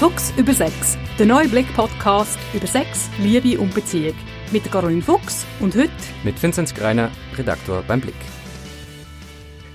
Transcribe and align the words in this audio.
Fuchs 0.00 0.32
über 0.38 0.54
Sex, 0.54 0.96
der 1.18 1.26
neue 1.26 1.46
Blick-Podcast 1.46 2.38
über 2.54 2.66
Sex, 2.66 3.10
Liebe 3.18 3.60
und 3.60 3.74
Beziehung. 3.74 4.14
Mit 4.50 4.64
Caroline 4.72 5.02
Fuchs 5.02 5.44
und 5.60 5.76
heute 5.76 5.90
mit 6.24 6.42
Vinzenz 6.42 6.72
Greiner, 6.72 7.10
Redaktor 7.36 7.82
beim 7.86 8.00
Blick. 8.00 8.14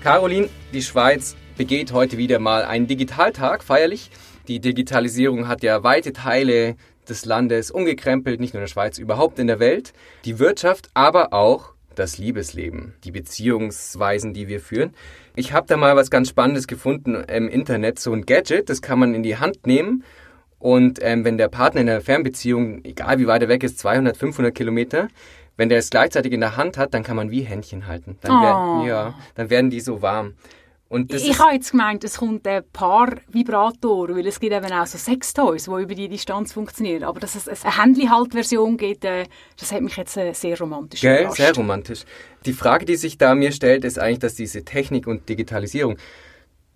Caroline, 0.02 0.48
die 0.72 0.82
Schweiz 0.82 1.36
begeht 1.56 1.92
heute 1.92 2.18
wieder 2.18 2.40
mal 2.40 2.64
einen 2.64 2.88
Digitaltag 2.88 3.62
feierlich. 3.62 4.10
Die 4.48 4.58
Digitalisierung 4.58 5.46
hat 5.46 5.62
ja 5.62 5.84
weite 5.84 6.12
Teile 6.12 6.74
des 7.08 7.24
Landes 7.24 7.70
umgekrempelt, 7.70 8.40
nicht 8.40 8.52
nur 8.52 8.58
in 8.58 8.64
der 8.64 8.72
Schweiz, 8.72 8.98
überhaupt 8.98 9.38
in 9.38 9.46
der 9.46 9.60
Welt. 9.60 9.92
Die 10.24 10.40
Wirtschaft, 10.40 10.90
aber 10.92 11.34
auch 11.34 11.76
das 11.94 12.18
Liebesleben, 12.18 12.94
die 13.04 13.10
Beziehungsweisen, 13.10 14.34
die 14.34 14.48
wir 14.48 14.60
führen. 14.60 14.92
Ich 15.38 15.52
habe 15.52 15.66
da 15.66 15.76
mal 15.76 15.94
was 15.96 16.10
ganz 16.10 16.30
Spannendes 16.30 16.66
gefunden 16.66 17.14
im 17.14 17.46
Internet, 17.48 17.98
so 17.98 18.12
ein 18.12 18.24
Gadget, 18.24 18.70
das 18.70 18.80
kann 18.80 18.98
man 18.98 19.14
in 19.14 19.22
die 19.22 19.36
Hand 19.36 19.66
nehmen 19.66 20.02
und 20.58 20.98
ähm, 21.02 21.24
wenn 21.24 21.36
der 21.36 21.48
Partner 21.48 21.82
in 21.82 21.90
einer 21.90 22.00
Fernbeziehung, 22.00 22.82
egal 22.84 23.18
wie 23.18 23.26
weit 23.26 23.42
er 23.42 23.48
weg 23.48 23.62
ist, 23.62 23.78
200, 23.78 24.16
500 24.16 24.54
Kilometer, 24.54 25.08
wenn 25.58 25.68
der 25.68 25.78
es 25.78 25.90
gleichzeitig 25.90 26.32
in 26.32 26.40
der 26.40 26.56
Hand 26.56 26.78
hat, 26.78 26.94
dann 26.94 27.02
kann 27.02 27.16
man 27.16 27.30
wie 27.30 27.42
Händchen 27.42 27.86
halten. 27.86 28.16
Dann, 28.22 28.32
oh. 28.32 28.82
wär, 28.82 28.88
ja, 28.88 29.14
dann 29.34 29.50
werden 29.50 29.70
die 29.70 29.80
so 29.80 30.00
warm. 30.00 30.34
Und 30.88 31.12
ich 31.12 31.38
habe 31.40 31.54
jetzt 31.54 31.72
gemeint, 31.72 32.04
es 32.04 32.18
kommt 32.18 32.46
ein 32.46 32.62
Paar-Vibrator, 32.72 34.08
weil 34.10 34.26
es 34.26 34.38
gibt 34.38 34.52
eben 34.52 34.72
auch 34.72 34.86
so 34.86 34.98
Sextoys, 34.98 35.64
die 35.64 35.82
über 35.82 35.94
die 35.94 36.08
Distanz 36.08 36.52
funktionieren. 36.52 37.02
Aber 37.02 37.18
dass 37.18 37.34
es 37.34 37.48
eine 37.48 37.76
Handyhaltversion 37.76 38.76
gibt, 38.76 39.04
äh, 39.04 39.24
das 39.58 39.72
hat 39.72 39.80
mich 39.80 39.96
jetzt 39.96 40.16
äh, 40.16 40.32
sehr 40.32 40.56
romantisch 40.58 41.00
Gell, 41.00 41.20
überrascht. 41.22 41.36
sehr 41.38 41.54
romantisch. 41.54 42.04
Die 42.44 42.52
Frage, 42.52 42.84
die 42.84 42.94
sich 42.94 43.18
da 43.18 43.34
mir 43.34 43.50
stellt, 43.50 43.84
ist 43.84 43.98
eigentlich, 43.98 44.20
dass 44.20 44.36
diese 44.36 44.64
Technik 44.64 45.08
und 45.08 45.28
Digitalisierung, 45.28 45.96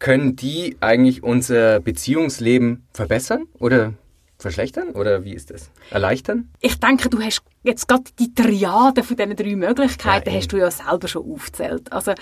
können 0.00 0.34
die 0.34 0.76
eigentlich 0.80 1.22
unser 1.22 1.78
Beziehungsleben 1.78 2.86
verbessern 2.92 3.44
oder 3.58 3.92
verschlechtern? 4.40 4.90
Oder 4.90 5.24
wie 5.24 5.34
ist 5.34 5.50
das? 5.50 5.70
Erleichtern? 5.90 6.50
Ich 6.60 6.80
denke, 6.80 7.08
du 7.08 7.20
hast 7.20 7.42
Jetzt 7.62 7.88
gerade 7.88 8.04
die 8.18 8.32
Triade 8.32 9.02
von 9.02 9.16
diesen 9.16 9.36
drei 9.36 9.54
Möglichkeiten 9.54 10.30
ja, 10.30 10.36
hast 10.36 10.50
du 10.50 10.56
ja 10.56 10.70
selber 10.70 11.08
schon 11.08 11.30
aufgezählt. 11.30 11.92
Also, 11.92 12.12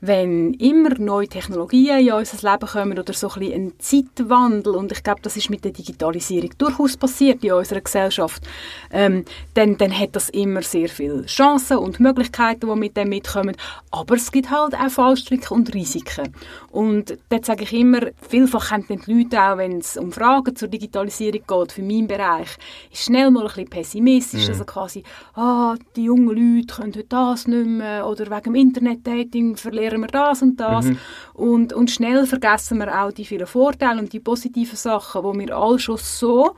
wenn 0.00 0.54
immer 0.54 0.98
neue 0.98 1.28
Technologien 1.28 2.00
in 2.00 2.12
unser 2.12 2.50
Leben 2.50 2.66
kommen 2.66 2.98
oder 2.98 3.12
so 3.12 3.28
ein, 3.28 3.38
bisschen 3.38 3.66
ein 3.66 3.72
Zeitwandel, 3.78 4.74
und 4.74 4.90
ich 4.90 5.04
glaube, 5.04 5.20
das 5.22 5.36
ist 5.36 5.50
mit 5.50 5.64
der 5.64 5.70
Digitalisierung 5.70 6.50
durchaus 6.58 6.96
passiert 6.96 7.44
in 7.44 7.52
unserer 7.52 7.80
Gesellschaft, 7.80 8.42
ähm, 8.90 9.24
dann, 9.54 9.76
dann 9.78 9.96
hat 9.96 10.16
das 10.16 10.30
immer 10.30 10.62
sehr 10.62 10.88
viele 10.88 11.26
Chancen 11.26 11.78
und 11.78 12.00
Möglichkeiten, 12.00 12.68
die 12.68 12.76
mit 12.76 12.96
dem 12.96 13.10
mitkommen. 13.10 13.56
Aber 13.92 14.16
es 14.16 14.32
gibt 14.32 14.50
halt 14.50 14.74
auch 14.74 14.90
Fallstricke 14.90 15.54
und 15.54 15.72
Risiken. 15.74 16.34
Und 16.70 17.18
dort 17.28 17.44
sage 17.44 17.64
ich 17.64 17.72
immer, 17.72 18.00
vielfach 18.28 18.70
haben 18.70 18.84
die 18.88 19.12
Leute 19.12 19.40
auch, 19.40 19.58
wenn 19.58 19.78
es 19.78 19.96
um 19.96 20.12
Fragen 20.12 20.56
zur 20.56 20.68
Digitalisierung 20.68 21.42
geht, 21.46 21.72
für 21.72 21.82
meinen 21.82 22.06
Bereich, 22.06 22.56
ist 22.92 23.04
schnell 23.04 23.30
mal 23.30 23.42
ein 23.42 23.46
bisschen 23.46 23.70
pessimistisch. 23.70 24.44
Mhm. 24.44 24.52
Also 24.52 24.64
quasi, 24.64 24.87
ah, 25.34 25.76
die 25.96 26.04
jungen 26.04 26.28
Leute 26.28 26.74
können 26.74 26.94
heute 26.94 27.04
das 27.04 27.46
nicht 27.46 27.66
mehr 27.66 28.06
oder 28.06 28.26
wegen 28.26 28.44
dem 28.44 28.54
Internetdating 28.54 29.56
verlieren 29.56 30.00
wir 30.00 30.08
das 30.08 30.42
und 30.42 30.58
das. 30.58 30.86
Mhm. 30.86 30.98
Und, 31.34 31.72
und 31.72 31.90
schnell 31.90 32.26
vergessen 32.26 32.78
wir 32.78 33.02
auch 33.02 33.12
die 33.12 33.24
vielen 33.24 33.46
Vorteile 33.46 34.00
und 34.00 34.12
die 34.12 34.20
positiven 34.20 34.76
Sachen, 34.76 35.22
die 35.22 35.46
wir 35.46 35.56
alle 35.56 35.78
schon 35.78 35.96
so 35.96 36.54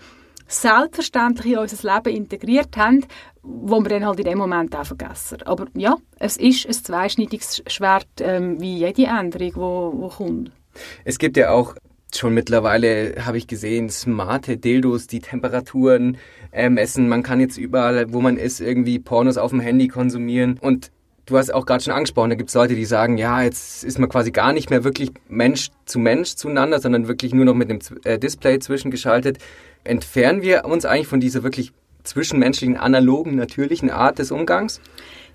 selbstverständlich 0.47 1.53
in 1.53 1.59
unser 1.59 1.95
Leben 1.95 2.17
integriert 2.17 2.77
haben, 2.77 3.05
wo 3.43 3.81
wir 3.81 3.89
dann 3.89 4.05
halt 4.05 4.19
in 4.19 4.27
dem 4.27 4.39
Moment 4.39 4.75
auch 4.75 4.85
vergessen. 4.85 5.43
Aber 5.45 5.67
ja, 5.75 5.97
es 6.19 6.37
ist 6.37 6.67
ein 6.67 6.73
zweischneidiges 6.73 7.63
Schwert, 7.67 8.09
ähm, 8.21 8.61
wie 8.61 8.79
jede 8.79 9.07
Änderung, 9.07 10.03
die 10.03 10.17
kommt. 10.17 10.53
Es 11.05 11.19
gibt 11.19 11.37
ja 11.37 11.51
auch 11.51 11.75
schon 12.17 12.35
mittlerweile, 12.35 13.15
habe 13.25 13.39
ich 13.39 13.47
gesehen, 13.47 13.91
smarte 13.91 14.57
Dildos, 14.57 15.07
die 15.07 15.21
Temperaturen 15.21 16.19
äh, 16.53 16.69
messen. 16.69 17.09
Man 17.09 17.23
kann 17.23 17.41
jetzt 17.41 17.59
überall, 17.59 18.13
wo 18.13 18.21
man 18.21 18.37
ist, 18.37 18.61
irgendwie 18.61 18.99
Pornos 18.99 19.37
auf 19.37 19.51
dem 19.51 19.61
Handy 19.61 19.89
konsumieren. 19.89 20.59
Und 20.61 20.91
du 21.27 21.39
hast 21.39 21.53
auch 21.53 21.67
gerade 21.67 21.83
schon 21.83 21.95
angesprochen, 21.95 22.31
da 22.31 22.37
gibt 22.37 22.51
es 22.51 22.55
Leute, 22.55 22.75
die 22.75 22.85
sagen, 22.85 23.19
ja, 23.19 23.43
jetzt 23.43 23.85
ist 23.85 23.99
man 23.99 24.09
quasi 24.09 24.31
gar 24.31 24.53
nicht 24.53 24.71
mehr 24.71 24.85
wirklich 24.85 25.13
Mensch 25.29 25.71
zu 25.87 25.99
Mensch 25.99 26.35
zueinander, 26.35 26.81
sondern 26.81 27.09
wirklich 27.09 27.33
nur 27.35 27.45
noch 27.45 27.55
mit 27.55 27.71
dem 27.71 27.79
äh, 28.05 28.19
Display 28.19 28.59
zwischengeschaltet. 28.59 29.39
Entfernen 29.85 30.43
wir 30.43 30.65
uns 30.65 30.85
eigentlich 30.85 31.07
von 31.07 31.21
dieser 31.21 31.43
wirklich 31.43 31.73
zwischenmenschlichen, 32.03 32.77
analogen, 32.77 33.37
natürlichen 33.37 33.91
Art 33.91 34.19
des 34.19 34.31
Umgangs? 34.31 34.81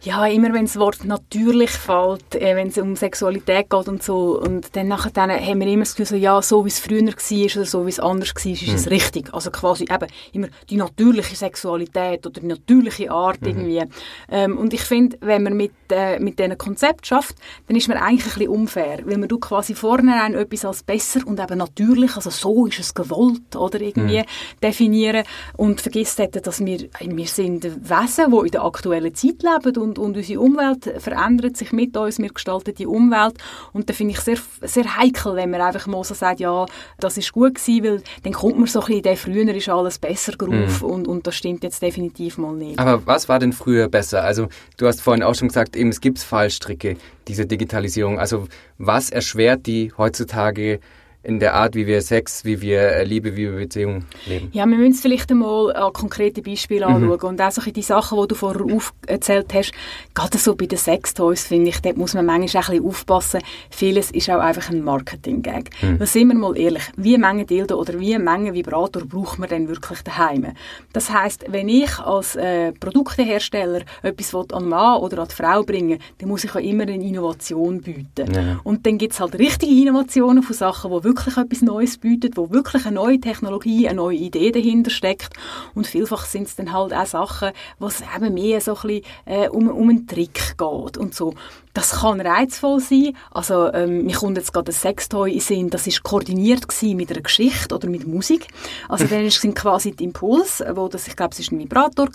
ja, 0.05 0.25
immer 0.27 0.53
wenn 0.53 0.65
das 0.65 0.77
Wort 0.77 1.03
natürlich 1.03 1.71
fällt, 1.71 2.35
äh, 2.35 2.55
wenn 2.55 2.67
es 2.67 2.77
um 2.77 2.95
Sexualität 2.95 3.69
geht 3.69 3.87
und 3.87 4.03
so, 4.03 4.39
und 4.39 4.75
dann 4.75 4.87
nachher 4.87 5.11
dann 5.11 5.31
haben 5.31 5.59
wir 5.59 5.67
immer 5.67 5.83
das 5.83 5.95
Gefühl, 5.95 6.05
so, 6.05 6.15
ja, 6.15 6.41
so 6.41 6.63
wie 6.63 6.69
es 6.69 6.79
früher 6.79 7.01
war 7.01 7.55
oder 7.55 7.65
so 7.65 7.85
wie 7.85 7.89
es 7.89 7.99
anders 7.99 8.33
war, 8.35 8.51
ist 8.51 8.67
mhm. 8.67 8.75
es 8.75 8.89
richtig. 8.89 9.33
Also 9.33 9.49
quasi 9.51 9.85
eben 9.85 10.07
immer 10.33 10.47
die 10.69 10.77
natürliche 10.77 11.35
Sexualität 11.35 12.25
oder 12.25 12.39
die 12.39 12.47
natürliche 12.47 13.09
Art 13.09 13.41
mhm. 13.41 13.47
irgendwie. 13.47 13.83
Ähm, 14.29 14.57
und 14.57 14.73
ich 14.73 14.81
finde, 14.81 15.17
wenn 15.21 15.43
man 15.43 15.57
mit, 15.57 15.71
äh, 15.89 16.19
mit 16.19 16.37
diesem 16.37 16.57
Konzept 16.57 17.07
schafft, 17.07 17.35
dann 17.67 17.75
ist 17.75 17.87
man 17.87 17.97
eigentlich 17.97 18.25
ein 18.25 18.39
bisschen 18.39 18.49
unfair, 18.49 18.99
weil 19.05 19.17
man 19.17 19.27
du 19.27 19.39
quasi 19.39 19.73
vornherein 19.73 20.35
etwas 20.35 20.65
als 20.65 20.83
besser 20.83 21.21
und 21.25 21.39
eben 21.39 21.57
natürlich, 21.57 22.15
also 22.15 22.29
so 22.29 22.67
ist 22.67 22.79
es 22.79 22.93
gewollt, 22.93 23.55
oder 23.55 23.81
irgendwie 23.81 24.19
mhm. 24.19 24.59
definieren 24.61 25.23
und 25.57 25.81
vergisst 25.81 26.19
hätte, 26.19 26.41
dass 26.41 26.54
wir, 26.63 26.87
wir 26.99 27.27
sind 27.27 27.63
Wesen, 27.63 28.31
die 28.31 28.45
in 28.45 28.51
der 28.51 28.63
aktuellen 28.63 29.13
Zeit 29.15 29.43
leben 29.43 29.77
und, 29.77 29.99
und 29.99 30.17
unsere 30.17 30.39
Umwelt 30.39 31.01
verändert 31.01 31.57
sich 31.57 31.71
mit 31.71 31.97
uns, 31.97 32.19
wir 32.19 32.29
gestalten 32.29 32.75
die 32.75 32.85
Umwelt 32.85 33.35
und 33.73 33.89
da 33.89 33.93
finde 33.93 34.13
ich 34.13 34.19
sehr, 34.19 34.37
sehr 34.61 34.97
heikel, 34.97 35.35
wenn 35.35 35.49
man 35.49 35.61
einfach 35.61 35.87
mal 35.87 36.03
so 36.03 36.13
sagt, 36.13 36.39
ja, 36.39 36.65
das 36.99 37.17
ist 37.17 37.31
gut 37.31 37.55
gewesen, 37.55 37.83
weil 37.83 38.03
dann 38.23 38.33
kommt 38.33 38.57
man 38.57 38.67
so 38.67 38.79
ein 38.79 38.85
bisschen 38.85 38.97
in 38.97 39.03
den 39.03 39.17
früher 39.17 39.55
ist 39.55 39.69
alles 39.69 39.99
besser 39.99 40.33
Geruf 40.33 40.81
mhm. 40.81 40.89
und, 40.89 41.07
und 41.07 41.27
das 41.27 41.35
stimmt 41.35 41.63
jetzt 41.63 41.81
definitiv 41.81 42.37
mal 42.37 42.53
nicht. 42.53 42.79
Aber 42.79 43.05
was 43.05 43.27
war 43.29 43.39
denn 43.39 43.53
früher 43.53 43.87
besser? 43.87 44.23
Also 44.23 44.47
du 44.77 44.87
hast 44.87 45.01
vorhin 45.01 45.23
auch 45.23 45.35
schon 45.35 45.47
gesagt, 45.47 45.75
eben 45.75 45.89
es 45.89 46.01
gibt 46.01 46.19
Fallstricke, 46.19 46.97
diese 47.27 47.45
Digitalisierung. 47.45 48.19
Also 48.19 48.47
was 48.77 49.09
erschwert 49.09 49.65
die 49.65 49.91
heutzutage 49.97 50.79
in 51.25 51.39
der 51.39 51.55
Art, 51.55 51.75
wie 51.75 51.87
wir 51.87 52.01
Sex, 52.01 52.45
wie 52.45 52.61
wir 52.61 52.81
äh, 52.81 53.03
Liebe, 53.03 53.35
wie 53.35 53.51
wir 53.51 53.57
Beziehungen 53.57 54.05
leben. 54.25 54.49
Ja, 54.53 54.65
wir 54.65 54.77
müssen 54.77 54.93
es 54.93 55.01
vielleicht 55.01 55.31
einmal 55.31 55.75
an 55.75 55.91
konkrete 55.91 56.41
Beispiele 56.41 56.87
mhm. 56.87 56.95
anschauen. 56.95 57.29
Und 57.31 57.41
auch 57.41 57.51
so 57.51 57.61
die 57.61 57.81
Sachen, 57.81 58.21
die 58.21 58.27
du 58.27 58.35
vorher 58.35 58.63
aufgezählt 58.63 59.53
hast, 59.53 59.71
gerade 60.13 60.37
so 60.37 60.55
bei 60.55 60.65
den 60.67 60.77
Sextoys, 60.77 61.45
finde 61.45 61.69
ich, 61.69 61.81
dort 61.81 61.97
muss 61.97 62.13
man 62.13 62.25
manchmal 62.25 62.63
ein 62.63 62.69
bisschen 62.69 62.85
aufpassen. 62.85 63.41
Vieles 63.69 64.11
ist 64.11 64.29
auch 64.29 64.39
einfach 64.39 64.69
ein 64.69 64.83
Marketing-Gag. 64.83 65.69
Mhm. 65.81 65.99
Da 65.99 66.05
sind 66.05 66.27
wir 66.27 66.35
mal 66.35 66.57
ehrlich, 66.57 66.83
wie 66.95 67.17
Menge 67.17 67.45
Dildo 67.45 67.75
oder 67.75 67.99
wie 67.99 68.17
Menge 68.17 68.53
Vibrator 68.53 69.03
braucht 69.05 69.39
man 69.39 69.49
denn 69.49 69.67
wirklich 69.67 70.01
daheim? 70.03 70.53
Das 70.93 71.09
heißt, 71.09 71.45
wenn 71.49 71.69
ich 71.69 71.97
als 71.99 72.35
äh, 72.35 72.71
Produktehersteller 72.73 73.81
etwas 74.03 74.35
an 74.35 74.45
den 74.47 74.69
Mann 74.69 74.99
oder 74.99 75.19
an 75.19 75.27
die 75.27 75.35
Frau 75.35 75.63
bringen 75.63 75.99
dann 76.17 76.29
muss 76.29 76.43
ich 76.43 76.51
auch 76.51 76.59
immer 76.59 76.83
eine 76.83 77.03
Innovation 77.03 77.81
bieten. 77.81 78.33
Ja. 78.33 78.59
Und 78.63 78.85
dann 78.85 78.97
gibt 78.97 79.13
es 79.13 79.19
halt 79.19 79.37
richtige 79.37 79.71
Innovationen 79.71 80.43
von 80.43 80.55
Sachen, 80.55 80.91
die 80.91 81.03
wirklich 81.03 81.14
wirklich 81.15 81.37
etwas 81.37 81.61
Neues 81.61 81.97
bietet, 81.97 82.35
wo 82.35 82.51
wirklich 82.51 82.85
eine 82.85 82.95
neue 82.95 83.19
Technologie, 83.19 83.87
eine 83.87 83.97
neue 83.97 84.17
Idee 84.17 84.51
dahinter 84.51 84.91
steckt. 84.91 85.33
Und 85.73 85.87
vielfach 85.87 86.25
sind 86.25 86.47
es 86.47 86.55
dann 86.55 86.73
halt 86.73 86.93
auch 86.93 87.05
Sachen, 87.05 87.51
wo 87.79 87.87
es 87.87 88.03
eben 88.15 88.33
mehr 88.33 88.59
so 88.59 88.75
ein 88.75 88.81
bisschen 88.81 89.03
äh, 89.25 89.47
um, 89.47 89.69
um 89.69 89.89
einen 89.89 90.07
Trick 90.07 90.57
geht 90.57 90.97
und 90.97 91.15
so. 91.15 91.33
Das 91.75 91.91
kann 91.91 92.21
reizvoll 92.21 92.79
sein. 92.79 93.17
Also, 93.31 93.71
ähm, 93.73 94.05
mir 94.05 94.15
kommt 94.15 94.37
jetzt 94.37 94.53
gerade 94.53 94.71
ein 94.71 94.73
Sextoy 94.73 95.33
in 95.33 95.39
Sinn, 95.41 95.69
das 95.69 95.85
ist 95.87 96.03
koordiniert 96.03 96.65
mit 96.81 97.11
einer 97.11 97.21
Geschichte 97.21 97.75
oder 97.75 97.89
mit 97.89 98.07
Musik. 98.07 98.47
Also, 98.87 99.03
dann 99.07 99.29
sind 99.29 99.55
quasi 99.55 99.91
die 99.91 100.05
Impulse, 100.05 100.71
wo 100.73 100.87
das, 100.87 101.05
ich 101.05 101.17
glaube, 101.17 101.33
es 101.33 101.39
ist 101.39 101.51
ein 101.51 101.59
Vibrator 101.59 102.07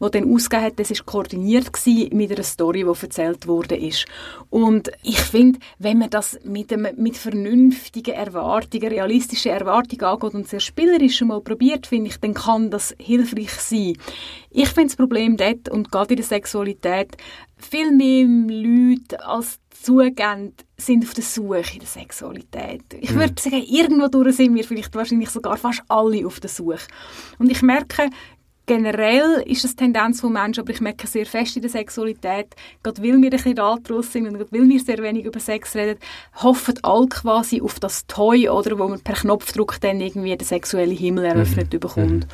wo 0.00 0.10
dann 0.10 0.30
ausgegeben 0.30 0.66
hat, 0.66 0.78
das 0.78 0.90
ist 0.90 1.06
koordiniert 1.06 1.70
mit 2.12 2.30
einer 2.30 2.42
Story, 2.42 2.84
die 2.84 3.02
erzählt 3.02 3.46
wurde 3.46 3.74
ist. 3.74 4.04
Und 4.50 4.90
ich 5.02 5.20
finde, 5.20 5.60
wenn 5.78 5.98
man 5.98 6.10
das 6.10 6.38
mit, 6.44 6.70
einem, 6.70 6.94
mit 6.98 7.16
vernünftigen 7.16 8.14
Erwartungen, 8.14 8.88
realistischen 8.88 9.52
Erwartungen 9.52 10.04
angeht 10.04 10.34
und 10.34 10.46
sehr 10.46 10.60
spielerisch 10.60 11.22
mal 11.22 11.40
probiert, 11.40 11.86
finde 11.86 12.10
ich, 12.10 12.20
dann 12.20 12.34
kann 12.34 12.70
das 12.70 12.94
hilfreich 12.98 13.52
sein. 13.52 13.94
Ich 14.50 14.68
finde 14.68 14.88
das 14.88 14.96
Problem 14.96 15.36
dort 15.36 15.68
und 15.68 15.90
gerade 15.90 16.14
in 16.14 16.16
der 16.16 16.26
Sexualität, 16.26 17.16
viel 17.56 17.92
mehr 17.92 18.26
Leute 18.26 19.24
als 19.24 19.60
zugeben, 19.82 20.54
sind 20.76 21.04
auf 21.04 21.14
der 21.14 21.24
Suche 21.24 21.74
in 21.74 21.78
der 21.78 21.88
Sexualität. 21.88 22.82
Ich 23.00 23.14
würde 23.14 23.32
mhm. 23.32 23.38
sagen, 23.38 23.62
irgendwo 23.66 24.08
durch 24.08 24.36
sind 24.36 24.54
wir 24.54 24.64
vielleicht 24.64 24.94
wahrscheinlich 24.94 25.30
sogar 25.30 25.56
fast 25.56 25.82
alle 25.88 26.26
auf 26.26 26.40
der 26.40 26.50
Suche. 26.50 26.86
Und 27.38 27.50
ich 27.50 27.62
merke, 27.62 28.10
generell 28.66 29.42
ist 29.46 29.64
das 29.64 29.74
Tendenz 29.74 30.20
von 30.20 30.32
Menschen, 30.32 30.60
aber 30.60 30.72
ich 30.72 30.80
merke 30.80 31.06
sehr 31.06 31.26
fest 31.26 31.56
in 31.56 31.62
der 31.62 31.70
Sexualität, 31.70 32.54
gerade 32.82 33.02
weil 33.02 33.20
wir 33.20 33.28
ein 33.28 33.30
bisschen 33.30 33.58
ratlos 33.58 34.12
sind 34.12 34.28
und 34.28 34.34
gerade 34.34 34.52
weil 34.52 34.68
wir 34.68 34.80
sehr 34.80 34.98
wenig 34.98 35.24
über 35.24 35.40
Sex 35.40 35.74
reden, 35.74 35.98
hoffen 36.36 36.74
alle 36.82 37.08
quasi 37.08 37.60
auf 37.60 37.80
das 37.80 38.06
Toy, 38.06 38.48
oder, 38.48 38.78
wo 38.78 38.86
man 38.86 39.00
per 39.00 39.16
Knopfdruck 39.16 39.80
dann 39.80 40.00
irgendwie 40.00 40.36
den 40.36 40.46
sexuellen 40.46 40.96
Himmel 40.96 41.24
eröffnet 41.24 41.72
mhm. 41.72 41.80
bekommt. 41.80 42.26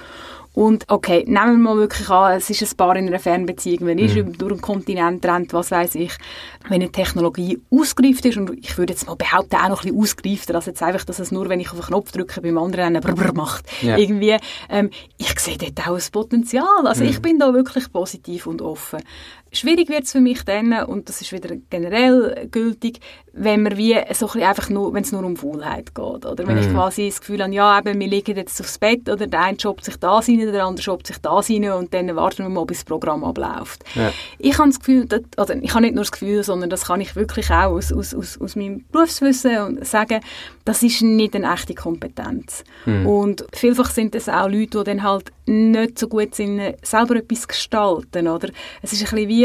Und 0.57 0.85
okay, 0.89 1.23
nehmen 1.27 1.59
wir 1.63 1.75
mal 1.75 1.77
wirklich 1.77 2.09
an, 2.09 2.39
es 2.39 2.49
ist 2.49 2.63
ein 2.63 2.77
Paar 2.79 2.97
in 2.97 3.07
einer 3.07 3.19
Fernbeziehung, 3.19 3.85
man 3.89 3.99
ist 3.99 4.17
mhm. 4.17 4.39
durch 4.39 4.53
einen 4.53 4.63
Kontinent 4.63 5.27
rennt, 5.27 5.53
was 5.53 5.71
weiß 5.71 5.97
ich, 5.97 6.15
wenn 6.63 6.81
eine 6.81 6.91
Technologie 6.91 7.61
ausgereift 7.71 8.25
ist, 8.25 8.39
und 8.39 8.51
ich 8.65 8.79
würde 8.79 8.95
jetzt 8.95 9.07
mal 9.07 9.17
behaupten, 9.17 9.57
auch 9.57 9.69
noch 9.69 9.85
ein 9.85 9.91
bisschen 9.91 10.01
ausgereifter, 10.01 10.55
als 10.55 10.65
jetzt 10.65 10.83
einfach, 10.83 11.05
dass 11.05 11.19
es 11.19 11.31
nur, 11.31 11.51
wenn 11.51 11.61
ich 11.61 11.69
auf 11.73 11.81
den 11.81 11.85
Knopf 11.85 12.11
drücke, 12.11 12.41
beim 12.41 12.57
anderen 12.57 12.97
einen 12.97 13.03
Brrr 13.03 13.35
macht. 13.35 13.67
Ja. 13.83 13.99
Irgendwie, 13.99 14.39
ähm, 14.71 14.89
ich 15.19 15.39
sehe 15.39 15.59
dort 15.59 15.87
auch 15.87 15.95
ein 15.95 16.03
Potenzial. 16.11 16.87
Also 16.87 17.05
mhm. 17.05 17.11
ich 17.11 17.21
bin 17.21 17.39
da 17.39 17.53
wirklich 17.53 17.93
positiv 17.93 18.47
und 18.47 18.63
offen. 18.63 19.03
Schwierig 19.53 19.89
wird 19.89 20.05
es 20.05 20.13
für 20.13 20.21
mich 20.21 20.45
dann, 20.45 20.73
und 20.85 21.09
das 21.09 21.21
ist 21.21 21.33
wieder 21.33 21.57
generell 21.71 22.49
gültig, 22.51 23.01
wenn 23.33 23.63
man 23.63 23.77
wie 23.77 23.97
so 24.13 24.29
ein 24.31 24.43
einfach 24.43 24.71
nur, 24.71 24.93
wenn 24.95 25.03
es 25.03 25.13
nur 25.13 25.23
um 25.23 25.37
Faulheit 25.37 25.95
geht. 25.95 26.27
Oder 26.27 26.47
wenn 26.47 26.57
mm. 26.57 26.61
ich 26.61 26.69
mhm. 26.69 26.73
quasi 26.73 27.07
das 27.07 27.21
Gefühl 27.21 27.43
habe, 27.43 27.53
ja, 27.53 27.79
eben, 27.79 28.01
wir 28.01 28.09
liegen 28.09 28.35
jetzt 28.35 28.61
aufs 28.61 28.79
Bett, 28.79 29.09
oder 29.09 29.27
der 29.27 29.41
eine 29.43 29.57
jobbt 29.57 29.85
sich 29.85 29.97
da 29.99 30.19
rein, 30.19 30.39
der 30.39 30.65
andere 30.65 30.85
jobbt 30.85 31.07
sich 31.07 31.19
da 31.19 31.35
rein, 31.35 31.71
und 31.73 31.93
dann 31.93 32.17
warten 32.17 32.45
wir 32.45 32.49
mal, 32.49 32.65
bis 32.65 32.79
das 32.79 32.85
Programm 32.85 33.25
abläuft. 33.25 33.85
Ja. 33.95 34.11
Ich 34.39 34.59
habe 34.59 34.69
das 34.71 34.79
Gefühl, 34.79 35.07
dass, 35.07 35.21
oder 35.37 35.55
ich 35.63 35.71
habe 35.75 35.83
nicht 35.83 35.95
nur 35.95 36.05
das 36.05 36.13
Gefühl, 36.13 36.43
sondern 36.43 36.71
das 36.71 36.87
kann 36.87 37.01
ich 37.01 37.15
wirklich 37.15 37.51
auch 37.51 37.73
aus, 37.73 37.93
aus, 37.93 38.15
aus, 38.15 38.41
aus 38.41 38.57
meinem 38.57 38.85
Berufswissen 38.91 39.85
sagen, 39.85 40.21
das 40.65 40.83
ist 40.83 41.03
nicht 41.03 41.37
eine 41.37 41.53
echte 41.53 41.75
Kompetenz. 41.75 42.65
Mm. 42.87 43.07
Und 43.07 43.47
vielfach 43.53 43.91
sind 43.91 44.15
es 44.15 44.29
auch 44.29 44.49
Leute, 44.49 44.79
die 44.79 44.85
dann 44.85 45.03
halt 45.03 45.31
nicht 45.47 45.99
so 45.99 46.09
gut 46.09 46.35
sind, 46.35 46.61
selber 46.83 47.17
etwas 47.17 47.47
gestalten, 47.47 48.29
oder? 48.29 48.49
Es 48.83 48.93
ist 48.93 49.01
ein 49.01 49.11
bisschen 49.11 49.29
wie, 49.29 49.36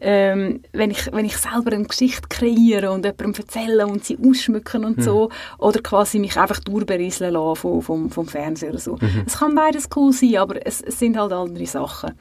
ähm, 0.00 0.62
wenn, 0.72 0.90
ich, 0.90 1.12
wenn 1.12 1.24
ich 1.24 1.36
selber 1.36 1.72
eine 1.72 1.84
Geschichte 1.84 2.28
kreiere 2.28 2.90
und 2.90 3.04
jemandem 3.04 3.34
erzähle 3.34 3.86
und 3.86 4.04
sie 4.04 4.18
ausschmücken 4.18 4.84
und 4.84 4.98
mhm. 4.98 5.02
so, 5.02 5.30
oder 5.58 5.80
quasi 5.80 6.18
mich 6.18 6.36
einfach 6.36 6.60
durchberieseln 6.60 7.34
lassen 7.34 7.56
vom, 7.56 7.82
vom, 7.82 8.10
vom 8.10 8.26
Fernseher 8.26 8.70
oder 8.70 8.78
so. 8.78 8.92
Mhm. 8.94 9.24
Es 9.26 9.38
kann 9.38 9.54
beides 9.54 9.88
cool 9.96 10.12
sein, 10.12 10.36
aber 10.36 10.66
es, 10.66 10.80
es 10.80 10.98
sind 10.98 11.16
halt 11.16 11.32
andere 11.32 11.66
Sachen. 11.66 12.12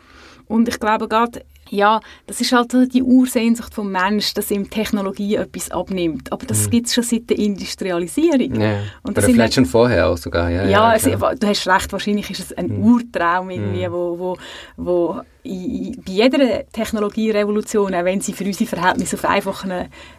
Und 0.52 0.68
ich 0.68 0.80
glaube 0.80 1.08
gerade, 1.08 1.44
ja, 1.70 2.02
das 2.28 2.42
ist 2.42 2.52
halt 2.52 2.74
die 2.94 3.02
Ursehnsucht 3.02 3.74
vom 3.74 3.92
Mensch, 3.92 4.34
dass 4.34 4.52
ihm 4.52 4.70
Technologie 4.70 5.36
etwas 5.36 5.72
abnimmt. 5.72 6.32
Aber 6.32 6.46
das 6.46 6.66
mhm. 6.66 6.72
gibt 6.72 6.88
es 6.88 6.94
schon 6.94 7.06
seit 7.06 7.30
der 7.30 7.40
Industrialisierung. 7.40 8.60
Ja. 8.60 8.80
Und 9.04 9.18
Oder 9.18 9.22
vielleicht 9.22 9.54
schon 9.54 9.66
vorher 9.66 10.10
auch 10.10 10.18
sogar. 10.18 10.50
Ja, 10.50 10.64
ja, 10.64 10.70
ja 10.70 10.84
also, 10.90 11.12
du 11.12 11.48
hast 11.48 11.68
recht, 11.68 11.94
wahrscheinlich 11.94 12.30
ist 12.30 12.40
es 12.40 12.54
ein 12.54 12.68
mhm. 12.68 12.84
Urtraum 12.84 13.50
irgendwie, 13.50 13.88
mhm. 13.88 13.92
wo, 13.94 14.20
wo, 14.20 14.38
wo 14.76 15.22
in, 15.44 15.96
bei 16.06 16.12
jeder 16.12 16.70
Technologierevolution, 16.74 17.96
auch 17.96 18.04
wenn 18.04 18.20
sie 18.20 18.34
für 18.34 18.44
unsere 18.44 18.70
Verhältnisse 18.70 19.16
auf 19.16 19.24
einfachen 19.24 19.72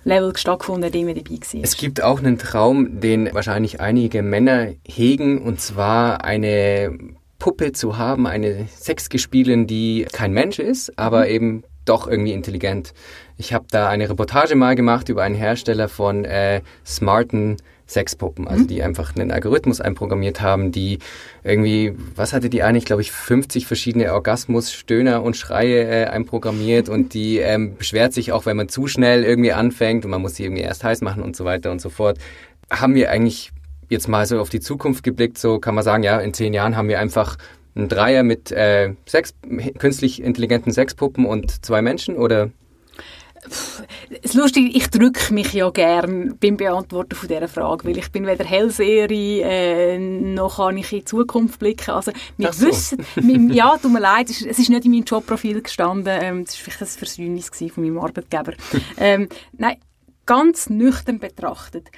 Level 0.04 0.34
stattgefunden 0.34 0.86
hat, 0.86 0.94
immer 0.94 1.12
dabei 1.12 1.36
war. 1.36 1.60
Es 1.62 1.76
gibt 1.76 2.02
auch 2.02 2.18
einen 2.18 2.38
Traum, 2.38 3.00
den 3.00 3.28
wahrscheinlich 3.34 3.78
einige 3.78 4.22
Männer 4.22 4.68
hegen, 4.84 5.42
und 5.42 5.60
zwar 5.60 6.24
eine 6.24 6.98
Puppe 7.42 7.72
zu 7.72 7.98
haben, 7.98 8.28
eine 8.28 8.68
Sexgespielin, 8.68 9.66
die 9.66 10.06
kein 10.12 10.32
Mensch 10.32 10.60
ist, 10.60 10.96
aber 10.96 11.22
mhm. 11.22 11.30
eben 11.30 11.64
doch 11.84 12.06
irgendwie 12.06 12.34
intelligent. 12.34 12.94
Ich 13.36 13.52
habe 13.52 13.64
da 13.68 13.88
eine 13.88 14.08
Reportage 14.08 14.54
mal 14.54 14.76
gemacht 14.76 15.08
über 15.08 15.24
einen 15.24 15.34
Hersteller 15.34 15.88
von 15.88 16.24
äh, 16.24 16.60
smarten 16.86 17.56
Sexpuppen, 17.88 18.46
also 18.46 18.62
mhm. 18.62 18.68
die 18.68 18.84
einfach 18.84 19.16
einen 19.16 19.32
Algorithmus 19.32 19.80
einprogrammiert 19.80 20.40
haben, 20.40 20.70
die 20.70 21.00
irgendwie, 21.42 21.96
was 22.14 22.32
hatte 22.32 22.48
die 22.48 22.62
eigentlich, 22.62 22.84
glaube 22.84 23.02
ich, 23.02 23.10
50 23.10 23.66
verschiedene 23.66 24.14
Orgasmus, 24.14 24.72
Stöhner 24.72 25.24
und 25.24 25.36
Schreie 25.36 25.82
äh, 25.82 26.04
einprogrammiert 26.04 26.88
und 26.88 27.12
die 27.12 27.38
ähm, 27.38 27.74
beschwert 27.74 28.12
sich 28.12 28.30
auch, 28.30 28.46
wenn 28.46 28.56
man 28.56 28.68
zu 28.68 28.86
schnell 28.86 29.24
irgendwie 29.24 29.52
anfängt 29.52 30.04
und 30.04 30.12
man 30.12 30.22
muss 30.22 30.36
sie 30.36 30.44
irgendwie 30.44 30.62
erst 30.62 30.84
heiß 30.84 31.00
machen 31.00 31.24
und 31.24 31.34
so 31.34 31.44
weiter 31.44 31.72
und 31.72 31.80
so 31.80 31.90
fort. 31.90 32.18
Haben 32.70 32.94
wir 32.94 33.10
eigentlich 33.10 33.51
jetzt 33.92 34.08
mal 34.08 34.26
so 34.26 34.40
auf 34.40 34.48
die 34.48 34.60
Zukunft 34.60 35.04
geblickt, 35.04 35.38
so 35.38 35.58
kann 35.58 35.74
man 35.74 35.84
sagen, 35.84 36.02
ja, 36.02 36.18
in 36.18 36.34
zehn 36.34 36.52
Jahren 36.52 36.76
haben 36.76 36.88
wir 36.88 36.98
einfach 36.98 37.36
einen 37.74 37.88
Dreier 37.88 38.22
mit 38.22 38.50
äh, 38.50 38.94
sechs 39.06 39.34
künstlich 39.78 40.22
intelligenten 40.22 40.72
Sexpuppen 40.72 41.24
und 41.24 41.64
zwei 41.64 41.82
Menschen 41.82 42.16
oder? 42.16 42.50
Das 44.22 44.34
Lustige, 44.34 44.68
ich 44.68 44.88
drücke 44.88 45.34
mich 45.34 45.52
ja 45.52 45.68
gern 45.70 46.36
beim 46.38 46.56
Beantworten 46.56 47.16
von 47.16 47.28
dieser 47.28 47.48
Frage, 47.48 47.84
weil 47.88 47.98
ich 47.98 48.12
bin 48.12 48.24
weder 48.24 48.44
Hellseherin, 48.44 49.40
äh, 49.42 49.98
noch 49.98 50.58
kann 50.58 50.76
ich 50.76 50.92
in 50.92 50.98
die 51.00 51.04
Zukunft 51.04 51.58
blicken. 51.58 51.90
Also, 51.90 52.12
wir 52.36 52.52
so. 52.52 52.66
wissen, 52.66 53.04
wir, 53.16 53.54
ja, 53.54 53.76
tut 53.78 53.92
mir 53.92 53.98
leid, 53.98 54.30
es 54.30 54.42
ist, 54.42 54.68
nicht 54.70 54.84
in 54.84 54.92
meinem 54.92 55.02
Jobprofil 55.02 55.60
gestanden, 55.60 56.18
ähm, 56.22 56.44
das 56.44 56.54
war 56.54 56.72
vielleicht 56.72 56.82
ein 56.82 56.98
Versäumnis 56.98 57.48
von 57.48 57.82
meinem 57.82 57.98
Arbeitgeber. 57.98 58.52
ähm, 58.96 59.28
nein, 59.58 59.76
ganz 60.24 60.70
nüchtern 60.70 61.18
betrachtet 61.18 61.90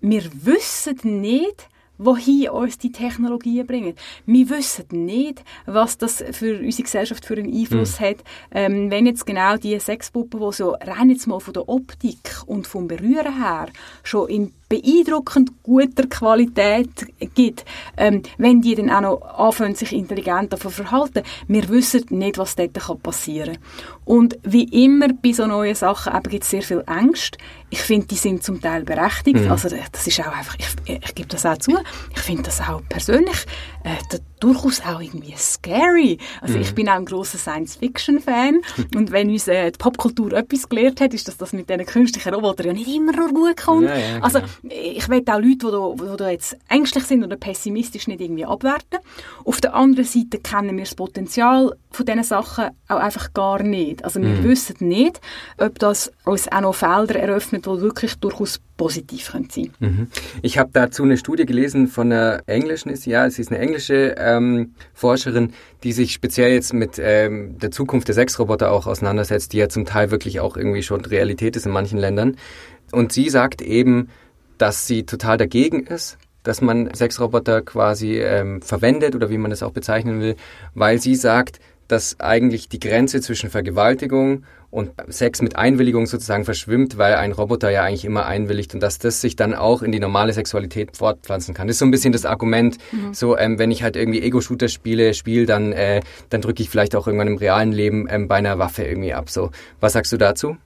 wir 0.00 0.24
wissen 0.44 1.20
nicht, 1.20 1.68
wohin 1.98 2.48
uns 2.50 2.78
die 2.78 2.92
Technologien 2.92 3.66
bringen. 3.66 3.94
Wir 4.24 4.48
wissen 4.50 5.04
nicht, 5.04 5.44
was 5.66 5.98
das 5.98 6.24
für 6.32 6.58
unsere 6.60 6.84
Gesellschaft 6.84 7.24
für 7.24 7.34
einen 7.34 7.52
Einfluss 7.52 8.00
mhm. 8.00 8.04
hat. 8.04 8.16
Ähm, 8.52 8.90
wenn 8.90 9.06
jetzt 9.06 9.26
genau 9.26 9.56
die 9.56 9.78
Sexpuppen, 9.78 10.40
die 10.40 10.52
so 10.52 10.76
rein 10.80 11.10
jetzt 11.10 11.26
mal 11.26 11.40
von 11.40 11.54
der 11.54 11.68
Optik 11.68 12.42
und 12.46 12.66
vom 12.66 12.86
Berühren 12.86 13.42
her 13.42 13.66
schon 14.04 14.28
in 14.28 14.52
beeindruckend 14.68 15.62
guter 15.62 16.06
Qualität 16.06 16.90
gibt, 17.34 17.64
ähm, 17.96 18.22
wenn 18.36 18.60
die 18.60 18.74
dann 18.74 18.90
auch 18.90 19.00
noch 19.00 19.20
anfangen, 19.22 19.74
sich 19.74 19.92
intelligent 19.92 20.52
davon 20.52 20.70
verhalten. 20.70 21.22
Wir 21.46 21.68
wissen 21.68 22.04
nicht, 22.10 22.38
was 22.38 22.54
dort 22.54 23.02
passieren 23.02 23.54
kann. 23.54 23.62
Und 24.04 24.38
wie 24.42 24.64
immer 24.84 25.08
bei 25.08 25.32
so 25.32 25.46
neuen 25.46 25.74
Sachen 25.74 26.22
gibt 26.24 26.44
es 26.44 26.50
sehr 26.50 26.62
viel 26.62 26.82
Angst. 26.86 27.38
Ich 27.70 27.80
finde, 27.80 28.06
die 28.06 28.16
sind 28.16 28.42
zum 28.42 28.60
Teil 28.60 28.84
berechtigt. 28.84 29.40
Mhm. 29.40 29.50
Also 29.50 29.68
das 29.68 30.06
ist 30.06 30.20
auch 30.20 30.32
einfach, 30.32 30.56
ich, 30.58 30.68
ich 30.86 31.14
gebe 31.14 31.28
das 31.28 31.44
auch 31.44 31.58
zu, 31.58 31.78
ich 32.14 32.20
finde 32.20 32.44
das 32.44 32.60
auch 32.60 32.80
persönlich 32.88 33.46
äh, 33.84 34.18
durchaus 34.40 34.80
auch 34.80 35.00
irgendwie 35.00 35.34
scary. 35.36 36.18
Also 36.40 36.56
mhm. 36.56 36.62
ich 36.62 36.74
bin 36.74 36.88
auch 36.88 36.94
ein 36.94 37.04
großer 37.04 37.38
Science-Fiction-Fan 37.38 38.60
und 38.94 39.10
wenn 39.10 39.30
uns 39.30 39.48
äh, 39.48 39.70
die 39.70 39.78
Popkultur 39.78 40.32
etwas 40.32 40.68
gelehrt 40.68 41.00
hat, 41.00 41.14
ist, 41.14 41.28
dass 41.28 41.36
das 41.36 41.52
mit 41.52 41.68
diesen 41.68 41.86
künstlichen 41.86 42.34
Robotern 42.34 42.66
ja 42.66 42.72
nicht 42.72 42.88
immer 42.88 43.12
nur 43.12 43.28
gut 43.28 43.56
kommt. 43.56 43.88
Ja, 43.88 43.96
ja, 43.96 44.20
also 44.20 44.40
genau. 44.40 44.74
ich 44.74 45.08
will 45.08 45.22
auch 45.26 45.40
Leute, 45.40 46.06
die 46.10 46.16
die 46.16 46.30
jetzt 46.30 46.56
ängstlich 46.68 47.04
sind 47.04 47.24
oder 47.24 47.36
pessimistisch 47.36 48.06
nicht 48.06 48.20
irgendwie 48.20 48.44
abwerten. 48.44 48.98
Auf 49.44 49.60
der 49.60 49.74
anderen 49.74 50.04
Seite 50.04 50.38
kennen 50.38 50.76
wir 50.76 50.84
das 50.84 50.94
Potenzial 50.94 51.74
von 51.90 52.06
diesen 52.06 52.22
Sachen 52.22 52.70
auch 52.88 52.98
einfach 52.98 53.32
gar 53.32 53.62
nicht. 53.62 54.04
Also 54.04 54.20
wir 54.20 54.28
mhm. 54.28 54.44
wissen 54.44 54.88
nicht, 54.88 55.20
ob 55.58 55.78
das 55.78 56.12
uns 56.24 56.50
auch 56.50 56.60
noch 56.60 56.74
Felder 56.74 57.18
eröffnet, 57.18 57.66
die 57.66 57.80
wirklich 57.80 58.14
durchaus 58.16 58.60
positiv 58.78 59.26
sein 59.26 59.48
können. 59.48 59.74
Mhm. 59.80 60.06
Ich 60.40 60.56
habe 60.56 60.70
dazu 60.72 61.02
eine 61.02 61.18
Studie 61.18 61.44
gelesen 61.44 61.88
von 61.88 62.10
einer 62.10 62.42
englischen, 62.46 62.94
ja, 63.04 63.26
es 63.26 63.38
ist 63.38 63.50
eine 63.50 63.58
englische 63.60 64.14
ähm, 64.16 64.72
Forscherin, 64.94 65.52
die 65.82 65.92
sich 65.92 66.12
speziell 66.14 66.52
jetzt 66.52 66.72
mit 66.72 66.98
ähm, 66.98 67.58
der 67.58 67.70
Zukunft 67.70 68.08
der 68.08 68.14
Sexroboter 68.14 68.72
auch 68.72 68.86
auseinandersetzt, 68.86 69.52
die 69.52 69.58
ja 69.58 69.68
zum 69.68 69.84
Teil 69.84 70.10
wirklich 70.10 70.40
auch 70.40 70.56
irgendwie 70.56 70.82
schon 70.82 71.04
Realität 71.04 71.56
ist 71.56 71.66
in 71.66 71.72
manchen 71.72 71.98
Ländern. 71.98 72.36
Und 72.90 73.12
sie 73.12 73.28
sagt 73.28 73.60
eben, 73.60 74.08
dass 74.56 74.86
sie 74.86 75.04
total 75.04 75.36
dagegen 75.36 75.84
ist, 75.86 76.16
dass 76.42 76.62
man 76.62 76.94
Sexroboter 76.94 77.60
quasi 77.60 78.18
ähm, 78.20 78.62
verwendet 78.62 79.14
oder 79.14 79.28
wie 79.28 79.38
man 79.38 79.50
das 79.50 79.62
auch 79.62 79.72
bezeichnen 79.72 80.20
will, 80.20 80.36
weil 80.74 80.98
sie 81.00 81.16
sagt, 81.16 81.60
dass 81.88 82.20
eigentlich 82.20 82.68
die 82.68 82.80
Grenze 82.80 83.20
zwischen 83.20 83.50
Vergewaltigung 83.50 84.44
und 84.70 84.90
Sex 85.08 85.40
mit 85.40 85.56
Einwilligung 85.56 86.06
sozusagen 86.06 86.44
verschwimmt, 86.44 86.98
weil 86.98 87.14
ein 87.14 87.32
Roboter 87.32 87.70
ja 87.70 87.84
eigentlich 87.84 88.04
immer 88.04 88.26
einwilligt 88.26 88.74
und 88.74 88.80
dass 88.80 88.98
das 88.98 89.20
sich 89.20 89.34
dann 89.34 89.54
auch 89.54 89.82
in 89.82 89.92
die 89.92 90.00
normale 90.00 90.32
Sexualität 90.32 90.96
fortpflanzen 90.96 91.54
kann. 91.54 91.68
Das 91.68 91.76
ist 91.76 91.80
so 91.80 91.86
ein 91.86 91.90
bisschen 91.90 92.12
das 92.12 92.26
Argument, 92.26 92.76
mhm. 92.92 93.14
so 93.14 93.36
ähm, 93.38 93.58
wenn 93.58 93.70
ich 93.70 93.82
halt 93.82 93.96
irgendwie 93.96 94.20
Ego-Shooter 94.20 94.68
spiele, 94.68 95.14
spiele, 95.14 95.46
dann, 95.46 95.72
äh, 95.72 96.02
dann 96.28 96.42
drücke 96.42 96.62
ich 96.62 96.68
vielleicht 96.68 96.94
auch 96.96 97.06
irgendwann 97.06 97.28
im 97.28 97.38
realen 97.38 97.72
Leben 97.72 98.06
ähm, 98.10 98.28
bei 98.28 98.36
einer 98.36 98.58
Waffe 98.58 98.84
irgendwie 98.84 99.14
ab. 99.14 99.30
So, 99.30 99.50
was 99.80 99.94
sagst 99.94 100.12
du 100.12 100.18
dazu? 100.18 100.56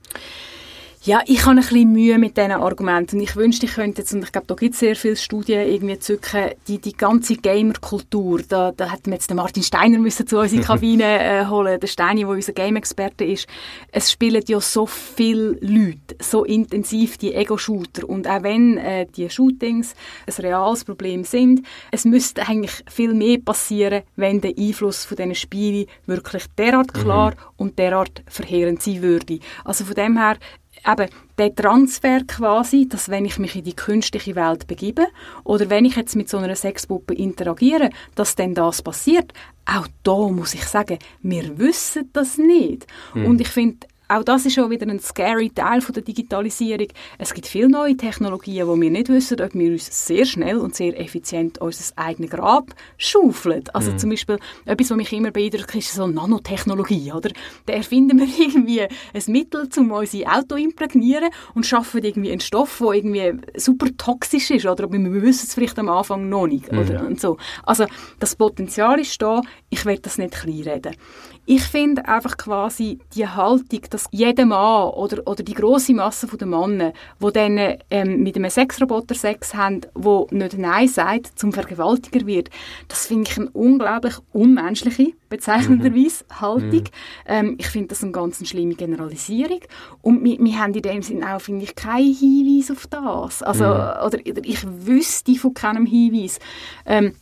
Ja, 1.04 1.20
ich 1.26 1.40
habe 1.40 1.50
ein 1.50 1.56
bisschen 1.56 1.90
Mühe 1.90 2.16
mit 2.16 2.36
diesen 2.36 2.52
Argumenten. 2.52 3.18
Ich 3.18 3.34
wünschte, 3.34 3.66
ich 3.66 3.74
könnte 3.74 4.02
jetzt, 4.02 4.14
und 4.14 4.22
ich 4.22 4.30
glaube, 4.30 4.46
da 4.46 4.54
gibt 4.54 4.74
es 4.74 4.78
sehr 4.78 4.94
viele 4.94 5.16
Studien, 5.16 5.66
irgendwie 5.66 5.98
zücken, 5.98 6.50
die, 6.68 6.78
die 6.78 6.92
ganze 6.92 7.34
Gamer-Kultur, 7.34 8.42
da, 8.48 8.70
da 8.70 8.88
hätten 8.88 9.06
wir 9.06 9.14
jetzt 9.14 9.28
den 9.28 9.36
Martin 9.36 9.64
Steiner 9.64 9.98
müssen 9.98 10.28
zu 10.28 10.38
uns 10.38 10.52
in 10.52 10.60
die 10.60 10.64
Kabine 10.68 11.02
äh, 11.02 11.46
holen, 11.46 11.80
der 11.80 11.88
Steini, 11.88 12.20
der 12.20 12.28
unser 12.28 12.52
Game-Experte 12.52 13.24
ist. 13.24 13.48
Es 13.90 14.12
spielen 14.12 14.44
ja 14.46 14.60
so 14.60 14.86
viele 14.86 15.56
Leute, 15.60 16.14
so 16.20 16.44
intensiv 16.44 17.18
die 17.18 17.34
Ego-Shooter. 17.34 18.08
Und 18.08 18.28
auch 18.28 18.44
wenn 18.44 18.78
äh, 18.78 19.06
die 19.06 19.28
Shootings 19.28 19.96
ein 20.28 20.44
reales 20.44 20.84
Problem 20.84 21.24
sind, 21.24 21.66
es 21.90 22.04
müsste 22.04 22.46
eigentlich 22.46 22.84
viel 22.88 23.12
mehr 23.12 23.38
passieren, 23.38 24.02
wenn 24.14 24.40
der 24.40 24.54
Einfluss 24.56 25.04
von 25.04 25.16
diesen 25.16 25.34
Spielen 25.34 25.86
wirklich 26.06 26.44
derart 26.56 26.94
klar 26.94 27.32
mhm. 27.32 27.36
und 27.56 27.78
derart 27.80 28.22
verheerend 28.28 28.80
sein 28.80 29.02
würde. 29.02 29.40
Also 29.64 29.84
von 29.84 29.94
dem 29.96 30.16
her, 30.16 30.36
eben 30.86 31.08
der 31.38 31.54
Transfer 31.54 32.20
quasi, 32.26 32.88
dass 32.88 33.08
wenn 33.08 33.24
ich 33.24 33.38
mich 33.38 33.56
in 33.56 33.64
die 33.64 33.74
künstliche 33.74 34.34
Welt 34.34 34.66
begebe 34.66 35.06
oder 35.44 35.70
wenn 35.70 35.84
ich 35.84 35.96
jetzt 35.96 36.16
mit 36.16 36.28
so 36.28 36.38
einer 36.38 36.56
Sexpuppe 36.56 37.14
interagiere, 37.14 37.90
dass 38.14 38.34
dann 38.34 38.54
das 38.54 38.82
passiert, 38.82 39.32
auch 39.64 39.86
da 40.02 40.28
muss 40.28 40.54
ich 40.54 40.64
sagen, 40.64 40.98
wir 41.22 41.58
wissen 41.58 42.10
das 42.12 42.38
nicht. 42.38 42.86
Mhm. 43.14 43.26
Und 43.26 43.40
ich 43.40 43.48
finde 43.48 43.86
auch 44.16 44.24
das 44.24 44.46
ist 44.46 44.54
schon 44.54 44.70
wieder 44.70 44.86
ein 44.86 45.00
scary 45.00 45.50
Teil 45.50 45.80
von 45.80 45.94
der 45.94 46.02
Digitalisierung. 46.02 46.88
Es 47.18 47.34
gibt 47.34 47.46
viele 47.46 47.68
neue 47.68 47.96
Technologien, 47.96 48.66
wo 48.66 48.80
wir 48.80 48.90
nicht 48.90 49.08
wissen, 49.08 49.40
ob 49.40 49.54
wir 49.54 49.72
uns 49.72 50.06
sehr 50.06 50.24
schnell 50.24 50.58
und 50.58 50.74
sehr 50.74 50.98
effizient 50.98 51.58
unser 51.58 51.92
eigenes 51.96 52.30
Grab 52.30 52.74
schaufeln. 52.98 53.64
Also 53.72 53.92
mhm. 53.92 53.98
zum 53.98 54.10
Beispiel, 54.10 54.38
etwas, 54.64 54.90
was 54.90 54.96
mich 54.96 55.12
immer 55.12 55.30
beeindruckt, 55.30 55.74
ist 55.74 55.92
so 55.92 56.06
Nanotechnologie, 56.06 57.12
oder? 57.12 57.30
Da 57.66 57.72
erfinden 57.72 58.18
wir 58.18 58.26
irgendwie 58.38 58.82
ein 58.82 59.22
Mittel, 59.28 59.68
um 59.76 59.90
unser 59.90 60.18
Auto 60.26 60.52
zu 60.52 60.56
imprägnieren 60.56 61.30
und 61.54 61.66
schaffen 61.66 62.04
irgendwie 62.04 62.30
einen 62.30 62.40
Stoff, 62.40 62.78
der 62.78 62.92
irgendwie 62.92 63.32
super 63.56 63.86
toxisch 63.96 64.50
ist, 64.50 64.66
oder? 64.66 64.84
Aber 64.84 64.98
wir 64.98 65.22
wissen 65.22 65.46
es 65.46 65.54
vielleicht 65.54 65.78
am 65.78 65.88
Anfang 65.88 66.28
noch 66.28 66.46
nicht, 66.46 66.70
mhm. 66.70 66.78
oder? 66.78 67.06
Und 67.06 67.20
so. 67.20 67.38
Also, 67.62 67.86
das 68.18 68.36
Potenzial 68.36 69.00
ist 69.00 69.20
da, 69.22 69.40
ich 69.70 69.84
werde 69.84 70.02
das 70.02 70.18
nicht 70.18 70.34
kleinreden. 70.34 70.96
Ich 71.44 71.62
finde 71.64 72.06
einfach 72.06 72.36
quasi 72.36 73.00
die 73.16 73.26
Haltung, 73.26 73.80
dass 73.90 74.06
jeder 74.12 74.46
Mann 74.46 74.90
oder, 74.90 75.26
oder 75.26 75.42
die 75.42 75.54
große 75.54 75.92
Masse 75.92 76.28
der 76.28 76.46
Männer, 76.46 76.92
die 77.20 77.32
dann 77.32 77.58
ähm, 77.90 78.22
mit 78.22 78.36
einem 78.36 78.48
Sexroboter 78.48 79.16
Sex 79.16 79.52
haben, 79.52 79.80
wo 79.94 80.28
nicht 80.30 80.56
Nein 80.56 80.86
sagt, 80.86 81.36
zum 81.36 81.52
Vergewaltiger 81.52 82.26
wird, 82.26 82.50
das 82.86 83.08
finde 83.08 83.28
ich 83.28 83.38
eine 83.38 83.50
unglaublich 83.50 84.14
unmenschliche, 84.32 85.14
bezeichnenderweise, 85.28 86.24
mhm. 86.28 86.40
Haltung. 86.40 86.80
Mhm. 86.80 86.84
Ähm, 87.26 87.54
ich 87.58 87.66
finde 87.66 87.88
das 87.88 88.04
eine 88.04 88.12
ganz 88.12 88.46
schlimme 88.48 88.74
Generalisierung. 88.74 89.60
Und 90.00 90.22
wir, 90.22 90.38
wir 90.38 90.58
haben 90.60 90.74
in 90.74 90.82
dem 90.82 91.02
Sinne 91.02 91.34
auch, 91.34 91.40
finde 91.40 91.64
ich, 91.64 91.74
keinen 91.74 92.14
Hinweis 92.14 92.70
auf 92.70 92.86
das. 92.86 93.42
Also, 93.42 93.64
mhm. 93.64 94.06
oder, 94.06 94.18
ich 94.44 94.64
wüsste 94.86 95.34
von 95.34 95.54
keinem 95.54 95.86
Hinweis. 95.86 96.38
Ähm, 96.86 97.14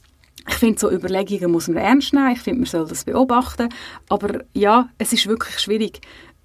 ich 0.51 0.57
finde, 0.57 0.79
so 0.79 0.91
Überlegungen 0.91 1.51
muss 1.51 1.69
man 1.69 1.79
ernst 1.79 2.13
nehmen. 2.13 2.33
Ich 2.33 2.41
finde, 2.41 2.61
man 2.61 2.67
soll 2.67 2.87
das 2.87 3.05
beobachten. 3.05 3.69
Aber 4.09 4.45
ja, 4.53 4.89
es 4.99 5.13
ist 5.13 5.27
wirklich 5.27 5.59
schwierig. 5.59 6.01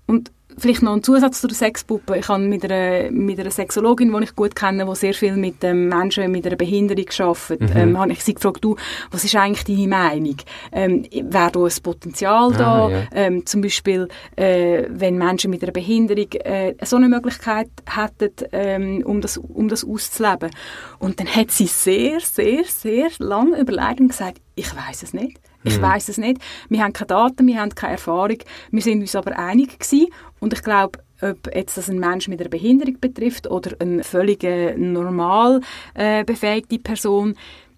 Und 0.05 0.31
Vielleicht 0.57 0.81
noch 0.83 0.93
ein 0.93 1.03
Zusatz 1.03 1.41
zu 1.41 1.47
der 1.47 1.55
Sexpuppe. 1.55 2.17
Ich 2.17 2.27
habe 2.29 2.43
mit 2.43 2.63
einer, 2.63 3.11
mit 3.11 3.39
einer 3.39 3.51
Sexologin, 3.51 4.11
die 4.11 4.23
ich 4.23 4.35
gut 4.35 4.55
kenne, 4.55 4.85
die 4.85 4.95
sehr 4.95 5.13
viel 5.13 5.35
mit 5.35 5.63
ähm, 5.63 5.89
Menschen 5.89 6.31
mit 6.31 6.45
einer 6.45 6.55
Behinderung 6.55 7.05
arbeitet, 7.19 7.61
mhm. 7.61 7.75
ähm, 7.75 7.99
habe 7.99 8.13
ich 8.13 8.23
sie 8.23 8.33
gefragt, 8.33 8.63
du, 8.63 8.75
was 9.11 9.23
ist 9.23 9.35
eigentlich 9.35 9.65
deine 9.65 9.87
Meinung? 9.87 10.37
Ähm, 10.71 11.05
Wäre 11.11 11.51
da 11.51 11.63
ein 11.63 11.71
Potenzial 11.83 12.53
ah, 12.53 12.57
da? 12.57 12.89
Ja. 12.89 13.03
Ähm, 13.11 13.45
zum 13.45 13.61
Beispiel, 13.61 14.07
äh, 14.37 14.83
wenn 14.89 15.17
Menschen 15.17 15.51
mit 15.51 15.61
einer 15.63 15.73
Behinderung 15.73 16.31
äh, 16.31 16.75
so 16.83 16.95
eine 16.95 17.09
Möglichkeit 17.09 17.69
hätten, 17.85 18.47
ähm, 18.51 19.03
um, 19.05 19.21
das, 19.21 19.37
um 19.37 19.67
das 19.67 19.83
auszuleben. 19.83 20.51
Und 20.99 21.19
dann 21.19 21.27
hat 21.27 21.51
sie 21.51 21.67
sehr, 21.67 22.19
sehr, 22.21 22.63
sehr 22.65 23.09
lange 23.19 23.59
überlegt 23.59 23.99
und 23.99 24.07
gesagt, 24.09 24.39
ich 24.55 24.73
weiß 24.73 25.03
es 25.03 25.13
nicht. 25.13 25.39
Ich 25.65 25.77
mhm. 25.77 25.81
weiß 25.81 26.09
es 26.09 26.17
nicht. 26.17 26.41
Wir 26.69 26.83
haben 26.83 26.93
keine 26.93 27.07
Daten, 27.07 27.47
wir 27.47 27.59
haben 27.59 27.73
keine 27.75 27.93
Erfahrung. 27.93 28.37
Wir 28.71 28.81
sind 28.81 29.01
uns 29.01 29.15
aber 29.15 29.37
einig 29.37 29.79
gewesen. 29.79 30.07
Und 30.39 30.53
ich 30.53 30.61
glaube, 30.61 30.99
ob 31.21 31.53
jetzt 31.53 31.77
das 31.77 31.89
ein 31.89 31.99
Mensch 31.99 32.27
mit 32.27 32.39
einer 32.39 32.49
Behinderung 32.49 32.99
betrifft 32.99 33.49
oder 33.49 33.75
eine 33.79 34.03
völlig 34.03 34.43
normal 34.77 35.61
äh, 35.93 36.23
befähigte 36.23 36.79
Person, 36.79 37.35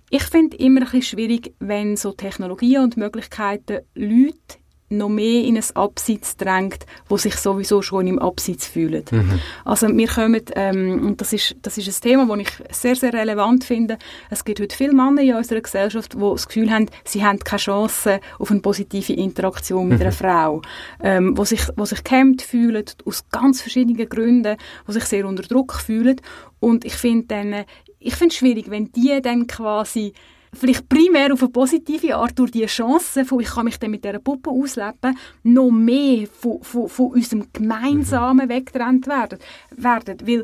ich 0.09 0.23
finde 0.23 0.55
immer 0.57 0.81
ein 0.81 0.85
bisschen 0.85 1.01
schwierig, 1.01 1.53
wenn 1.59 1.97
so 1.97 2.13
Technologien 2.13 2.83
und 2.83 2.95
Möglichkeiten 2.95 3.79
Leute 3.93 4.57
noch 4.89 5.09
mehr 5.09 5.43
in 5.43 5.57
ein 5.57 5.63
Abseits 5.73 6.37
drängt, 6.37 6.85
wo 7.09 7.17
sich 7.17 7.35
sowieso 7.35 7.81
schon 7.81 8.07
im 8.07 8.19
Abseits 8.19 8.67
fühlen. 8.67 9.03
Mhm. 9.11 9.39
Also 9.65 9.87
wir 9.89 10.07
kommen, 10.07 10.41
ähm, 10.55 11.05
und 11.05 11.21
das 11.21 11.33
ist, 11.33 11.55
das 11.61 11.77
ist 11.77 11.87
ein 11.87 12.01
Thema, 12.09 12.25
das 12.25 12.47
ich 12.47 12.75
sehr, 12.75 12.95
sehr 12.95 13.13
relevant 13.13 13.63
finde, 13.63 13.97
es 14.29 14.45
gibt 14.45 14.59
heute 14.61 14.75
viele 14.75 14.93
Männer 14.93 15.21
in 15.21 15.35
unserer 15.35 15.61
Gesellschaft, 15.61 16.13
die 16.13 16.19
das 16.19 16.47
Gefühl 16.47 16.71
haben, 16.71 16.87
sie 17.03 17.23
haben 17.25 17.39
keine 17.39 17.59
Chance 17.59 18.19
auf 18.39 18.51
eine 18.51 18.61
positive 18.61 19.13
Interaktion 19.13 19.89
mit 19.89 19.97
mhm. 19.97 20.03
einer 20.03 20.11
Frau, 20.13 20.61
ähm, 21.01 21.37
wo 21.37 21.43
sich, 21.43 21.61
wo 21.75 21.85
sich 21.85 22.03
gehemmt 22.03 22.41
fühlen, 22.41 22.85
aus 23.05 23.29
ganz 23.29 23.61
verschiedenen 23.61 24.07
Gründen, 24.07 24.55
wo 24.85 24.93
sich 24.93 25.03
sehr 25.03 25.27
unter 25.27 25.43
Druck 25.43 25.73
fühlen 25.73 26.21
und 26.59 26.85
ich 26.85 26.93
finde 26.93 27.27
dann, 27.27 27.65
ich 27.99 28.15
finde 28.15 28.31
es 28.31 28.37
schwierig, 28.37 28.69
wenn 28.69 28.91
die 28.91 29.19
dann 29.21 29.47
quasi 29.47 30.13
vielleicht 30.57 30.89
primär 30.89 31.33
auf 31.33 31.41
eine 31.41 31.51
positive 31.51 32.15
Art 32.15 32.37
durch 32.37 32.51
die 32.51 32.65
Chance, 32.65 33.25
von 33.25 33.39
ich 33.39 33.49
kann 33.49 33.65
mich 33.65 33.79
dann 33.79 33.91
mit 33.91 34.03
dieser 34.03 34.19
Puppe 34.19 34.49
ausleben, 34.49 35.17
noch 35.43 35.71
mehr 35.71 36.27
von, 36.27 36.61
von, 36.61 36.89
von 36.89 37.11
unserem 37.11 37.47
Gemeinsamen 37.53 38.47
mhm. 38.47 38.49
weggetrennt 38.49 39.07
werden. 39.07 39.39
werden. 39.75 40.17
Weil 40.25 40.43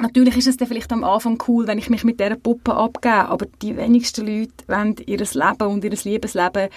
Natürlich 0.00 0.36
ist 0.36 0.46
es 0.46 0.56
dann 0.56 0.68
vielleicht 0.68 0.92
am 0.92 1.02
Anfang 1.02 1.42
cool, 1.48 1.66
wenn 1.66 1.78
ich 1.78 1.90
mich 1.90 2.04
mit 2.04 2.20
dieser 2.20 2.36
Puppe 2.36 2.72
abgebe, 2.72 3.28
aber 3.28 3.46
die 3.60 3.76
wenigsten 3.76 4.26
Leute 4.26 4.52
wollen 4.68 4.94
ihr 5.04 5.18
Leben 5.18 5.66
und 5.66 5.82
ihr 5.82 5.90
Liebesleben 5.90 6.68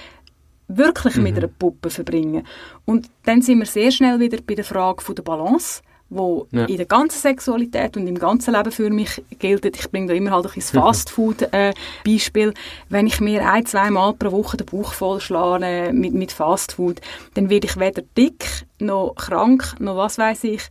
wirklich 0.67 1.17
mhm. 1.17 1.23
mit 1.23 1.37
einer 1.37 1.47
Puppe 1.47 1.91
verbringen. 1.91 2.47
Und 2.85 3.11
dann 3.25 3.43
sind 3.43 3.59
wir 3.59 3.67
sehr 3.67 3.91
schnell 3.91 4.19
wieder 4.19 4.39
bei 4.41 4.55
der 4.55 4.65
Frage 4.65 5.03
von 5.03 5.13
der 5.13 5.21
Balance 5.21 5.81
wo 6.11 6.45
ja. 6.51 6.65
in 6.65 6.77
der 6.77 6.85
ganzen 6.85 7.19
Sexualität 7.19 7.95
und 7.95 8.05
im 8.05 8.19
ganzen 8.19 8.53
Leben 8.53 8.71
für 8.71 8.89
mich 8.89 9.23
gilt. 9.39 9.65
Ich 9.65 9.89
bringe 9.89 10.07
da 10.07 10.13
immer 10.13 10.31
halt 10.31 10.45
ein 10.55 10.61
Fastfood-Beispiel. 10.61 12.49
Äh, 12.49 12.53
Wenn 12.89 13.07
ich 13.07 13.21
mir 13.21 13.49
ein, 13.49 13.65
zwei 13.65 13.89
Mal 13.89 14.13
pro 14.13 14.31
Woche 14.31 14.57
den 14.57 14.65
Bauch 14.65 14.93
vollschlage 14.93 15.65
äh, 15.65 15.93
mit, 15.93 16.13
mit 16.13 16.31
Fastfood, 16.33 16.99
dann 17.33 17.49
werde 17.49 17.67
ich 17.67 17.79
weder 17.79 18.03
dick, 18.17 18.65
noch 18.79 19.15
krank, 19.15 19.75
noch 19.79 19.95
was 19.95 20.17
weiß 20.17 20.43
ich, 20.43 20.63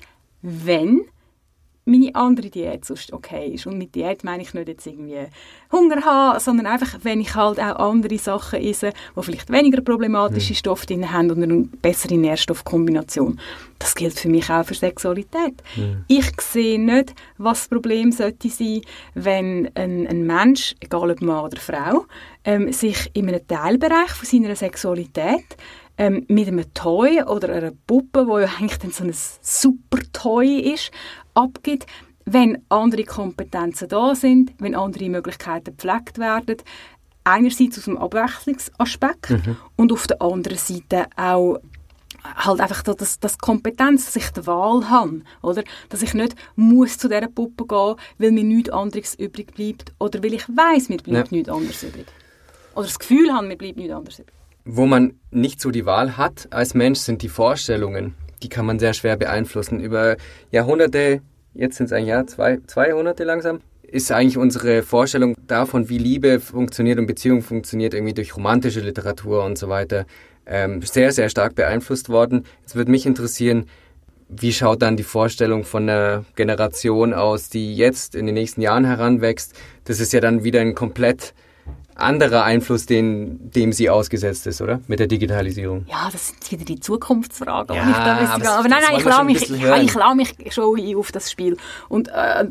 wenn 0.42 1.06
meine 1.90 2.14
andere 2.14 2.50
Diät 2.50 2.84
sonst 2.84 3.12
okay 3.12 3.48
ist. 3.48 3.66
Und 3.66 3.78
mit 3.78 3.94
Diät 3.94 4.24
meine 4.24 4.42
ich 4.42 4.54
nicht 4.54 4.68
jetzt 4.68 4.86
irgendwie 4.86 5.26
Hunger 5.72 6.04
haben, 6.04 6.40
sondern 6.40 6.66
einfach, 6.66 6.98
wenn 7.02 7.20
ich 7.20 7.34
halt 7.34 7.60
auch 7.60 7.90
andere 7.90 8.18
Sachen 8.18 8.60
esse, 8.60 8.92
die 9.16 9.22
vielleicht 9.22 9.50
weniger 9.50 9.82
problematische 9.82 10.52
mhm. 10.52 10.56
Stoffe 10.56 10.86
drin 10.86 11.12
haben 11.12 11.30
und 11.30 11.42
eine 11.42 11.62
bessere 11.82 12.14
Nährstoffkombination. 12.14 13.38
Das 13.78 13.94
gilt 13.94 14.18
für 14.18 14.28
mich 14.28 14.50
auch 14.50 14.64
für 14.64 14.74
Sexualität. 14.74 15.54
Mhm. 15.76 16.04
Ich 16.08 16.40
sehe 16.40 16.80
nicht, 16.80 17.14
was 17.38 17.60
das 17.60 17.68
Problem 17.68 18.12
sollte 18.12 18.48
sein, 18.48 18.82
wenn 19.14 19.70
ein, 19.74 20.06
ein 20.06 20.26
Mensch, 20.26 20.74
egal 20.80 21.10
ob 21.10 21.22
Mann 21.22 21.44
oder 21.44 21.58
Frau, 21.58 22.06
ähm, 22.44 22.72
sich 22.72 23.10
in 23.14 23.28
einem 23.28 23.46
Teilbereich 23.46 24.10
von 24.10 24.26
seiner 24.26 24.54
Sexualität 24.56 25.56
ähm, 26.00 26.24
mit 26.28 26.48
einem 26.48 26.72
Toy 26.72 27.22
oder 27.22 27.50
einer 27.50 27.72
Puppe, 27.86 28.26
wo 28.26 28.38
ja 28.38 28.48
eigentlich 28.58 28.78
dann 28.78 28.90
so 28.90 29.04
ein 29.04 29.12
super 29.12 29.98
Toy 30.14 30.58
ist, 30.58 30.90
abgibt, 31.34 31.86
wenn 32.24 32.62
andere 32.68 33.04
Kompetenzen 33.04 33.88
da 33.88 34.14
sind, 34.14 34.52
wenn 34.58 34.74
andere 34.74 35.08
Möglichkeiten 35.08 35.76
gepflegt 35.76 36.18
werden. 36.18 36.56
Einerseits 37.24 37.78
aus 37.78 37.84
dem 37.84 37.98
Abwechslungsaspekt 37.98 39.30
mhm. 39.30 39.56
und 39.76 39.92
auf 39.92 40.06
der 40.06 40.22
anderen 40.22 40.58
Seite 40.58 41.06
auch 41.16 41.58
halt 42.22 42.60
einfach 42.60 42.84
so, 42.84 42.94
dass, 42.94 43.18
dass 43.18 43.38
Kompetenz, 43.38 44.06
dass 44.06 44.16
ich 44.16 44.30
die 44.30 44.46
Wahl 44.46 44.88
habe, 44.88 45.22
oder? 45.42 45.64
Dass 45.88 46.02
ich 46.02 46.14
nicht 46.14 46.34
muss 46.56 46.98
zu 46.98 47.08
dieser 47.08 47.28
Puppe 47.28 47.66
gehen, 47.66 47.96
weil 48.18 48.32
mir 48.32 48.44
nichts 48.44 48.70
anderes 48.70 49.14
übrig 49.14 49.54
bleibt 49.54 49.92
oder 49.98 50.22
weil 50.22 50.34
ich 50.34 50.48
weiß, 50.48 50.88
mir 50.88 50.98
bleibt 50.98 51.30
ja. 51.30 51.36
nichts 51.36 51.48
anderes 51.48 51.82
übrig. 51.82 52.06
Oder 52.74 52.86
das 52.86 52.98
Gefühl 52.98 53.32
habe, 53.32 53.46
mir 53.46 53.56
bleibt 53.56 53.76
nichts 53.76 53.92
anderes 53.92 54.18
übrig. 54.18 54.34
Wo 54.64 54.86
man 54.86 55.18
nicht 55.30 55.60
so 55.60 55.70
die 55.70 55.86
Wahl 55.86 56.16
hat 56.16 56.48
als 56.52 56.74
Mensch, 56.74 57.00
sind 57.00 57.22
die 57.22 57.28
Vorstellungen. 57.28 58.14
Die 58.42 58.48
kann 58.48 58.66
man 58.66 58.78
sehr 58.78 58.94
schwer 58.94 59.16
beeinflussen. 59.16 59.80
Über 59.80 60.16
Jahrhunderte 60.50 61.20
jetzt 61.54 61.76
sind 61.76 61.86
es 61.86 61.92
ein 61.92 62.06
Jahr, 62.06 62.26
zwei, 62.26 62.58
zwei 62.66 62.88
Jahrhunderte 62.88 63.24
langsam, 63.24 63.60
ist 63.82 64.12
eigentlich 64.12 64.38
unsere 64.38 64.82
Vorstellung 64.82 65.34
davon, 65.46 65.88
wie 65.88 65.98
Liebe 65.98 66.38
funktioniert 66.38 66.98
und 66.98 67.06
Beziehung 67.06 67.42
funktioniert, 67.42 67.94
irgendwie 67.94 68.14
durch 68.14 68.36
romantische 68.36 68.80
Literatur 68.80 69.44
und 69.44 69.58
so 69.58 69.68
weiter, 69.68 70.06
ähm, 70.46 70.80
sehr, 70.82 71.12
sehr 71.12 71.28
stark 71.28 71.54
beeinflusst 71.54 72.08
worden. 72.08 72.44
Jetzt 72.60 72.76
würde 72.76 72.90
mich 72.90 73.04
interessieren, 73.04 73.66
wie 74.28 74.52
schaut 74.52 74.82
dann 74.82 74.96
die 74.96 75.02
Vorstellung 75.02 75.64
von 75.64 75.88
einer 75.88 76.24
Generation 76.36 77.14
aus, 77.14 77.48
die 77.48 77.74
jetzt 77.74 78.14
in 78.14 78.26
den 78.26 78.36
nächsten 78.36 78.60
Jahren 78.60 78.84
heranwächst? 78.84 79.54
Das 79.84 79.98
ist 79.98 80.12
ja 80.12 80.20
dann 80.20 80.44
wieder 80.44 80.60
ein 80.60 80.76
komplett 80.76 81.34
anderer 82.00 82.44
Einfluss, 82.44 82.86
den, 82.86 83.50
dem 83.50 83.72
sie 83.72 83.90
ausgesetzt 83.90 84.46
ist, 84.46 84.60
oder? 84.60 84.80
Mit 84.86 85.00
der 85.00 85.06
Digitalisierung. 85.06 85.86
Ja, 85.88 86.08
das 86.10 86.28
sind 86.28 86.50
wieder 86.50 86.64
die 86.64 86.80
Zukunftsfragen. 86.80 87.76
Ja, 87.76 87.82
aber, 88.32 88.50
aber 88.50 88.68
nein, 88.68 88.82
nein, 88.88 88.98
ich 88.98 89.04
lasse 89.04 89.24
mich, 89.24 89.50
ich 89.50 89.94
lasse 89.94 90.14
mich 90.14 90.34
schon 90.50 90.78
ein 90.78 90.96
auf 90.96 91.12
das 91.12 91.30
Spiel. 91.30 91.56
Und 91.88 92.08
äh, 92.08 92.46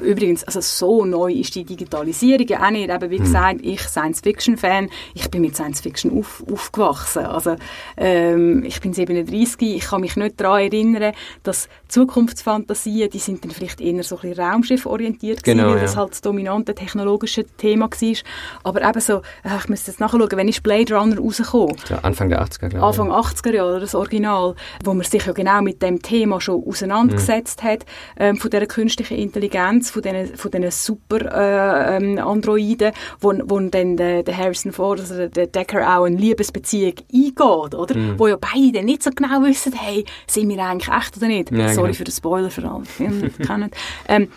übrigens, 0.00 0.44
also 0.44 0.60
so 0.60 1.04
neu 1.04 1.32
ist 1.32 1.54
die 1.54 1.64
Digitalisierung 1.64 2.46
ja 2.46 2.64
auch 2.64 2.70
nicht. 2.70 2.90
Eben, 2.90 3.10
wie 3.10 3.18
hm. 3.18 3.24
gesagt, 3.24 3.60
ich 3.62 3.80
Science-Fiction-Fan, 3.80 4.88
ich 5.14 5.30
bin 5.30 5.42
mit 5.42 5.54
Science-Fiction 5.56 6.18
auf, 6.18 6.42
aufgewachsen. 6.50 7.26
Also 7.26 7.56
ähm, 7.96 8.64
ich 8.64 8.80
bin 8.80 8.92
37, 8.92 9.76
ich 9.76 9.84
kann 9.84 10.00
mich 10.00 10.16
nicht 10.16 10.40
daran 10.40 10.60
erinnern, 10.60 11.12
dass 11.42 11.68
Zukunftsfantasien, 11.88 13.10
die 13.10 13.18
sind 13.18 13.44
dann 13.44 13.50
vielleicht 13.50 13.80
eher 13.80 14.02
so 14.02 14.16
ein 14.16 14.30
bisschen 14.30 14.44
raumschifforientiert 14.44 15.42
genau, 15.42 15.64
gewesen, 15.64 15.74
weil 15.74 15.80
ja. 15.80 15.82
das 15.82 15.96
halt 15.96 16.10
das 16.12 16.20
dominante 16.20 16.74
technologische 16.74 17.44
Thema 17.44 17.90
war. 17.90 18.16
Aber 18.64 18.82
eben 18.92 19.00
so, 19.00 19.22
ich 19.44 19.68
müsste 19.68 19.90
jetzt 19.90 20.00
nachschauen, 20.00 20.28
wenn 20.32 20.48
ist 20.48 20.62
Blade 20.62 20.94
Runner 20.94 21.18
rausgekommen? 21.18 21.76
Ja, 21.88 21.98
Anfang 22.02 22.28
der 22.28 22.42
80er, 22.42 22.68
glaube 22.68 22.76
ich. 22.76 22.82
Anfang 22.82 23.10
80er 23.10 23.54
Jahre, 23.54 23.80
das 23.80 23.94
Original, 23.94 24.54
wo 24.84 24.94
man 24.94 25.04
sich 25.04 25.24
ja 25.24 25.32
genau 25.32 25.62
mit 25.62 25.82
dem 25.82 26.02
Thema 26.02 26.40
schon 26.40 26.62
auseinandergesetzt 26.64 27.62
mhm. 27.62 27.68
hat, 27.68 27.86
ähm, 28.18 28.36
von 28.36 28.50
dieser 28.50 28.66
künstlichen 28.66 29.16
Intelligenz, 29.16 29.90
von 29.90 30.02
diesen, 30.02 30.36
von 30.36 30.50
diesen 30.50 30.70
super 30.70 31.20
äh, 31.20 31.96
ähm, 31.96 32.18
Androiden, 32.18 32.92
wo, 33.20 33.32
wo 33.44 33.60
dann 33.60 33.96
der, 33.96 34.22
der 34.22 34.36
Harrison 34.36 34.72
Ford, 34.72 35.00
also 35.00 35.28
der 35.28 35.46
Decker 35.46 35.80
auch 35.96 36.04
eine 36.04 36.16
Liebesbeziehung 36.16 36.94
eingeht, 37.12 37.74
oder? 37.74 37.96
Mhm. 37.96 38.18
Wo 38.18 38.28
ja 38.28 38.36
beide 38.36 38.82
nicht 38.84 39.02
so 39.02 39.10
genau 39.10 39.42
wissen, 39.42 39.72
hey, 39.72 40.04
sind 40.26 40.48
wir 40.48 40.62
eigentlich 40.62 40.94
echt 40.94 41.16
oder 41.16 41.28
nicht? 41.28 41.50
Ja, 41.50 41.68
Sorry 41.68 41.88
genau. 41.88 41.98
für 41.98 42.04
den 42.04 42.12
Spoiler 42.12 42.50
für 42.50 42.68
alle, 42.68 42.84
die 42.98 43.44
kennen. 43.44 43.70
Ähm, 44.08 44.28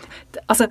also, 0.46 0.66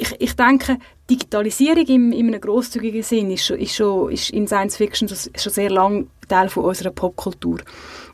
ich, 0.00 0.14
ich 0.18 0.36
denke, 0.36 0.78
Digitalisierung 1.10 1.86
im, 1.86 2.12
in 2.12 2.28
einem 2.28 2.40
grosszügigen 2.40 3.02
Sinn 3.02 3.30
ist, 3.30 3.46
schon, 3.46 3.58
ist, 3.58 3.74
schon, 3.74 4.10
ist 4.10 4.30
in 4.30 4.46
Science 4.46 4.76
Fiction 4.76 5.08
schon, 5.08 5.18
schon 5.36 5.52
sehr 5.52 5.70
lang 5.70 6.08
Teil 6.28 6.48
von 6.48 6.64
unserer 6.64 6.90
Popkultur. 6.90 7.58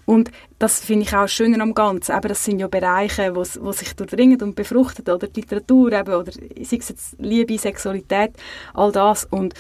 Und 0.07 0.31
das 0.59 0.81
finde 0.81 1.07
ich 1.07 1.15
auch 1.15 1.29
schöner 1.29 1.63
am 1.63 1.75
Ganzen. 1.75 2.13
Aber 2.13 2.29
das 2.29 2.45
sind 2.45 2.59
ja 2.59 2.69
Bereiche, 2.69 3.35
wo 3.35 3.73
sich 3.73 3.95
durchdringen 3.95 4.41
und 4.43 4.55
befruchten, 4.55 5.09
oder 5.09 5.27
die 5.27 5.41
Literatur 5.41 5.93
eben, 5.93 6.15
oder 6.15 6.33
sei 6.33 6.49
es 6.61 6.89
jetzt 6.89 7.17
Liebe, 7.19 7.59
Sexualität, 7.59 8.33
all 8.75 8.93
das. 8.93 9.25
Und 9.25 9.55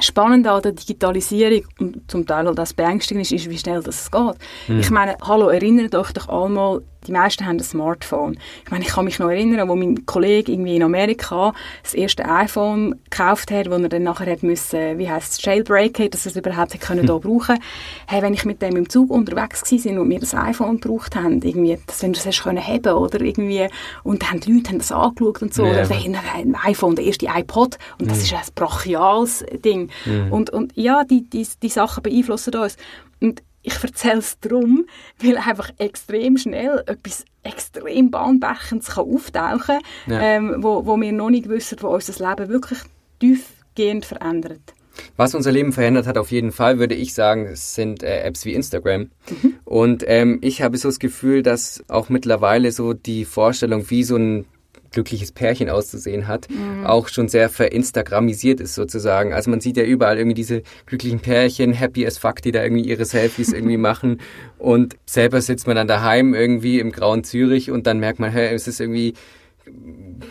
spannend 0.00 0.46
an 0.46 0.62
der 0.62 0.72
Digitalisierung 0.72 1.66
und 1.78 2.10
zum 2.10 2.26
Teil 2.26 2.48
auch 2.48 2.54
das 2.54 2.74
beängstigend 2.74 3.22
ist, 3.22 3.32
ist, 3.32 3.50
wie 3.50 3.58
schnell 3.58 3.82
das 3.82 4.10
geht. 4.10 4.36
Mhm. 4.68 4.80
Ich 4.80 4.90
meine, 4.90 5.16
hallo, 5.22 5.48
erinnert 5.48 5.94
euch 5.94 6.12
doch 6.12 6.28
einmal 6.28 6.82
die 7.06 7.12
meisten 7.12 7.46
haben 7.46 7.56
ein 7.56 7.62
Smartphone. 7.62 8.38
Ich 8.64 8.70
meine, 8.70 8.84
ich 8.84 8.90
kann 8.90 9.04
mich 9.04 9.18
noch 9.18 9.28
erinnern, 9.28 9.68
wo 9.68 9.76
mein 9.76 10.06
Kollege 10.06 10.52
irgendwie 10.52 10.76
in 10.76 10.82
Amerika 10.82 11.52
das 11.82 11.94
erste 11.94 12.28
iPhone 12.28 13.00
gekauft 13.10 13.50
hat, 13.50 13.70
wo 13.70 13.74
er 13.74 13.88
dann 13.88 14.02
nachher 14.02 14.30
hat 14.30 14.42
müssen, 14.42 14.98
wie 14.98 15.08
heißt 15.08 15.32
es, 15.32 15.44
jailbreaken, 15.44 16.10
dass 16.10 16.26
er 16.26 16.30
es 16.30 16.36
überhaupt 16.36 16.80
können 16.80 17.00
hm. 17.00 17.06
da 17.06 17.18
brauchen. 17.18 17.58
Hey, 18.06 18.22
wenn 18.22 18.34
ich 18.34 18.44
mit 18.44 18.62
dem 18.62 18.76
im 18.76 18.88
Zug 18.88 19.10
unterwegs 19.10 19.62
war 19.70 20.00
und 20.00 20.10
wir 20.10 20.20
das 20.20 20.34
iPhone 20.34 20.80
gebraucht 20.80 21.16
haben, 21.16 21.40
irgendwie, 21.42 21.78
dass 21.86 22.02
wenn 22.02 22.12
das 22.12 22.26
hast 22.26 22.42
können 22.42 22.66
haben 22.66 22.94
oder 22.94 23.20
irgendwie, 23.20 23.66
und 24.02 24.22
dann 24.22 24.40
die 24.40 24.52
Leute 24.52 24.70
haben 24.70 24.78
das 24.78 24.92
angeschaut 24.92 25.42
und 25.42 25.54
so, 25.54 25.64
ja. 25.64 25.72
oder 25.72 25.86
dann 25.86 26.16
ein 26.34 26.56
iPhone, 26.64 26.96
der 26.96 27.04
erste 27.04 27.26
iPod, 27.26 27.78
und 27.98 28.10
das 28.10 28.18
mhm. 28.18 28.24
ist 28.24 28.34
ein 28.34 28.54
brachiales 28.54 29.44
Ding. 29.64 29.90
Mhm. 30.04 30.32
Und, 30.32 30.50
und 30.50 30.72
ja, 30.76 31.04
die, 31.04 31.28
die, 31.28 31.46
die 31.62 31.68
Sachen 31.68 32.02
beeinflussen 32.02 32.54
uns. 32.54 32.76
Und 33.20 33.42
ich 33.64 33.82
erzähle 33.82 34.18
es 34.18 34.38
darum, 34.40 34.86
weil 35.18 35.38
einfach 35.38 35.70
extrem 35.78 36.36
schnell 36.36 36.84
etwas 36.86 37.24
extrem 37.42 38.10
Bahnbrechendes 38.10 38.88
kann 38.88 39.04
auftauchen 39.04 39.80
kann, 40.06 40.12
ja. 40.12 40.20
ähm, 40.20 40.56
wo, 40.58 40.86
wo 40.86 41.00
wir 41.00 41.12
noch 41.12 41.30
nicht 41.30 41.48
wissen, 41.48 41.78
wo 41.80 41.88
unser 41.88 42.28
Leben 42.28 42.48
wirklich 42.48 42.78
tiefgehend 43.20 44.04
verändert. 44.04 44.74
Was 45.16 45.34
unser 45.34 45.50
Leben 45.50 45.72
verändert 45.72 46.06
hat, 46.06 46.18
auf 46.18 46.30
jeden 46.30 46.52
Fall, 46.52 46.78
würde 46.78 46.94
ich 46.94 47.14
sagen, 47.14 47.50
sind 47.54 48.02
äh, 48.02 48.20
Apps 48.20 48.44
wie 48.44 48.54
Instagram. 48.54 49.10
Mhm. 49.28 49.54
Und 49.64 50.04
ähm, 50.06 50.38
ich 50.40 50.62
habe 50.62 50.78
so 50.78 50.88
das 50.88 50.98
Gefühl, 50.98 51.42
dass 51.42 51.82
auch 51.88 52.08
mittlerweile 52.08 52.70
so 52.70 52.92
die 52.92 53.24
Vorstellung, 53.24 53.90
wie 53.90 54.04
so 54.04 54.16
ein 54.16 54.46
glückliches 54.94 55.32
Pärchen 55.32 55.68
auszusehen 55.68 56.26
hat, 56.26 56.48
mhm. 56.48 56.86
auch 56.86 57.08
schon 57.08 57.28
sehr 57.28 57.50
verinstagrammisiert 57.50 58.60
ist 58.60 58.74
sozusagen. 58.74 59.34
Also 59.34 59.50
man 59.50 59.60
sieht 59.60 59.76
ja 59.76 59.84
überall 59.84 60.16
irgendwie 60.16 60.34
diese 60.34 60.62
glücklichen 60.86 61.20
Pärchen, 61.20 61.72
happy 61.72 62.06
as 62.06 62.16
fuck, 62.16 62.40
die 62.40 62.52
da 62.52 62.62
irgendwie 62.62 62.88
ihre 62.88 63.04
Selfies 63.04 63.52
irgendwie 63.52 63.76
machen 63.76 64.20
und 64.56 64.96
selber 65.04 65.40
sitzt 65.40 65.66
man 65.66 65.76
dann 65.76 65.88
daheim 65.88 66.32
irgendwie 66.32 66.78
im 66.78 66.92
grauen 66.92 67.24
Zürich 67.24 67.70
und 67.70 67.86
dann 67.86 67.98
merkt 67.98 68.20
man, 68.20 68.30
hey, 68.30 68.54
es 68.54 68.68
ist 68.68 68.80
irgendwie, 68.80 69.14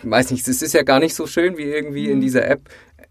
weiß 0.02 0.30
nicht, 0.30 0.48
es 0.48 0.62
ist 0.62 0.74
ja 0.74 0.82
gar 0.82 0.98
nicht 0.98 1.14
so 1.14 1.26
schön 1.26 1.56
wie 1.58 1.64
irgendwie 1.64 2.06
mhm. 2.06 2.14
in 2.14 2.20
dieser 2.20 2.48
App 2.48 2.62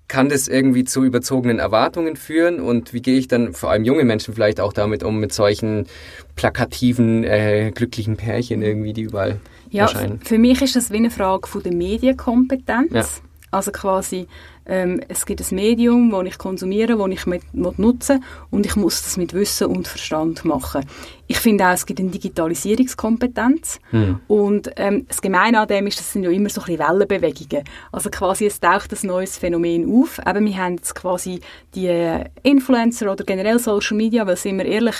kann 0.10 0.30
das 0.30 0.48
irgendwie 0.48 0.84
zu 0.84 1.04
überzogenen 1.04 1.60
Erwartungen 1.60 2.18
führen 2.18 2.60
und 2.60 2.94
wie 2.94 3.02
gehe 3.02 3.18
ich 3.18 3.28
dann 3.28 3.54
vor 3.54 3.72
allem 3.72 3.84
junge 3.84 4.04
Menschen 4.04 4.34
vielleicht 4.34 4.60
auch 4.60 4.74
damit 4.74 5.02
um 5.02 5.20
mit 5.20 5.34
solchen 5.34 5.88
plakativen 6.36 7.24
äh, 7.24 7.72
glücklichen 7.74 8.18
Pärchen 8.18 8.62
irgendwie 8.62 8.94
die 8.94 9.04
überall 9.04 9.40
ja, 9.74 9.90
für 10.24 10.38
mich 10.38 10.62
ist 10.62 10.76
das 10.76 10.92
wie 10.92 10.98
eine 10.98 11.10
Frage 11.10 11.48
von 11.48 11.64
der 11.64 11.74
Medienkompetenz. 11.74 12.92
Ja. 12.92 13.06
Also 13.54 13.72
quasi, 13.72 14.28
ähm, 14.66 15.00
es 15.10 15.28
gibt 15.28 15.40
ein 15.40 15.56
Medium, 15.56 16.10
das 16.10 16.26
ich 16.26 16.38
konsumiere, 16.40 16.98
das 16.98 17.08
ich 17.10 17.26
mit, 17.28 17.44
nutze 17.54 18.20
und 18.50 18.66
ich 18.66 18.76
muss 18.76 19.04
das 19.04 19.16
mit 19.16 19.34
Wissen 19.34 19.68
und 19.68 19.88
Verstand 19.88 20.44
machen. 20.44 20.84
Ich 21.28 21.38
finde 21.38 21.68
auch, 21.68 21.74
es 21.74 21.86
gibt 21.86 22.00
eine 22.00 22.10
Digitalisierungskompetenz 22.10 23.80
mhm. 23.92 24.20
und 24.28 24.72
ähm, 24.78 25.06
das 25.08 25.22
Gemeine 25.22 25.60
an 25.60 25.68
dem 25.68 25.86
ist, 25.86 26.00
das 26.00 26.12
sind 26.12 26.24
ja 26.24 26.32
immer 26.32 26.50
so 26.50 26.62
ein 26.62 26.66
bisschen 26.66 26.80
Wellenbewegungen. 26.80 27.64
Also 27.92 28.10
quasi, 28.10 28.48
es 28.48 28.60
taucht 28.60 28.92
ein 28.92 29.08
neues 29.08 29.38
Phänomen 29.38 30.02
auf. 30.02 30.20
Eben, 30.26 30.46
wir 30.48 30.58
haben 30.58 30.78
jetzt 30.78 30.96
quasi 30.96 31.40
die 31.76 32.24
Influencer 32.42 33.12
oder 33.12 33.24
generell 33.24 33.60
Social 33.60 33.98
Media, 33.98 34.26
weil 34.26 34.38
sind 34.38 34.58
wir 34.58 34.66
ehrlich, 34.66 34.96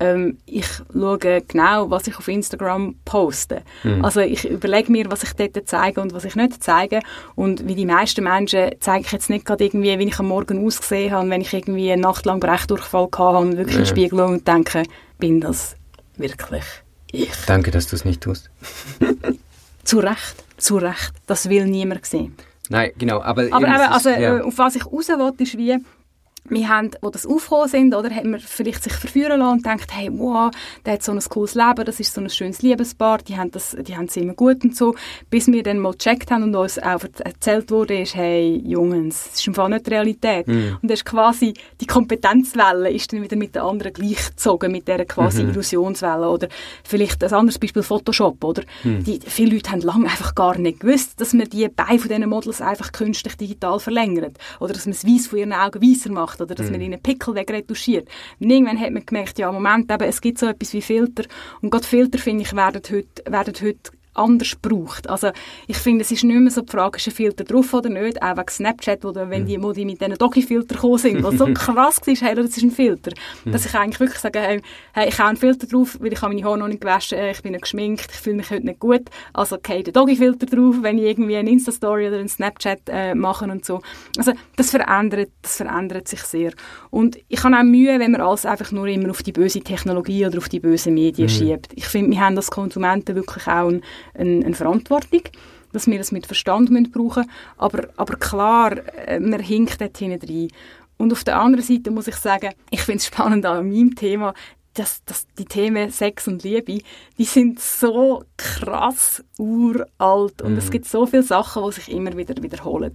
ähm, 0.00 0.38
ich 0.46 0.66
schaue 0.92 1.18
genau, 1.18 1.90
was 1.90 2.06
ich 2.06 2.16
auf 2.16 2.26
Instagram 2.26 2.96
poste. 3.04 3.62
Mhm. 3.84 4.04
Also 4.04 4.20
ich 4.20 4.48
überlege 4.48 4.90
mir, 4.90 5.10
was 5.10 5.22
ich 5.22 5.32
dort 5.34 5.56
zeige 5.66 6.00
und 6.00 6.12
was 6.14 6.24
ich 6.24 6.34
nicht 6.34 6.64
zeige. 6.64 7.00
Und 7.36 7.68
wie 7.68 7.74
die 7.74 7.86
meisten 7.86 8.24
Menschen 8.24 8.70
zeige 8.80 9.04
ich 9.04 9.12
jetzt 9.12 9.30
nicht 9.30 9.44
gerade 9.44 9.64
irgendwie, 9.64 9.98
wie 9.98 10.08
ich 10.08 10.18
am 10.18 10.28
Morgen 10.28 10.66
ausgesehen 10.66 11.12
habe, 11.12 11.28
wenn 11.30 11.42
ich 11.42 11.52
irgendwie 11.52 11.92
eine 11.92 12.02
Nacht 12.02 12.24
lang 12.26 12.40
Brechdurchfall 12.40 13.08
hatte 13.12 13.38
und 13.38 13.56
wirklich 13.56 13.76
ja. 13.76 13.80
in 13.80 13.84
den 13.84 13.90
Spiegel 13.90 14.20
und 14.20 14.48
denke, 14.48 14.82
bin 15.18 15.40
das 15.40 15.76
wirklich 16.16 16.64
ich. 17.12 17.30
Danke, 17.46 17.70
dass 17.70 17.88
du 17.88 17.96
es 17.96 18.04
nicht 18.04 18.22
tust. 18.22 18.50
zu 19.84 19.98
Recht, 19.98 20.44
zu 20.56 20.76
Recht. 20.78 21.12
Das 21.26 21.48
will 21.48 21.66
niemand 21.66 22.06
sehen. 22.06 22.36
Nein, 22.68 22.92
genau. 22.96 23.20
Aber, 23.20 23.46
aber 23.50 23.66
eben, 23.66 23.80
also, 23.80 24.10
ja. 24.10 24.38
Äh, 24.38 24.42
auf 24.42 24.56
was 24.58 24.76
ich 24.76 24.86
raus 24.86 25.08
will, 25.08 25.32
ist 25.38 25.58
wie, 25.58 25.76
wir 26.44 26.68
haben, 26.68 26.90
wo 27.00 27.10
das 27.10 27.26
aufgekommen 27.26 27.68
sind, 27.68 27.94
oder, 27.94 28.10
haben 28.10 28.32
wir 28.32 28.38
vielleicht 28.40 28.82
sich 28.82 28.92
verführen 28.92 29.38
lassen 29.38 29.58
und 29.58 29.66
denkt, 29.66 29.88
hey, 29.92 30.10
wow, 30.12 30.50
der 30.84 30.94
hat 30.94 31.02
so 31.02 31.12
ein 31.12 31.20
cooles 31.20 31.54
Leben, 31.54 31.84
das 31.84 32.00
ist 32.00 32.12
so 32.14 32.20
ein 32.20 32.30
schönes 32.30 32.62
Liebespaar, 32.62 33.18
die 33.18 33.36
haben 33.36 33.50
das, 33.50 33.76
die 33.80 33.96
haben 33.96 34.06
es 34.06 34.16
immer 34.16 34.34
gut 34.34 34.64
und 34.64 34.76
so, 34.76 34.94
bis 35.28 35.46
wir 35.46 35.62
dann 35.62 35.78
mal 35.78 35.92
gecheckt 35.92 36.30
haben 36.30 36.44
und 36.44 36.54
uns 36.54 36.78
auch 36.78 37.00
erzählt 37.18 37.70
wurde, 37.70 38.00
ist, 38.00 38.14
hey, 38.14 38.62
Jungs, 38.64 39.24
das 39.24 39.40
ist 39.40 39.46
im 39.46 39.54
Fall 39.54 39.68
nicht 39.68 39.86
die 39.86 39.90
Realität. 39.90 40.48
Mhm. 40.48 40.78
Und 40.82 40.90
das 40.90 41.00
ist 41.00 41.04
quasi, 41.04 41.54
die 41.80 41.86
Kompetenzwelle 41.86 42.90
ist 42.90 43.12
dann 43.12 43.22
wieder 43.22 43.36
mit 43.36 43.54
der 43.54 43.64
anderen 43.64 43.92
gleichgezogen, 43.92 44.72
mit 44.72 44.88
der 44.88 45.04
quasi 45.04 45.42
mhm. 45.42 45.50
Illusionswelle, 45.50 46.28
oder 46.28 46.48
vielleicht 46.84 47.22
ein 47.22 47.32
anderes 47.32 47.58
Beispiel 47.58 47.82
Photoshop, 47.82 48.42
oder? 48.42 48.62
Mhm. 48.82 49.04
Die, 49.04 49.20
viele 49.24 49.54
Leute 49.54 49.70
haben 49.70 49.80
lange 49.82 50.06
einfach 50.06 50.34
gar 50.34 50.58
nicht 50.58 50.80
gewusst, 50.80 51.20
dass 51.20 51.32
man 51.32 51.48
die 51.48 51.68
Beine 51.68 51.98
von 51.98 52.08
diesen 52.08 52.28
Models 52.28 52.60
einfach 52.60 52.92
künstlich 52.92 53.36
digital 53.36 53.78
verlängert, 53.78 54.38
oder 54.58 54.72
dass 54.72 54.86
man 54.86 54.94
das 54.94 55.06
Weiß 55.06 55.26
von 55.26 55.38
ihren 55.38 55.52
Augen 55.52 55.82
weißer 55.82 56.10
macht, 56.10 56.29
macht 56.30 56.40
oder 56.40 56.54
dass 56.54 56.66
mhm. 56.66 56.72
man 56.72 56.80
ihnen 56.82 57.02
Pickel 57.02 57.34
wegretuschiert. 57.34 58.08
Und 58.38 58.50
irgendwann 58.50 58.80
hat 58.80 58.92
man 58.92 59.04
gemerkt, 59.04 59.38
ja, 59.38 59.50
Moment, 59.50 59.90
eben, 59.90 60.04
es 60.04 60.20
gibt 60.20 60.38
so 60.38 60.46
etwas 60.46 60.72
wie 60.72 60.82
Filter 60.82 61.24
und 61.60 61.70
gerade 61.70 61.86
Filter, 61.86 62.18
finde 62.18 62.42
ich, 62.42 62.54
werden 62.54 62.82
heute, 62.90 63.30
werden 63.30 63.54
heute 63.60 63.90
anders 64.14 64.56
braucht. 64.60 65.08
Also 65.08 65.30
ich 65.66 65.76
finde, 65.76 66.02
es 66.02 66.10
ist 66.10 66.24
nicht 66.24 66.38
mehr 66.38 66.50
so 66.50 66.62
die 66.62 66.70
Frage, 66.70 66.98
ist 66.98 67.06
ein 67.06 67.12
Filter 67.12 67.44
drauf 67.44 67.72
oder 67.72 67.88
nicht, 67.88 68.22
auch 68.22 68.36
wegen 68.36 68.48
Snapchat, 68.48 69.04
wo, 69.04 69.14
wenn 69.14 69.46
die, 69.46 69.62
wo 69.62 69.72
die 69.72 69.84
mit 69.84 70.00
diesen 70.00 70.14
Doki-Filter 70.14 70.74
gekommen 70.74 70.98
sind, 70.98 71.22
was 71.22 71.36
so 71.36 71.46
krass 71.54 72.00
war, 72.04 72.14
hey, 72.14 72.34
das 72.34 72.56
ist 72.56 72.62
ein 72.62 72.70
Filter. 72.70 73.12
Dass 73.44 73.66
ich 73.66 73.74
eigentlich 73.74 74.00
wirklich 74.00 74.18
sage, 74.18 74.40
hey, 74.40 74.62
hey 74.92 75.08
ich 75.08 75.18
habe 75.18 75.28
einen 75.28 75.38
Filter 75.38 75.66
drauf, 75.66 75.96
weil 76.00 76.12
ich 76.12 76.20
habe 76.20 76.34
meine 76.34 76.46
Haare 76.46 76.58
noch 76.58 76.68
nicht 76.68 76.80
gewaschen, 76.80 77.18
äh, 77.18 77.30
ich 77.30 77.42
bin 77.42 77.52
nicht 77.52 77.62
geschminkt, 77.62 78.06
ich 78.10 78.18
fühle 78.18 78.36
mich 78.36 78.50
heute 78.50 78.66
nicht 78.66 78.80
gut, 78.80 79.02
also 79.32 79.56
okay, 79.56 79.82
den 79.82 79.94
Doki-Filter 79.94 80.46
drauf, 80.46 80.76
wenn 80.80 80.98
ich 80.98 81.04
irgendwie 81.04 81.36
eine 81.36 81.50
Insta-Story 81.50 82.08
oder 82.08 82.18
einen 82.18 82.28
Snapchat 82.28 82.80
äh, 82.88 83.14
mache 83.14 83.44
und 83.44 83.64
so. 83.64 83.80
Also 84.18 84.32
das 84.56 84.70
verändert, 84.70 85.30
das 85.42 85.56
verändert 85.56 86.08
sich 86.08 86.22
sehr. 86.22 86.52
Und 86.90 87.18
ich 87.28 87.42
habe 87.44 87.56
auch 87.56 87.62
Mühe, 87.62 87.98
wenn 87.98 88.12
man 88.12 88.20
alles 88.20 88.44
einfach 88.44 88.72
nur 88.72 88.86
immer 88.88 89.10
auf 89.10 89.22
die 89.22 89.32
böse 89.32 89.60
Technologie 89.60 90.26
oder 90.26 90.38
auf 90.38 90.48
die 90.48 90.60
bösen 90.60 90.94
Medien 90.94 91.28
mhm. 91.28 91.32
schiebt. 91.32 91.72
Ich 91.74 91.86
finde, 91.86 92.10
wir 92.10 92.20
haben 92.20 92.36
als 92.36 92.50
Konsumenten 92.50 93.14
wirklich 93.14 93.46
auch 93.46 93.68
ein 93.68 93.82
eine, 94.14 94.44
eine 94.44 94.54
Verantwortung, 94.54 95.22
dass 95.72 95.86
wir 95.86 95.98
das 95.98 96.12
mit 96.12 96.26
Verstand 96.26 96.70
müssen 96.70 96.90
brauchen 96.90 97.30
aber, 97.56 97.88
aber 97.96 98.16
klar, 98.16 98.76
äh, 99.06 99.20
man 99.20 99.40
hinkt 99.40 99.80
dort 99.80 99.98
hinten 99.98 100.26
rein. 100.26 100.48
Und 100.96 101.12
auf 101.12 101.24
der 101.24 101.40
anderen 101.40 101.64
Seite 101.64 101.90
muss 101.90 102.08
ich 102.08 102.16
sagen, 102.16 102.52
ich 102.70 102.82
finde 102.82 102.98
es 102.98 103.06
spannend 103.06 103.46
an 103.46 103.68
meinem 103.68 103.94
Thema, 103.94 104.34
dass, 104.74 105.02
dass 105.04 105.26
die 105.38 105.46
Themen 105.46 105.90
Sex 105.90 106.28
und 106.28 106.42
Liebe, 106.42 106.80
die 107.18 107.24
sind 107.24 107.58
so 107.60 108.24
krass 108.36 109.24
uralt 109.40 110.42
und 110.42 110.52
mhm. 110.52 110.58
es 110.58 110.70
gibt 110.70 110.86
so 110.86 111.06
viele 111.06 111.22
Sachen, 111.22 111.64
die 111.64 111.72
sich 111.72 111.90
immer 111.90 112.16
wieder 112.16 112.40
wiederholen. 112.42 112.92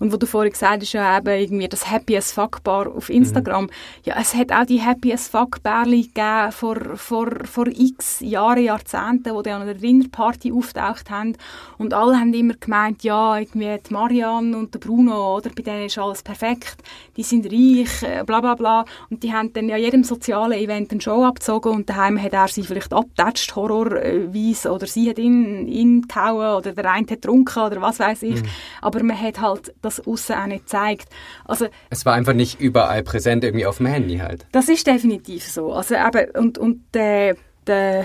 Und 0.00 0.12
wo 0.12 0.16
du 0.16 0.26
vorhin 0.26 0.52
gesagt 0.52 0.82
hast, 0.82 0.92
ja 0.92 1.16
eben 1.16 1.28
irgendwie 1.28 1.68
das 1.68 1.90
Happy 1.90 2.16
as 2.16 2.32
Fuck 2.32 2.62
Bar 2.64 2.88
auf 2.88 3.08
Instagram, 3.08 3.64
mhm. 3.64 3.70
ja, 4.04 4.16
es 4.20 4.34
hat 4.34 4.52
auch 4.52 4.66
die 4.66 4.80
Happy 4.80 5.12
as 5.12 5.28
Fuck 5.28 5.62
Bärli 5.62 6.02
gegeben 6.02 6.52
vor, 6.52 6.96
vor, 6.96 7.28
vor 7.44 7.66
x 7.68 8.20
Jahren, 8.20 8.64
Jahrzehnten, 8.64 9.34
wo 9.34 9.42
die 9.42 9.50
an 9.50 9.62
einer 9.62 9.74
Dinnerparty 9.74 10.52
auftaucht 10.52 11.10
haben 11.10 11.36
und 11.78 11.94
alle 11.94 12.18
haben 12.18 12.34
immer 12.34 12.54
gemeint, 12.54 13.04
ja, 13.04 13.38
irgendwie 13.38 13.78
die 13.88 13.92
Marianne 13.92 14.56
und 14.56 14.74
der 14.74 14.80
Bruno, 14.80 15.36
oder, 15.36 15.50
bei 15.50 15.62
denen 15.62 15.86
ist 15.86 15.98
alles 15.98 16.22
perfekt, 16.22 16.76
die 17.16 17.22
sind 17.22 17.46
reich, 17.46 18.02
äh, 18.02 18.24
bla 18.24 18.40
bla 18.40 18.54
bla 18.54 18.84
und 19.10 19.22
die 19.22 19.32
haben 19.32 19.52
dann 19.52 19.68
ja 19.68 19.76
jedem 19.76 20.02
sozialen 20.02 20.58
Event 20.58 20.90
einen 20.90 21.00
Show 21.00 21.24
abgezogen 21.24 21.72
und 21.72 21.88
daheim 21.88 22.20
hat 22.20 22.32
er 22.32 22.48
sie 22.48 22.62
vielleicht 22.62 22.92
abgetatscht, 22.92 23.54
horrorweise, 23.54 24.72
oder 24.72 24.86
sie 24.86 25.08
hat 25.10 25.18
ihn, 25.18 25.68
gehauen 26.02 26.56
oder 26.56 26.72
der 26.72 26.90
eine 26.90 27.02
hat 27.02 27.08
getrunken 27.08 27.58
oder 27.60 27.80
was 27.80 27.98
weiß 27.98 28.22
ich. 28.22 28.42
Mhm. 28.42 28.48
Aber 28.82 29.02
man 29.02 29.20
hat 29.20 29.40
halt 29.40 29.74
das 29.82 30.06
aussen 30.06 30.36
auch 30.36 30.46
nicht 30.46 30.64
gezeigt. 30.64 31.08
Also, 31.44 31.66
es 31.90 32.04
war 32.04 32.14
einfach 32.14 32.34
nicht 32.34 32.60
überall 32.60 33.02
präsent 33.02 33.44
irgendwie 33.44 33.66
auf 33.66 33.78
dem 33.78 33.86
Handy 33.86 34.18
halt. 34.18 34.46
Das 34.52 34.68
ist 34.68 34.86
definitiv 34.86 35.44
so. 35.44 35.72
Also 35.72 35.94
eben, 35.94 36.30
und, 36.36 36.58
und 36.58 36.82
der, 36.94 37.36
der 37.66 38.04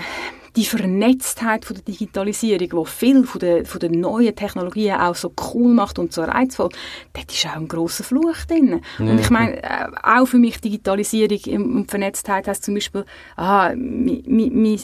die 0.56 0.64
Vernetztheit 0.64 1.64
von 1.64 1.76
der 1.76 1.84
Digitalisierung, 1.84 2.84
die 2.84 2.90
viel 2.90 3.24
von 3.24 3.38
den, 3.38 3.64
von 3.66 3.80
den 3.80 4.00
neuen 4.00 4.34
Technologien 4.34 4.96
auch 4.96 5.14
so 5.14 5.32
cool 5.54 5.72
macht 5.72 5.98
und 5.98 6.12
so 6.12 6.22
reizvoll, 6.22 6.70
dort 7.12 7.32
ist 7.32 7.46
auch 7.46 7.56
ein 7.56 7.68
grosser 7.68 8.04
Fluch 8.04 8.36
drin. 8.48 8.80
Ja. 8.98 9.04
Und 9.04 9.20
ich 9.20 9.30
meine, 9.30 9.62
äh, 9.62 9.86
auch 10.02 10.26
für 10.26 10.38
mich 10.38 10.60
Digitalisierung 10.60 11.76
und 11.76 11.90
Vernetztheit 11.90 12.48
heißt 12.48 12.64
zum 12.64 12.74
Beispiel, 12.74 13.04
aha, 13.36 13.74
mein, 13.76 14.78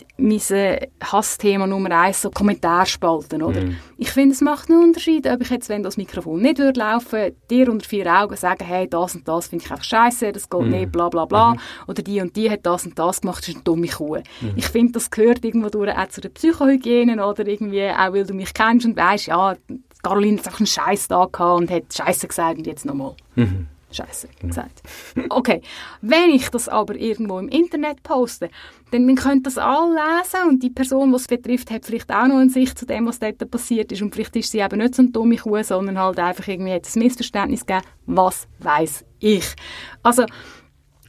äh, 0.51 0.87
Hassthema 1.03 1.67
Nummer 1.67 1.91
eins, 1.91 2.23
so 2.23 2.31
Kommentarspalten, 2.31 3.43
oder? 3.43 3.63
Mhm. 3.63 3.77
Ich 3.97 4.11
finde, 4.11 4.35
es 4.35 4.41
macht 4.41 4.71
einen 4.71 4.83
Unterschied, 4.83 5.27
ob 5.27 5.41
ich 5.41 5.51
jetzt, 5.51 5.69
wenn 5.69 5.83
das 5.83 5.97
Mikrofon 5.97 6.43
nicht 6.43 6.59
würde 6.59 6.79
laufen, 6.79 7.33
dir 7.51 7.71
unter 7.71 7.89
vier 7.89 8.07
Augen 8.07 8.37
sagen, 8.37 8.65
hey, 8.65 8.89
das 8.89 9.15
und 9.15 9.27
das 9.27 9.49
finde 9.49 9.65
ich 9.65 9.71
einfach 9.71 9.85
scheiße, 9.85 10.33
das 10.33 10.49
geht 10.49 10.61
mhm. 10.61 10.71
nicht, 10.71 10.93
bla 10.93 11.09
bla 11.09 11.25
bla, 11.25 11.55
mhm. 11.55 11.61
oder 11.89 12.03
die 12.03 12.21
und 12.21 12.37
die 12.37 12.51
hat 12.51 12.65
das 12.65 12.87
und 12.87 12.99
das 12.99 13.21
gemacht, 13.21 13.39
das 13.39 13.49
ist 13.49 13.57
eine 13.57 13.65
dumme 13.65 13.89
Kuh. 13.89 14.17
Mhm. 14.17 14.53
Ich 14.55 14.69
finde, 14.69 14.93
das 14.93 15.11
gehört 15.11 15.45
irgendwie 15.45 15.56
irgendwo 15.57 15.71
durch 15.71 15.97
auch 15.97 16.09
zu 16.09 16.21
der 16.21 16.29
Psychohygiene 16.29 17.25
oder 17.25 17.47
irgendwie 17.47 17.88
auch, 17.88 18.12
weil 18.12 18.27
du 18.27 18.35
mich 18.35 18.53
kennst 18.53 18.87
und 18.87 18.97
weißt, 18.97 19.27
ja, 19.27 19.57
Caroline 20.03 20.38
hat 20.38 20.57
einen 20.59 20.66
Scheiß 20.66 21.09
da 21.09 21.27
gehabt 21.27 21.61
und 21.61 21.71
hat 21.71 21.92
Scheiße 21.92 22.29
gesagt 22.29 22.59
und 22.59 22.66
jetzt 22.66 22.85
nochmal. 22.85 23.14
Mhm. 23.35 23.69
Scheiße 23.90 24.29
gesagt. 24.40 24.83
Okay, 25.31 25.62
wenn 26.03 26.31
ich 26.31 26.51
das 26.51 26.69
aber 26.69 26.97
irgendwo 26.97 27.38
im 27.38 27.49
Internet 27.49 28.03
poste, 28.03 28.51
dann, 28.90 29.07
dann 29.07 29.16
könnt 29.16 29.47
das 29.47 29.59
alle 29.59 29.95
lesen 29.95 30.49
und 30.49 30.62
die 30.62 30.71
Person, 30.71 31.11
die 31.11 31.16
es 31.16 31.27
betrifft, 31.27 31.71
hat 31.71 31.87
vielleicht 31.87 32.12
auch 32.12 32.27
noch 32.27 32.38
eine 32.38 32.51
Sicht 32.51 32.79
zu 32.79 32.85
dem, 32.85 33.07
was 33.07 33.21
dort 33.21 33.51
passiert 33.51 33.92
ist 33.92 34.03
und 34.03 34.12
vielleicht 34.12 34.37
ist 34.37 34.51
sie 34.51 34.59
eben 34.59 34.79
nicht 34.79 34.95
so 34.95 35.03
eine 35.03 35.12
dumme 35.12 35.37
Kuh, 35.37 35.62
sondern 35.62 35.99
halt 35.99 36.19
einfach 36.19 36.47
irgendwie 36.47 36.73
hat 36.73 36.85
ein 36.85 36.99
Missverständnis 36.99 37.64
gegeben. 37.64 37.87
Was 38.07 38.49
weiß 38.59 39.05
ich? 39.21 39.55
Also 40.03 40.27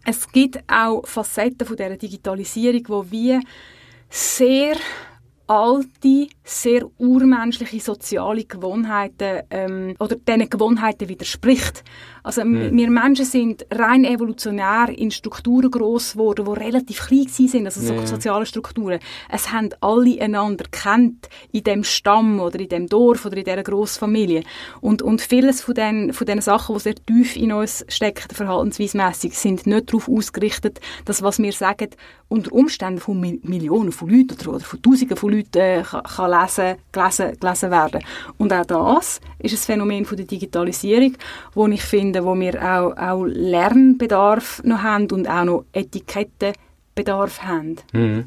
es 0.05 0.31
gibt 0.31 0.59
auch 0.71 1.05
Facetten 1.05 1.67
von 1.67 1.75
dieser 1.75 1.97
Digitalisierung, 1.97 2.83
wo 2.87 3.11
wir 3.11 3.41
sehr 4.09 4.77
alte, 5.47 6.27
sehr 6.43 6.85
urmenschliche 6.97 7.79
soziale 7.79 8.43
Gewohnheiten 8.43 9.43
ähm, 9.49 9.95
oder 9.99 10.15
diesen 10.15 10.49
Gewohnheiten 10.49 11.09
widerspricht. 11.09 11.83
Also 12.23 12.43
mhm. 12.43 12.75
wir 12.75 12.89
Menschen 12.89 13.23
sind 13.23 13.65
rein 13.71 14.03
evolutionär 14.03 14.89
in 14.89 15.11
Strukturen 15.11 15.71
groß 15.71 16.13
geworden, 16.13 16.45
die 16.45 16.59
relativ 16.59 17.07
klein 17.07 17.27
sind, 17.27 17.65
also 17.65 17.79
so 17.79 18.05
soziale 18.05 18.45
Strukturen. 18.45 18.99
Es 19.29 19.53
haben 19.53 19.69
alle 19.79 20.21
einander 20.21 20.65
kennt 20.69 21.29
in 21.53 21.63
dem 21.63 21.85
Stamm 21.85 22.41
oder 22.41 22.59
in 22.59 22.67
dem 22.67 22.87
Dorf 22.87 23.25
oder 23.25 23.37
in 23.37 23.45
dieser 23.45 23.63
Großfamilie. 23.63 24.43
Und, 24.81 25.01
und 25.01 25.21
vieles 25.21 25.61
von 25.61 25.75
den, 25.75 26.11
von 26.11 26.27
den 26.27 26.41
Sachen, 26.41 26.75
die 26.75 26.81
sehr 26.81 26.95
tief 26.95 27.37
in 27.37 27.53
uns 27.53 27.85
stecken, 27.87 28.35
verhaltensweismässig, 28.35 29.37
sind 29.37 29.65
nicht 29.65 29.89
darauf 29.89 30.09
ausgerichtet, 30.09 30.81
dass 31.05 31.21
was 31.21 31.39
wir 31.39 31.53
sagen, 31.53 31.89
unter 32.27 32.51
Umständen 32.51 32.99
von 32.99 33.19
Millionen 33.21 33.93
von 33.93 34.09
Leuten 34.09 34.33
oder, 34.41 34.55
oder 34.55 34.65
von 34.65 34.81
Tausenden 34.81 35.15
von 35.15 35.31
Leuten 35.31 35.36
äh, 35.55 35.83
kann, 35.83 36.31
lesen, 36.31 36.75
gelesen, 36.91 37.37
gelesen 37.39 37.71
werden. 37.71 38.03
Und 38.37 38.53
auch 38.53 38.65
das 38.65 39.21
ist 39.39 39.53
ein 39.53 39.57
Phänomen 39.57 40.05
von 40.05 40.17
der 40.17 40.25
Digitalisierung, 40.25 41.15
wo 41.53 41.67
ich 41.67 41.81
finde, 41.81 42.23
wo 42.25 42.37
wir 42.39 42.61
auch, 42.61 42.97
auch 42.97 43.25
Lernbedarf 43.25 44.61
noch 44.63 44.83
haben 44.83 45.09
und 45.11 45.27
auch 45.27 45.43
noch 45.43 45.65
Etikettenbedarf 45.73 47.43
haben. 47.43 47.77
Mhm. 47.93 48.25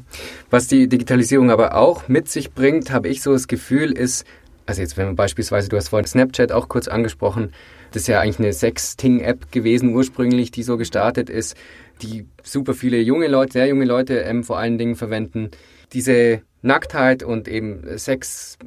Was 0.49 0.67
die 0.67 0.87
Digitalisierung 0.87 1.51
aber 1.51 1.75
auch 1.75 2.07
mit 2.07 2.29
sich 2.29 2.53
bringt, 2.53 2.91
habe 2.91 3.07
ich 3.07 3.21
so 3.21 3.33
das 3.33 3.47
Gefühl, 3.47 3.91
ist, 3.91 4.25
also 4.65 4.81
jetzt 4.81 4.97
wenn 4.97 5.07
man 5.07 5.15
beispielsweise, 5.15 5.69
du 5.69 5.77
hast 5.77 5.89
vorhin 5.89 6.07
Snapchat 6.07 6.51
auch 6.51 6.69
kurz 6.69 6.87
angesprochen, 6.87 7.51
das 7.91 8.03
ist 8.03 8.07
ja 8.07 8.21
eigentlich 8.21 8.39
eine 8.39 8.53
Sexting-App 8.53 9.51
gewesen 9.51 9.93
ursprünglich, 9.93 10.51
die 10.51 10.63
so 10.63 10.77
gestartet 10.77 11.29
ist, 11.29 11.57
die 12.01 12.25
super 12.43 12.73
viele 12.73 12.99
junge 12.99 13.27
Leute, 13.27 13.53
sehr 13.53 13.67
junge 13.67 13.85
Leute 13.85 14.19
ähm, 14.19 14.43
vor 14.43 14.57
allen 14.57 14.77
Dingen 14.77 14.95
verwenden. 14.95 15.51
Diese 15.93 16.41
Nacktheit 16.61 17.23
und 17.23 17.47
eben 17.47 17.97
Sex, 17.97 18.57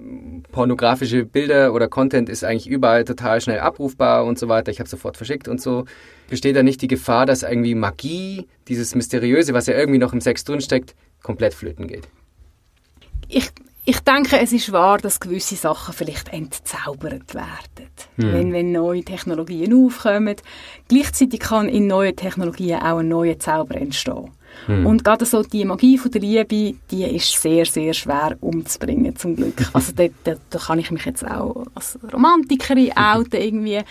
pornografische 0.51 1.25
Bilder 1.25 1.73
oder 1.73 1.89
Content 1.89 2.29
ist 2.29 2.45
eigentlich 2.45 2.67
überall 2.67 3.05
total 3.05 3.41
schnell 3.41 3.61
abrufbar 3.61 4.25
und 4.25 4.39
so 4.39 4.49
weiter. 4.49 4.73
Ich 4.73 4.81
habe 4.81 4.89
sofort 4.89 5.17
verschickt 5.17 5.47
und 5.47 5.61
so. 5.61 5.85
Besteht 6.29 6.57
da 6.57 6.63
nicht 6.63 6.83
die 6.83 6.89
Gefahr, 6.89 7.25
dass 7.25 7.43
irgendwie 7.43 7.75
Magie, 7.75 8.49
dieses 8.67 8.95
Mysteriöse, 8.95 9.55
was 9.55 9.67
ja 9.67 9.75
irgendwie 9.75 9.99
noch 9.99 10.13
im 10.13 10.21
Sex 10.21 10.45
drinsteckt, 10.45 10.95
komplett 11.23 11.55
flöten 11.55 11.87
geht? 11.87 12.09
Ich, 13.29 13.51
ich 13.87 14.01
denke, 14.01 14.41
es 14.41 14.53
ist 14.53 14.73
wahr, 14.73 14.99
dass 14.99 15.21
gewisse 15.21 15.57
Sachen 15.57 15.93
vielleicht 15.93 16.33
entzaubert 16.33 17.35
werden, 17.35 17.91
hm. 18.17 18.33
wenn, 18.33 18.53
wenn 18.53 18.73
neue 18.73 19.05
Technologien 19.05 19.75
aufkommen. 19.75 20.37
Gleichzeitig 20.89 21.41
kann 21.41 21.69
in 21.69 21.87
neuen 21.87 22.17
Technologien 22.17 22.81
auch 22.81 22.99
ein 22.99 23.09
neuer 23.09 23.39
Zauber 23.39 23.75
entstehen. 23.77 24.31
Hm. 24.67 24.87
Und 24.87 25.05
gerade 25.05 25.27
so 25.27 25.43
die 25.43 25.65
Magie 25.67 25.99
von 25.99 26.11
der 26.11 26.23
Liebe, 26.23 26.77
die 26.91 27.05
ist 27.05 27.41
sehr, 27.41 27.67
sehr 27.67 27.93
schwer 27.93 28.37
umzubringen, 28.41 29.17
zum 29.17 29.37
Glück. 29.37 29.55
Also 29.75 29.93
da, 29.93 30.07
da, 30.23 30.35
da 30.49 30.59
kann 30.59 30.79
ich 30.79 30.91
mich 30.91 31.05
jetzt 31.05 31.27
auch 31.27 31.67
als 31.75 31.99
Romantikerin 32.11 32.93
outen 32.97 33.41
irgendwie. 33.41 33.75
Äh, 33.75 33.85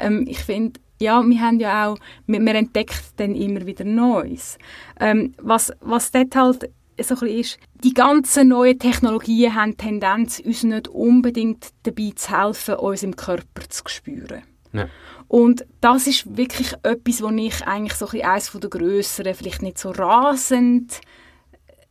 ähm, 0.00 0.26
ich 0.26 0.38
finde, 0.38 0.80
ja, 1.00 1.22
wir 1.22 1.40
haben 1.40 1.60
ja 1.60 1.88
auch, 1.88 1.98
wir, 2.26 2.40
wir 2.40 2.54
entdecken 2.54 2.98
dann 3.18 3.34
immer 3.36 3.66
wieder 3.66 3.84
Neues. 3.84 4.58
Ähm, 4.98 5.34
was, 5.40 5.72
was 5.80 6.10
dort 6.10 6.34
halt 6.34 6.70
so 7.04 7.14
ein 7.14 7.20
bisschen 7.20 7.38
ist, 7.38 7.58
die 7.84 7.94
ganzen 7.94 8.48
neuen 8.48 8.78
Technologien 8.78 9.54
haben 9.54 9.72
die 9.72 9.76
Tendenz, 9.76 10.40
uns 10.40 10.62
nicht 10.64 10.88
unbedingt 10.88 11.68
dabei 11.84 12.12
zu 12.14 12.38
helfen, 12.38 12.74
uns 12.76 13.02
im 13.02 13.16
Körper 13.16 13.68
zu 13.68 13.82
spüren. 13.86 14.42
Ja. 14.72 14.88
Und 15.28 15.66
das 15.80 16.06
ist 16.06 16.36
wirklich 16.36 16.72
etwas, 16.82 17.22
wo 17.22 17.28
ich 17.28 17.66
eigentlich 17.66 17.94
so 17.94 18.08
ein 18.08 18.22
eines 18.22 18.50
der 18.50 18.70
grösseren, 18.70 19.34
vielleicht 19.34 19.62
nicht 19.62 19.78
so 19.78 19.90
rasend 19.90 21.00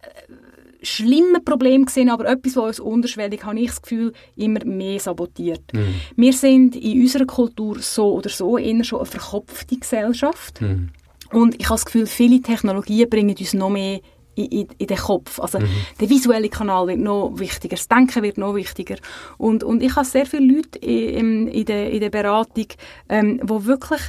äh, 0.02 0.34
schlimme 0.82 1.40
Probleme 1.42 1.86
gesehen, 1.86 2.10
aber 2.10 2.28
etwas, 2.28 2.56
was 2.56 2.66
uns 2.66 2.80
unterschwellig, 2.80 3.44
habe 3.44 3.60
ich 3.60 3.68
das 3.68 3.82
Gefühl, 3.82 4.14
immer 4.36 4.64
mehr 4.66 5.00
sabotiert. 5.00 5.74
Mhm. 5.74 5.96
Wir 6.16 6.34
sind 6.34 6.76
in 6.76 7.02
unserer 7.02 7.26
Kultur 7.26 7.80
so 7.80 8.14
oder 8.14 8.30
so 8.30 8.58
eher 8.58 8.84
schon 8.84 9.00
eine 9.00 9.08
verkopfte 9.08 9.78
Gesellschaft. 9.78 10.62
Mhm. 10.62 10.90
Und 11.32 11.56
ich 11.56 11.66
habe 11.66 11.76
das 11.76 11.86
Gefühl, 11.86 12.08
viele 12.08 12.42
Technologien 12.42 13.10
bringen 13.10 13.36
uns 13.38 13.54
noch 13.54 13.70
mehr 13.70 14.00
in, 14.38 14.68
in, 14.78 14.88
den 14.88 14.98
Kopf. 14.98 15.40
Also 15.40 15.60
mhm. 15.60 15.68
der 16.00 16.10
visuelle 16.10 16.50
Kanal 16.50 16.88
wird 16.88 17.00
noch 17.00 17.34
wichtiger, 17.36 17.76
das 17.76 17.88
Denken 17.88 18.24
wird 18.24 18.38
noch 18.38 18.56
wichtiger. 18.56 18.98
Und, 19.38 19.64
und 19.64 19.82
ich 19.82 19.96
habe 19.96 20.06
sehr 20.06 20.26
viele 20.26 20.54
Leute 20.56 20.80
in, 20.80 21.48
in, 21.48 21.66
der, 21.66 21.92
in 21.92 22.00
der 22.00 22.10
Beratung, 22.10 22.68
ähm, 23.10 23.40
wo 23.44 23.66
wirklich 23.66 24.02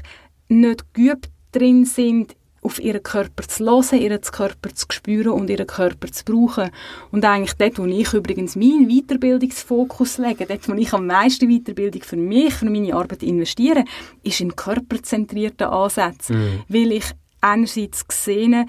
nicht 0.49 0.95
geübt 0.95 1.31
drin 1.53 1.85
sind, 1.85 2.37
auf 2.61 2.81
ihren 2.81 3.03
Körper 3.03 3.43
zu 3.45 3.65
hören, 3.65 4.01
ihren 4.01 4.21
Körper 4.21 4.75
zu 4.75 4.87
spüren 4.91 5.33
und 5.33 5.49
ihren 5.49 5.67
Körper 5.67 6.11
zu 6.11 6.25
brauchen. 6.25 6.71
Und 7.11 7.25
eigentlich 7.25 7.55
dort, 7.55 7.79
wo 7.79 7.87
ich 7.87 8.13
übrigens 8.13 8.57
meinen 8.57 8.89
Weiterbildungsfokus 8.89 10.19
lege, 10.19 10.45
dort, 10.47 10.69
wo 10.69 10.75
ich 10.75 10.93
am 10.93 11.07
meisten 11.07 11.49
Weiterbildung 11.49 12.03
für 12.03 12.17
mich, 12.17 12.55
für 12.55 12.69
meine 12.69 12.95
Arbeit 12.95 13.23
investiere, 13.23 13.85
ist 14.23 14.41
in 14.41 14.57
körperzentrierten 14.57 15.69
Ansätzen. 15.69 16.37
Mhm. 16.37 16.63
Weil 16.69 16.93
ich 16.93 17.05
einerseits 17.41 18.07
gesehen 18.07 18.69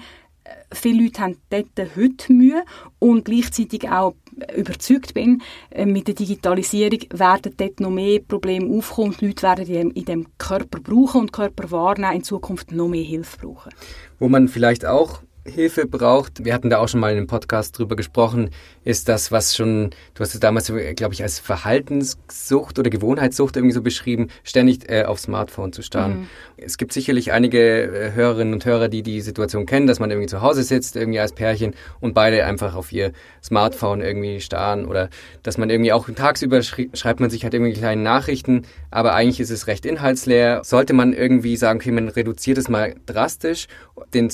viele 0.72 1.04
Leute 1.04 1.20
haben 1.20 1.36
dort 1.50 1.96
heute 1.96 2.32
Mühe 2.32 2.62
und 2.98 3.24
gleichzeitig 3.24 3.88
auch 3.88 4.14
überzeugt 4.56 5.14
bin, 5.14 5.42
äh, 5.70 5.86
mit 5.86 6.08
der 6.08 6.14
Digitalisierung 6.14 7.00
werden 7.12 7.54
dort 7.56 7.80
noch 7.80 7.90
mehr 7.90 8.20
Probleme 8.20 8.76
aufkommen 8.76 9.10
und 9.10 9.20
die 9.20 9.26
Leute 9.26 9.68
werden 9.68 9.90
in 9.90 10.04
dem 10.04 10.26
Körper 10.38 10.80
brauchen 10.80 11.22
und 11.22 11.32
Körper 11.32 11.70
wahrnehmen, 11.70 12.16
in 12.16 12.24
Zukunft 12.24 12.72
noch 12.72 12.88
mehr 12.88 13.04
Hilfe 13.04 13.38
brauchen. 13.38 13.72
Wo 14.18 14.28
man 14.28 14.48
vielleicht 14.48 14.86
auch 14.86 15.22
Hilfe 15.46 15.86
braucht, 15.86 16.44
wir 16.44 16.52
hatten 16.52 16.68
da 16.68 16.78
auch 16.78 16.88
schon 16.88 17.00
mal 17.00 17.10
in 17.12 17.16
einem 17.16 17.26
Podcast 17.26 17.78
drüber 17.78 17.96
gesprochen, 17.96 18.50
ist 18.84 19.08
das, 19.08 19.32
was 19.32 19.56
schon, 19.56 19.90
du 20.14 20.20
hast 20.20 20.34
es 20.34 20.40
damals, 20.40 20.72
glaube 20.96 21.14
ich, 21.14 21.22
als 21.22 21.38
Verhaltenssucht 21.38 22.78
oder 22.78 22.90
Gewohnheitssucht 22.90 23.56
irgendwie 23.56 23.74
so 23.74 23.80
beschrieben, 23.80 24.28
ständig 24.44 24.90
äh, 24.90 25.04
aufs 25.04 25.22
Smartphone 25.22 25.72
zu 25.72 25.82
starren. 25.82 26.20
Mhm. 26.20 26.26
Es 26.58 26.76
gibt 26.76 26.92
sicherlich 26.92 27.32
einige 27.32 27.82
äh, 27.82 28.12
Hörerinnen 28.12 28.52
und 28.52 28.64
Hörer, 28.64 28.88
die 28.88 29.02
die 29.02 29.22
Situation 29.22 29.64
kennen, 29.64 29.86
dass 29.86 29.98
man 29.98 30.10
irgendwie 30.10 30.28
zu 30.28 30.42
Hause 30.42 30.62
sitzt, 30.62 30.96
irgendwie 30.96 31.20
als 31.20 31.32
Pärchen 31.32 31.74
und 32.00 32.12
beide 32.12 32.44
einfach 32.44 32.74
auf 32.74 32.92
ihr 32.92 33.12
Smartphone 33.42 34.02
irgendwie 34.02 34.40
starren 34.40 34.84
oder 34.84 35.08
dass 35.42 35.56
man 35.56 35.70
irgendwie 35.70 35.92
auch 35.92 36.08
tagsüber 36.10 36.62
schreibt 36.62 37.20
man 37.20 37.30
sich 37.30 37.44
halt 37.44 37.54
irgendwie 37.54 37.72
kleine 37.72 38.02
Nachrichten, 38.02 38.66
aber 38.90 39.14
eigentlich 39.14 39.40
ist 39.40 39.50
es 39.50 39.66
recht 39.66 39.86
inhaltsleer. 39.86 40.62
Sollte 40.64 40.92
man 40.92 41.14
irgendwie 41.14 41.56
sagen, 41.56 41.78
okay, 41.78 41.92
man 41.92 42.08
reduziert 42.08 42.58
es 42.58 42.68
mal 42.68 42.94
drastisch, 43.06 43.68
den 44.12 44.28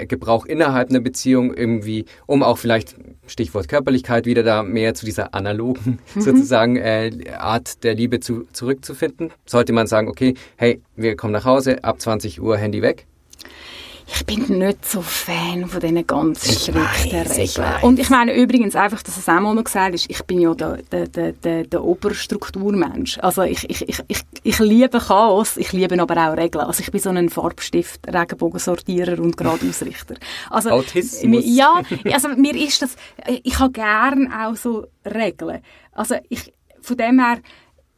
Smartphone-Gebrauch 0.00 0.46
innerhalb 0.46 0.90
einer 0.90 1.00
Beziehung 1.00 1.54
irgendwie, 1.54 2.04
um 2.26 2.42
auch 2.42 2.58
vielleicht, 2.58 2.96
Stichwort 3.26 3.68
Körperlichkeit, 3.68 4.26
wieder 4.26 4.42
da 4.42 4.62
mehr 4.62 4.94
zu 4.94 5.04
dieser 5.04 5.34
analogen 5.34 5.98
mhm. 6.14 6.20
sozusagen 6.20 6.76
äh, 6.76 7.10
Art 7.38 7.84
der 7.84 7.94
Liebe 7.94 8.20
zu, 8.20 8.46
zurückzufinden? 8.52 9.30
Sollte 9.46 9.72
man 9.72 9.86
sagen, 9.86 10.08
okay, 10.08 10.34
hey, 10.56 10.80
wir 10.96 11.16
kommen 11.16 11.32
nach 11.32 11.44
Hause, 11.44 11.84
ab 11.84 12.00
20 12.00 12.40
Uhr 12.40 12.56
Handy 12.56 12.82
weg? 12.82 13.06
Ich 14.12 14.26
bin 14.26 14.58
nicht 14.58 14.84
so 14.84 15.02
Fan 15.02 15.66
von 15.66 15.80
diesen 15.80 16.06
ganz 16.06 16.62
strikten 16.62 17.32
Regeln. 17.32 17.82
Und 17.82 17.98
ich 17.98 18.10
meine 18.10 18.34
übrigens 18.34 18.74
einfach, 18.74 19.02
dass 19.02 19.16
es 19.16 19.28
auch 19.28 19.40
mal 19.40 19.54
noch 19.54 19.64
gesagt 19.64 19.94
ist, 19.94 20.10
ich 20.10 20.22
bin 20.24 20.40
ja 20.40 20.54
der, 20.54 20.78
der, 20.82 21.32
der, 21.32 21.64
der, 21.64 21.84
Oberstrukturmensch. 21.84 23.18
Also 23.18 23.42
ich, 23.42 23.68
ich, 23.68 23.88
ich, 23.88 24.02
ich, 24.08 24.22
ich 24.42 24.58
liebe 24.58 24.98
Chaos, 24.98 25.56
ich 25.56 25.72
liebe 25.72 26.00
aber 26.00 26.16
auch 26.28 26.36
Regeln. 26.36 26.64
Also 26.64 26.82
ich 26.82 26.90
bin 26.90 27.00
so 27.00 27.10
ein 27.10 27.28
Farbstift, 27.28 28.06
Regenbogensortierer 28.06 29.18
und 29.20 29.36
Gradausrichter. 29.36 30.16
Also, 30.50 30.70
Autismus. 30.70 31.44
Ja, 31.46 31.82
also 32.12 32.28
mir 32.30 32.54
ist 32.54 32.82
das, 32.82 32.96
ich 33.42 33.58
habe 33.58 33.72
gern 33.72 34.32
auch 34.32 34.56
so 34.56 34.86
Regeln. 35.04 35.60
Also 35.92 36.16
ich, 36.28 36.52
von 36.80 36.96
dem 36.96 37.20
her, 37.20 37.38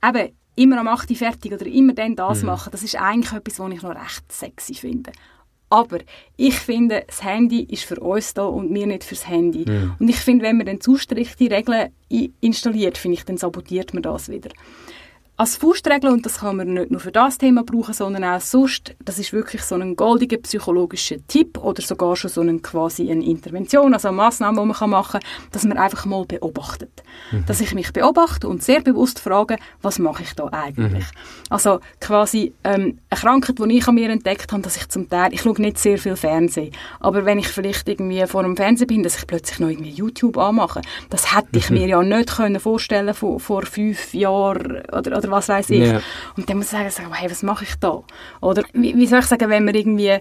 eben, 0.05 0.33
immer 0.55 0.79
am 0.81 0.89
8 0.89 1.11
Uhr 1.11 1.17
fertig 1.17 1.53
oder 1.53 1.67
immer 1.67 1.95
dann 1.95 2.15
das 2.15 2.41
mhm. 2.41 2.49
machen, 2.49 2.71
das 2.71 2.83
ist 2.83 2.97
eigentlich 2.97 3.33
etwas, 3.33 3.59
was 3.59 3.73
ich 3.73 3.83
noch 3.83 3.95
recht 3.95 4.31
sexy 4.31 4.75
finde. 4.75 5.13
Aber 5.73 6.01
ich 6.37 6.59
finde, 6.59 7.03
das 7.07 7.25
Handy 7.25 7.63
ist 7.63 7.85
für 7.85 7.99
uns 7.99 8.35
da 8.35 8.45
und 8.45 8.75
wir 8.75 8.87
nicht 8.87 9.05
fürs 9.05 9.27
Handy. 9.27 9.65
Mhm. 9.67 9.95
Und 9.99 10.07
ich 10.07 10.17
finde, 10.17 10.45
wenn 10.45 10.59
man 10.59 10.67
dann 10.67 10.83
zu 10.83 10.99
strikte 10.99 11.51
Regeln 11.51 11.89
installiert, 12.43 12.99
finde 12.99 13.17
ich, 13.17 13.25
dann 13.25 13.39
sabotiert 13.39 13.95
man 13.95 14.03
das 14.03 14.29
wieder 14.29 14.51
als 15.43 15.57
Faustregel, 15.57 16.13
und 16.13 16.25
das 16.25 16.39
kann 16.39 16.57
man 16.57 16.73
nicht 16.73 16.93
nur 16.93 17.01
für 17.01 17.11
das 17.11 17.37
Thema 17.37 17.65
brauchen, 17.65 17.93
sondern 17.93 18.23
auch 18.23 18.41
sonst, 18.41 18.95
das 19.05 19.19
ist 19.19 19.33
wirklich 19.33 19.63
so 19.63 19.75
ein 19.75 19.97
goldiger 19.97 20.37
psychologischer 20.37 21.17
Tipp 21.27 21.59
oder 21.59 21.83
sogar 21.83 22.15
schon 22.15 22.31
so 22.31 22.43
eine 22.43 22.61
quasi 22.61 23.11
eine 23.11 23.25
Intervention, 23.25 23.93
also 23.93 24.07
eine 24.07 24.19
Massnahme, 24.19 24.61
die 24.61 24.67
man 24.69 24.91
machen 24.91 25.21
kann, 25.21 25.31
dass 25.51 25.65
man 25.65 25.79
einfach 25.79 26.05
mal 26.05 26.25
beobachtet. 26.27 27.03
Mhm. 27.33 27.45
Dass 27.47 27.61
ich 27.61 27.75
mich 27.75 27.93
beobachte 27.93 28.47
und 28.47 28.63
sehr 28.63 28.83
bewusst 28.83 29.19
frage, 29.19 29.57
was 29.83 29.99
mache 29.99 30.23
ich 30.23 30.33
da 30.35 30.47
eigentlich? 30.53 31.07
Mhm. 31.07 31.51
Also 31.51 31.81
quasi 32.01 32.53
ähm, 32.63 33.01
eine 33.11 33.21
Krankheit, 33.21 33.59
die 33.59 33.79
ich 33.79 33.89
an 33.89 33.97
mir 33.97 34.11
entdeckt 34.11 34.53
habe, 34.53 34.63
dass 34.63 34.77
ich 34.77 34.89
zum 34.91 35.11
Teil, 35.11 35.35
ich 35.35 35.43
schaue 35.43 35.61
nicht 35.61 35.79
sehr 35.79 35.99
viel 35.99 36.15
Fernsehen, 36.15 36.73
aber 37.01 37.25
wenn 37.25 37.41
ich 37.41 37.49
vielleicht 37.49 37.89
irgendwie 37.89 38.25
vor 38.29 38.45
einem 38.45 38.57
Fernseher 38.57 38.87
bin, 38.87 39.03
dass 39.03 39.17
ich 39.17 39.27
plötzlich 39.27 39.59
noch 39.59 39.71
irgendwie 39.71 39.91
YouTube 39.91 40.39
anmache, 40.39 40.83
das 41.11 41.35
hätte 41.35 41.59
ich 41.59 41.69
mhm. 41.69 41.77
mir 41.79 41.89
ja 41.89 42.03
nicht 42.05 42.37
können 42.37 42.61
vorstellen 42.61 43.13
vor, 43.13 43.41
vor 43.41 43.63
fünf 43.67 44.15
Jahren 44.15 44.83
oder, 44.93 45.19
oder 45.19 45.32
was 45.33 45.49
weiß 45.49 45.71
ich. 45.71 45.81
Yeah. 45.81 46.03
Und 46.37 46.49
dann 46.49 46.59
muss 46.59 46.73
ich 46.73 46.93
sagen, 46.93 47.13
hey, 47.13 47.31
was 47.31 47.43
mache 47.43 47.65
ich 47.65 47.75
da? 47.77 48.03
Oder 48.41 48.63
wie, 48.73 48.97
wie 48.97 49.07
soll 49.07 49.19
ich 49.19 49.27
sagen, 49.27 49.51
wenn 49.51 49.65
man 49.65 49.75
irgendwie 49.75 50.21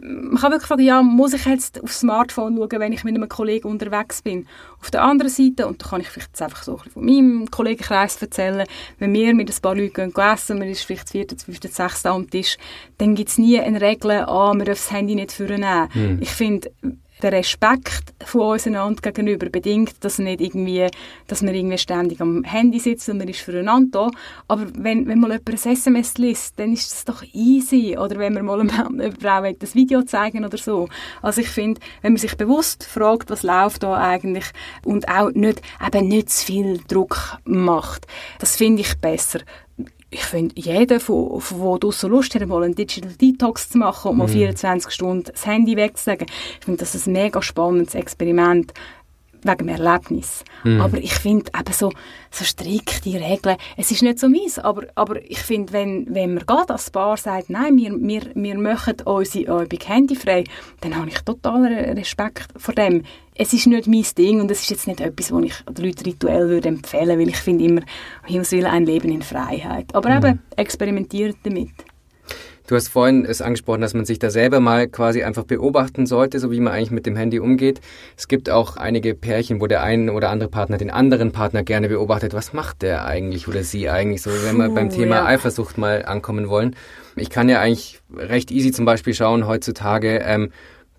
man 0.00 0.36
kann 0.36 0.52
wirklich 0.52 0.68
fragen, 0.68 0.82
ja, 0.82 1.02
muss 1.02 1.32
ich 1.32 1.44
jetzt 1.44 1.82
aufs 1.82 2.00
Smartphone 2.00 2.56
schauen, 2.56 2.80
wenn 2.80 2.92
ich 2.92 3.04
mit 3.04 3.14
einem 3.14 3.28
Kollegen 3.28 3.68
unterwegs 3.68 4.22
bin? 4.22 4.46
Auf 4.80 4.90
der 4.90 5.02
anderen 5.02 5.30
Seite, 5.30 5.66
und 5.66 5.82
da 5.82 5.88
kann 5.90 6.00
ich 6.00 6.08
vielleicht 6.08 6.30
jetzt 6.30 6.42
einfach 6.42 6.62
so 6.62 6.72
ein 6.72 6.76
bisschen 6.78 6.92
von 6.92 7.04
meinem 7.04 7.50
Kollegenkreis 7.50 8.20
erzählen, 8.20 8.66
wenn 8.98 9.12
wir 9.12 9.34
mit 9.34 9.50
ein 9.50 9.60
paar 9.60 9.74
Leuten 9.74 10.12
gehen 10.12 10.14
essen, 10.16 10.58
man 10.58 10.68
ist 10.68 10.82
vielleicht 10.82 11.04
das 11.04 11.12
vierte, 11.12 11.36
fünfte, 11.36 11.68
sechste 11.68 12.10
am 12.10 12.28
Tisch, 12.30 12.56
dann 12.98 13.14
gibt 13.14 13.30
es 13.30 13.38
nie 13.38 13.60
eine 13.60 13.80
Regel, 13.80 14.12
ah, 14.12 14.54
man 14.54 14.66
darf 14.66 14.78
das 14.78 14.90
Handy 14.90 15.14
nicht 15.14 15.32
vornehmen. 15.32 15.88
Hm. 15.92 16.18
Ich 16.20 16.30
finde, 16.30 16.70
der 17.22 17.32
Respekt 17.32 18.14
von 18.24 18.52
uns 18.52 18.66
einander 18.66 19.00
gegenüber 19.00 19.48
bedingt, 19.48 20.04
dass 20.04 20.18
nicht 20.18 20.40
irgendwie, 20.40 20.86
dass 21.26 21.42
man 21.42 21.54
irgendwie 21.54 21.78
ständig 21.78 22.20
am 22.20 22.44
Handy 22.44 22.78
sitzt 22.78 23.08
und 23.08 23.18
man 23.18 23.28
ist 23.28 23.40
füreinander 23.40 24.10
da. 24.10 24.18
Aber 24.48 24.66
wenn, 24.74 25.06
wenn 25.06 25.20
mal 25.20 25.30
jemand 25.30 25.48
ein 25.66 25.72
SMS 25.72 26.18
liest, 26.18 26.58
dann 26.58 26.72
ist 26.72 26.90
das 26.92 27.04
doch 27.04 27.22
easy. 27.32 27.96
Oder 27.98 28.18
wenn 28.18 28.34
man 28.34 28.44
mal 28.44 28.68
Frau 29.20 29.52
das 29.58 29.74
Video 29.74 30.02
zeigen 30.02 30.44
oder 30.44 30.58
so. 30.58 30.88
Also 31.20 31.40
ich 31.40 31.48
finde, 31.48 31.80
wenn 32.00 32.12
man 32.12 32.20
sich 32.20 32.36
bewusst 32.36 32.84
fragt, 32.84 33.30
was 33.30 33.42
läuft 33.42 33.82
da 33.82 33.94
eigentlich 33.96 34.46
und 34.84 35.08
auch 35.08 35.30
nicht, 35.32 35.62
eben 35.84 36.08
nicht 36.08 36.30
zu 36.30 36.46
viel 36.46 36.80
Druck 36.88 37.38
macht, 37.44 38.06
das 38.38 38.56
finde 38.56 38.82
ich 38.82 38.98
besser 38.98 39.40
ich 40.12 40.24
finde, 40.24 40.54
jeder, 40.56 41.00
von, 41.00 41.40
von 41.40 41.80
draussen 41.80 42.10
Lust 42.10 42.34
hat, 42.34 42.46
mal 42.46 42.62
einen 42.62 42.74
Digital 42.74 43.12
Detox 43.12 43.70
zu 43.70 43.78
machen 43.78 44.10
und 44.10 44.18
mal 44.18 44.28
24 44.28 44.86
mhm. 44.86 44.90
Stunden 44.90 45.24
das 45.32 45.46
Handy 45.46 45.74
wegzulegen, 45.76 46.26
ich 46.28 46.64
finde 46.64 46.80
das 46.80 47.06
ein 47.06 47.12
mega 47.12 47.40
spannendes 47.40 47.94
Experiment 47.94 48.74
wegen 49.44 49.58
dem 49.58 49.68
Erlebnis. 49.68 50.44
Mhm. 50.64 50.80
Aber 50.80 50.98
ich 50.98 51.14
finde 51.14 51.50
eben 51.58 51.72
so, 51.72 51.90
so 52.30 52.44
strikte 52.44 53.12
Regeln, 53.14 53.56
es 53.76 53.90
ist 53.90 54.02
nicht 54.02 54.18
so 54.18 54.28
meins, 54.28 54.58
aber, 54.58 54.86
aber 54.94 55.22
ich 55.22 55.40
finde, 55.40 55.72
wenn, 55.72 56.06
wenn 56.14 56.34
man 56.34 56.46
gerade 56.46 56.72
als 56.72 56.90
Paar 56.90 57.16
sagt, 57.16 57.50
nein, 57.50 57.76
wir, 57.76 57.92
wir, 58.00 58.22
wir 58.34 58.58
machen 58.58 58.96
unsere 59.04 59.64
Übung 59.64 59.80
handyfrei, 59.84 60.44
dann 60.80 60.96
habe 60.96 61.08
ich 61.08 61.18
total 61.20 61.66
Respekt 61.66 62.48
vor 62.56 62.74
dem. 62.74 63.02
Es 63.34 63.52
ist 63.52 63.66
nicht 63.66 63.86
mein 63.86 64.04
Ding 64.16 64.40
und 64.40 64.50
es 64.50 64.60
ist 64.60 64.70
jetzt 64.70 64.86
nicht 64.86 65.00
etwas, 65.00 65.32
was 65.32 65.44
ich 65.44 65.54
den 65.70 65.84
Leuten 65.86 66.04
rituell 66.04 66.48
würde 66.48 66.68
empfehlen 66.68 67.08
würde, 67.08 67.20
weil 67.20 67.28
ich 67.30 67.36
finde 67.36 67.64
immer, 67.64 67.80
Himmels 68.24 68.52
Willen, 68.52 68.66
ein 68.66 68.84
Leben 68.84 69.10
in 69.10 69.22
Freiheit. 69.22 69.94
Aber 69.94 70.10
mhm. 70.10 70.16
eben, 70.16 70.42
experimentiert 70.56 71.36
damit. 71.42 71.70
Du 72.72 72.76
hast 72.76 72.88
vorhin 72.88 73.26
es 73.26 73.42
angesprochen, 73.42 73.82
dass 73.82 73.92
man 73.92 74.06
sich 74.06 74.18
da 74.18 74.30
selber 74.30 74.58
mal 74.58 74.88
quasi 74.88 75.22
einfach 75.22 75.44
beobachten 75.44 76.06
sollte, 76.06 76.38
so 76.38 76.50
wie 76.50 76.58
man 76.58 76.72
eigentlich 76.72 76.90
mit 76.90 77.04
dem 77.04 77.16
Handy 77.16 77.38
umgeht. 77.38 77.82
Es 78.16 78.28
gibt 78.28 78.48
auch 78.48 78.78
einige 78.78 79.14
Pärchen, 79.14 79.60
wo 79.60 79.66
der 79.66 79.82
eine 79.82 80.10
oder 80.14 80.30
andere 80.30 80.48
Partner 80.48 80.78
den 80.78 80.90
anderen 80.90 81.32
Partner 81.32 81.64
gerne 81.64 81.90
beobachtet. 81.90 82.32
Was 82.32 82.54
macht 82.54 82.80
der 82.80 83.04
eigentlich 83.04 83.46
oder 83.46 83.62
sie 83.62 83.90
eigentlich 83.90 84.22
so, 84.22 84.30
wenn 84.30 84.56
wir 84.56 84.70
beim 84.70 84.88
Thema 84.88 85.16
ja. 85.16 85.26
Eifersucht 85.26 85.76
mal 85.76 86.06
ankommen 86.06 86.48
wollen? 86.48 86.74
Ich 87.14 87.28
kann 87.28 87.50
ja 87.50 87.60
eigentlich 87.60 88.00
recht 88.16 88.50
easy 88.50 88.72
zum 88.72 88.86
Beispiel 88.86 89.12
schauen 89.12 89.46
heutzutage, 89.46 90.22
ähm, 90.24 90.50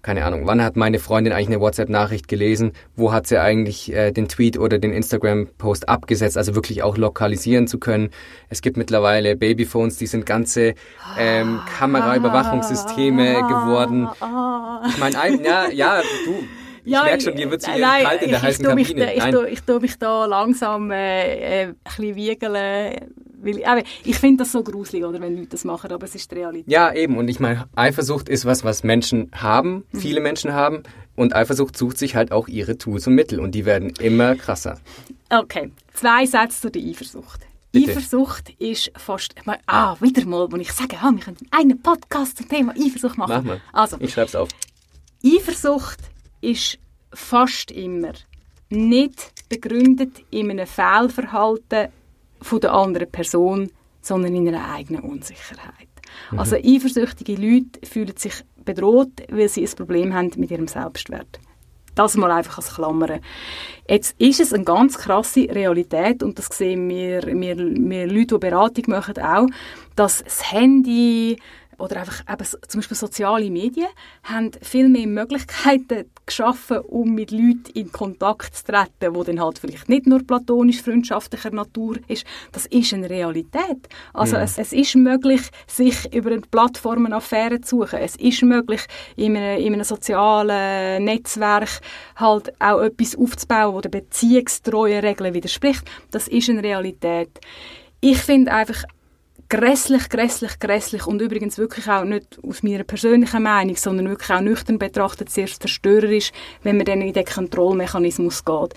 keine 0.04 0.26
Ahnung, 0.26 0.46
wann 0.46 0.62
hat 0.62 0.76
meine 0.76 1.00
Freundin 1.00 1.32
eigentlich 1.32 1.48
eine 1.48 1.62
WhatsApp-Nachricht 1.62 2.28
gelesen, 2.28 2.74
wo 2.98 3.14
hat 3.14 3.26
sie 3.26 3.40
eigentlich 3.40 3.94
äh, 3.94 4.12
den 4.12 4.28
Tweet 4.28 4.60
oder 4.60 4.78
den 4.78 4.92
Instagram-Post 4.92 5.88
abgesetzt, 5.88 6.38
also 6.38 6.56
wirklich 6.56 6.84
auch 6.84 6.98
lokalisieren 6.98 7.68
zu 7.68 7.80
können. 7.80 8.10
Es 8.50 8.62
gibt 8.62 8.76
mittlerweile 8.76 9.38
Babyphones, 9.38 9.98
die 9.98 10.08
sind 10.08 10.26
ganze 10.26 10.76
ähm, 11.18 11.62
Kameraüberwachungssysteme 11.78 13.34
geworden. 13.48 14.10
Ich 14.90 14.98
meine, 15.00 15.42
ja, 15.42 15.70
ja, 15.70 16.02
du, 16.26 16.44
ich 16.84 16.92
ja, 16.92 17.04
merke 17.04 17.22
schon, 17.22 17.36
dir 17.38 17.50
wird 17.50 17.62
es 17.62 17.68
kalt 17.68 18.22
in 18.22 18.30
der 18.30 18.40
ich, 18.40 18.44
heißen 18.44 18.78
ich 18.78 18.88
Kabine. 18.90 19.14
ich, 19.14 19.24
tue, 19.24 19.50
ich 19.50 19.62
tue 19.62 19.80
mich 19.80 19.98
da 20.00 20.26
langsam 20.26 20.92
äh, 20.92 21.62
äh, 21.62 21.64
ein 21.68 21.76
bisschen 21.86 22.16
wiegeln 22.18 22.96
weil, 23.44 23.64
aber 23.66 23.84
ich 24.04 24.18
finde 24.18 24.44
das 24.44 24.52
so 24.52 24.64
gruselig, 24.64 25.04
oder, 25.04 25.20
wenn 25.22 25.36
Leute 25.36 25.50
das 25.50 25.64
machen, 25.64 25.92
aber 25.92 26.06
es 26.06 26.16
ist 26.16 26.32
die 26.32 26.36
Realität. 26.36 26.72
Ja, 26.72 26.94
eben. 26.94 27.18
Und 27.18 27.28
ich 27.28 27.40
meine, 27.40 27.68
Eifersucht 27.76 28.30
ist 28.30 28.46
was, 28.46 28.64
was 28.64 28.84
Menschen 28.84 29.30
haben, 29.34 29.84
mhm. 29.92 30.00
viele 30.00 30.20
Menschen 30.22 30.54
haben. 30.54 30.84
Und 31.16 31.36
Eifersucht 31.36 31.78
sucht 31.78 31.98
sich 31.98 32.16
halt 32.16 32.32
auch 32.32 32.48
ihre 32.48 32.78
Tools 32.78 33.08
und 33.08 33.16
Mittel. 33.16 33.40
Und 33.40 33.54
die 33.54 33.66
werden 33.66 33.92
immer 34.00 34.36
krasser. 34.36 34.80
Okay, 35.30 35.72
zwei 35.94 36.26
Sätze 36.26 36.62
zu 36.62 36.72
der 36.72 36.82
Eifersucht. 36.82 37.42
Bitte. 37.72 37.92
Eifersucht 37.92 38.52
ist 38.60 38.92
fast, 38.96 39.34
ah, 39.66 39.96
wieder 40.00 40.26
mal, 40.26 40.52
wo 40.52 40.58
ich 40.58 40.72
sage, 40.72 40.96
ah, 41.02 41.12
wir 41.12 41.20
können 41.20 41.38
einen 41.52 41.82
Podcast 41.82 42.38
zum 42.38 42.48
Thema 42.48 42.74
Eifersucht 42.78 43.18
machen. 43.18 43.32
Mach 43.36 43.44
mal. 43.44 43.62
Also, 43.72 43.98
ich 44.00 44.14
schreibe 44.14 44.28
es 44.28 44.36
auf. 44.36 44.50
Eifersucht 45.26 46.00
ist 46.42 46.78
fast 47.14 47.72
immer 47.72 48.14
nicht 48.70 49.50
begründet 49.50 50.24
in 50.32 50.52
einem 50.52 50.68
Fehlverhalten 50.68 51.90
von 52.44 52.60
der 52.60 52.74
anderen 52.74 53.10
Person, 53.10 53.70
sondern 54.02 54.36
in 54.36 54.48
einer 54.48 54.72
eigenen 54.72 55.02
Unsicherheit. 55.02 55.88
Mhm. 56.32 56.40
Also 56.40 56.56
eifersüchtige 56.56 57.36
Leute 57.36 57.86
fühlen 57.88 58.16
sich 58.18 58.44
bedroht, 58.64 59.12
weil 59.30 59.50
sie 59.50 59.66
ein 59.66 59.76
Problem 59.76 60.14
haben 60.14 60.32
mit 60.38 60.52
ihrem 60.52 60.68
Selbstwert. 60.68 61.40
Das 61.96 62.16
mal 62.18 62.32
einfach 62.32 62.58
als 62.58 62.74
Klammern. 62.74 63.20
Jetzt 63.88 64.16
ist 64.20 64.40
es 64.40 64.52
eine 64.52 64.64
ganz 64.64 64.98
krasse 64.98 65.42
Realität 65.42 66.24
und 66.24 66.40
das 66.40 66.48
sehen 66.48 66.90
wir, 66.90 67.22
wir, 67.24 67.58
wir 67.58 68.08
Leute, 68.08 68.36
die 68.36 68.40
Beratung 68.40 68.86
machen, 68.88 69.20
auch, 69.20 69.48
dass 69.96 70.24
das 70.24 70.52
Handy, 70.52 71.38
oder 71.78 72.02
einfach 72.02 72.22
eben 72.32 72.46
zum 72.68 72.80
Beispiel 72.80 72.98
soziale 72.98 73.50
Medien 73.50 73.88
haben 74.24 74.52
viel 74.62 74.90
mehr 74.90 75.08
Möglichkeiten 75.08 76.06
geschaffen, 76.26 76.80
um 76.80 77.14
mit 77.14 77.32
Leuten 77.32 77.66
in 77.74 77.92
Kontakt 77.92 78.56
zu 78.56 78.66
treten, 78.66 79.16
wo 79.16 79.24
dann 79.24 79.42
halt 79.42 79.60
vielleicht 79.60 79.90
nicht 79.90 80.08
nur 80.08 80.26
platonisch 80.26 80.82
freundschaftlicher 80.82 81.52
Natur 81.52 81.98
ist. 82.08 82.26
Das 82.52 82.66
ist 82.68 82.94
eine 82.94 83.10
Realität. 83.10 83.90
Also 84.14 84.38
mhm. 84.38 84.44
es, 84.44 84.58
es, 84.58 84.74
ist 84.74 84.96
möglich, 84.96 85.42
sich 85.68 86.14
über 86.14 86.38
Plattformen 86.40 87.14
Affären 87.14 87.64
zu 87.64 87.82
suchen. 87.82 88.00
Es 88.00 88.16
ist 88.16 88.42
möglich, 88.44 88.82
in 89.16 89.36
einem, 89.36 89.60
in 89.60 89.74
einem 89.74 89.84
sozialen 89.84 91.04
Netzwerk 91.04 91.82
halt 92.16 92.54
auch 92.62 92.82
etwas 92.82 93.16
aufzubauen, 93.16 93.74
wo 93.74 93.82
der 93.82 93.90
beziehungstreuen 93.90 95.02
Regeln 95.02 95.34
widerspricht. 95.34 95.84
Das 96.12 96.28
ist 96.28 96.50
eine 96.50 96.64
Realität. 96.64 97.40
Ich 98.00 98.18
finde 98.18 98.52
einfach, 98.52 98.84
grässlich, 99.54 100.10
grässlich, 100.10 100.58
grässlich 100.58 101.06
und 101.06 101.22
übrigens 101.22 101.60
wirklich 101.60 101.88
auch 101.88 102.06
nicht 102.06 102.40
aus 102.42 102.64
meiner 102.64 102.84
persönlichen 102.84 103.44
Meinung, 103.44 103.76
sondern 103.76 104.10
wirklich 104.10 104.32
auch 104.32 104.42
nüchtern 104.42 104.80
betrachtet 104.80 105.30
sehr 105.30 105.48
verstörerisch, 105.48 106.32
wenn 106.64 106.78
man 106.78 106.88
dann 106.88 107.02
in 107.02 107.14
den 107.14 107.24
Kontrollmechanismus 107.24 108.44
geht. 108.44 108.74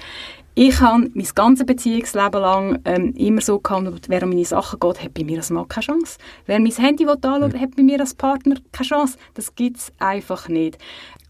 Ich 0.55 0.79
habe 0.83 1.11
mein 1.15 1.29
ganzes 1.35 1.65
Beziehungsleben 1.65 2.43
lang 2.43 2.79
ähm, 2.85 3.15
immer 3.15 3.41
so 3.41 3.59
gehandelt, 3.59 4.11
wer 4.11 4.23
um 4.23 4.29
meine 4.29 4.45
Sachen 4.45 4.79
geht, 4.79 5.03
hat 5.03 5.15
bei 5.15 5.25
mir 5.25 5.39
als 5.39 5.49
Mann 5.49 5.67
keine 5.67 5.85
Chance. 5.85 6.19
Wer 6.45 6.61
mein 6.61 6.73
Handy 6.73 7.07
anschaut, 7.07 7.55
mhm. 7.55 7.61
hat 7.61 7.75
bei 7.75 7.83
mir 7.83 8.01
als 8.01 8.12
Partner 8.12 8.57
keine 8.73 8.89
Chance. 8.89 9.17
Das 9.33 9.55
gibt 9.55 9.79
es 9.79 9.93
einfach 9.99 10.49
nicht. 10.51 10.77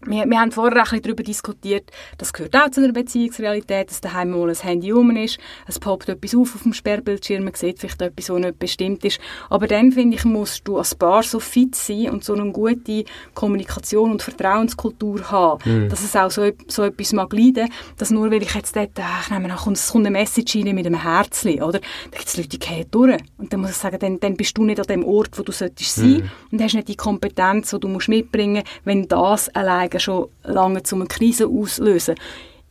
Wir, 0.05 0.25
wir 0.25 0.39
haben 0.39 0.51
vorher 0.51 0.77
ein 0.77 0.83
bisschen 0.83 1.01
darüber 1.01 1.23
diskutiert, 1.23 1.91
das 2.17 2.33
gehört 2.33 2.55
auch 2.55 2.69
zu 2.69 2.83
einer 2.83 2.93
Beziehungsrealität, 2.93 3.89
dass 3.89 4.01
daheim 4.01 4.31
mal 4.31 4.49
ein 4.49 4.55
Handy 4.55 4.93
um 4.93 5.15
ist, 5.15 5.39
es 5.67 5.79
poppt 5.79 6.09
etwas 6.09 6.35
auf 6.35 6.55
auf 6.55 6.63
dem 6.63 6.73
Sperrbildschirm, 6.73 7.43
man 7.43 7.53
sieht 7.53 7.79
vielleicht 7.79 8.01
etwas, 8.01 8.29
was 8.29 8.39
nicht 8.39 8.59
bestimmt 8.59 9.05
ist. 9.05 9.19
Aber 9.49 9.67
dann, 9.67 9.91
finde 9.91 10.17
ich, 10.17 10.25
musst 10.25 10.67
du 10.67 10.77
als 10.77 10.95
Paar 10.95 11.23
so 11.23 11.39
fit 11.39 11.75
sein 11.75 12.09
und 12.09 12.23
so 12.23 12.33
eine 12.33 12.51
gute 12.51 13.05
Kommunikation 13.33 14.11
und 14.11 14.21
Vertrauenskultur 14.21 15.31
haben, 15.31 15.83
mhm. 15.85 15.89
dass 15.89 16.03
es 16.03 16.15
auch 16.15 16.31
so, 16.31 16.49
so 16.67 16.83
etwas 16.83 17.13
mag 17.13 17.33
leiden, 17.33 17.69
dass 17.97 18.11
nur 18.11 18.31
weil 18.31 18.43
ich 18.43 18.53
jetzt 18.53 18.75
dort, 18.75 18.91
ach, 18.99 19.25
ich 19.25 19.31
nehme 19.31 19.47
nach, 19.47 19.67
es 19.67 19.91
kommt 19.91 20.05
eine 20.05 20.17
Message 20.17 20.55
rein 20.55 20.75
mit 20.75 20.85
einem 20.85 21.01
Herzchen, 21.01 21.61
oder? 21.61 21.79
Da 21.79 22.17
gibt 22.17 22.27
es 22.27 22.37
Leute, 22.37 22.49
die 22.49 22.59
gehen 22.59 22.85
durch. 22.91 23.17
Und 23.37 23.51
dann 23.51 23.61
muss 23.61 23.71
ich 23.71 23.77
sagen, 23.77 23.99
dann, 23.99 24.19
dann 24.19 24.35
bist 24.35 24.57
du 24.57 24.63
nicht 24.63 24.79
an 24.79 24.87
dem 24.87 25.03
Ort, 25.03 25.37
wo 25.37 25.43
du 25.43 25.51
solltest 25.51 25.95
sein 25.95 26.09
mhm. 26.09 26.31
und 26.51 26.61
hast 26.61 26.73
nicht 26.73 26.87
die 26.87 26.95
Kompetenz, 26.95 27.71
die 27.71 27.79
du 27.79 27.87
musst 27.87 28.09
mitbringen 28.09 28.63
musst, 28.63 28.81
wenn 28.85 29.07
das 29.07 29.49
allein 29.49 29.86
Anzeigen 29.87 29.99
schon 29.99 30.29
lange 30.43 30.83
zu 30.83 30.95
einer 30.95 31.05
Krise 31.05 31.47
auslösen. 31.47 32.15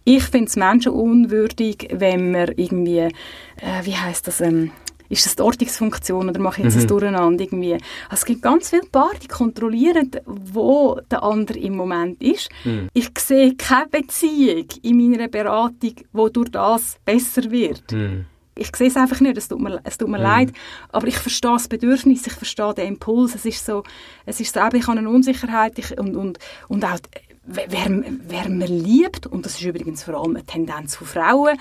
Ich 0.04 0.24
finde 0.24 0.46
es 0.46 0.56
menschenunwürdig, 0.56 1.88
wenn 1.92 2.30
man 2.30 2.52
irgendwie, 2.56 2.98
äh, 2.98 3.10
wie 3.82 3.96
heißt 3.96 4.26
das, 4.26 4.40
ähm, 4.40 4.70
ist 5.08 5.24
das 5.24 5.36
die 5.36 5.42
Ortungsfunktion 5.42 6.28
oder 6.28 6.40
mache 6.40 6.60
ich 6.60 6.64
jetzt 6.64 6.74
mhm. 6.74 6.80
das 6.80 6.86
durcheinander 6.88 7.44
irgendwie? 7.44 7.74
Also 7.74 7.84
es 8.12 8.24
gibt 8.24 8.42
ganz 8.42 8.70
viele 8.70 8.82
Paare, 8.90 9.16
die 9.22 9.28
kontrollieren, 9.28 10.10
wo 10.24 11.00
der 11.10 11.22
andere 11.22 11.58
im 11.58 11.76
Moment 11.76 12.20
ist. 12.20 12.48
Mhm. 12.64 12.88
Ich 12.92 13.10
sehe 13.18 13.54
keine 13.54 13.86
Beziehung 13.88 14.66
in 14.82 15.10
meiner 15.10 15.28
Beratung, 15.28 15.94
wo 16.12 16.28
durch 16.28 16.50
das 16.50 16.96
besser 17.04 17.50
wird. 17.50 17.92
Mhm. 17.92 18.26
Ich 18.58 18.74
sehe 18.74 18.88
es 18.88 18.96
einfach 18.96 19.20
nicht, 19.20 19.36
es 19.36 19.48
tut 19.48 19.60
mir, 19.60 19.80
es 19.84 19.98
tut 19.98 20.08
mir 20.08 20.18
mhm. 20.18 20.22
leid, 20.22 20.52
aber 20.90 21.06
ich 21.06 21.18
verstehe 21.18 21.52
das 21.52 21.68
Bedürfnis, 21.68 22.26
ich 22.26 22.32
verstehe 22.32 22.72
den 22.74 22.88
Impuls, 22.88 23.34
es 23.34 23.44
ist 23.44 23.64
so, 23.64 23.82
es 24.24 24.40
ist 24.40 24.54
so, 24.54 24.60
ich 24.72 24.86
habe 24.86 24.98
eine 24.98 25.10
Unsicherheit 25.10 25.78
ich, 25.78 25.98
und, 25.98 26.16
und, 26.16 26.38
und 26.68 26.84
auch, 26.84 26.98
wer, 27.44 27.68
wer 27.68 28.48
man 28.48 28.60
liebt, 28.60 29.26
und 29.26 29.44
das 29.44 29.54
ist 29.54 29.66
übrigens 29.66 30.04
vor 30.04 30.14
allem 30.14 30.36
eine 30.36 30.46
Tendenz 30.46 30.96
von 30.96 31.06
Frauen, 31.06 31.58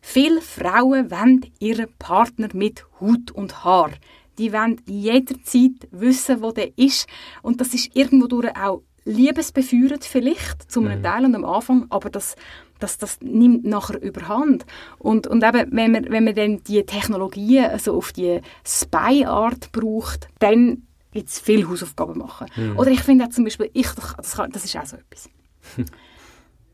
viele 0.00 0.40
Frauen 0.40 1.10
wollen 1.10 1.46
ihren 1.58 1.88
Partner 1.98 2.48
mit 2.54 2.86
Hut 3.00 3.30
und 3.32 3.64
Haar. 3.64 3.90
Die 4.38 4.54
wollen 4.54 4.80
jederzeit 4.86 5.88
wissen, 5.90 6.42
wo 6.42 6.52
der 6.52 6.78
ist 6.78 7.06
und 7.42 7.60
das 7.60 7.74
ist 7.74 7.94
irgendwo 7.94 8.26
durch 8.26 8.56
auch 8.56 8.82
liebesbefeuert 9.04 10.04
vielleicht, 10.04 10.70
zu 10.70 10.80
einem 10.80 10.98
mhm. 10.98 11.02
Teil 11.02 11.24
und 11.24 11.34
am 11.34 11.44
Anfang, 11.44 11.86
aber 11.90 12.10
das 12.10 12.36
das, 12.80 12.98
das 12.98 13.18
nimmt 13.20 13.64
nachher 13.64 14.00
überhand. 14.02 14.66
Und, 14.98 15.26
und 15.26 15.44
eben, 15.44 15.70
wenn 15.72 15.92
man, 15.92 16.10
wenn 16.10 16.24
man 16.24 16.34
dann 16.34 16.62
die 16.64 16.84
Technologien 16.84 17.66
also 17.66 17.96
auf 17.96 18.12
die 18.12 18.40
Spy-Art 18.66 19.72
braucht, 19.72 20.28
dann 20.38 20.86
gibt 21.12 21.28
es 21.28 21.38
viel 21.38 21.68
Hausaufgaben 21.68 22.18
machen. 22.18 22.48
Mhm. 22.56 22.78
Oder 22.78 22.90
ich 22.90 23.00
finde 23.00 23.24
auch 23.24 23.30
zum 23.30 23.44
Beispiel, 23.44 23.70
ich, 23.72 23.88
das, 23.88 24.32
kann, 24.32 24.50
das 24.52 24.64
ist 24.64 24.76
auch 24.76 24.86
so 24.86 24.96
etwas. 24.96 25.28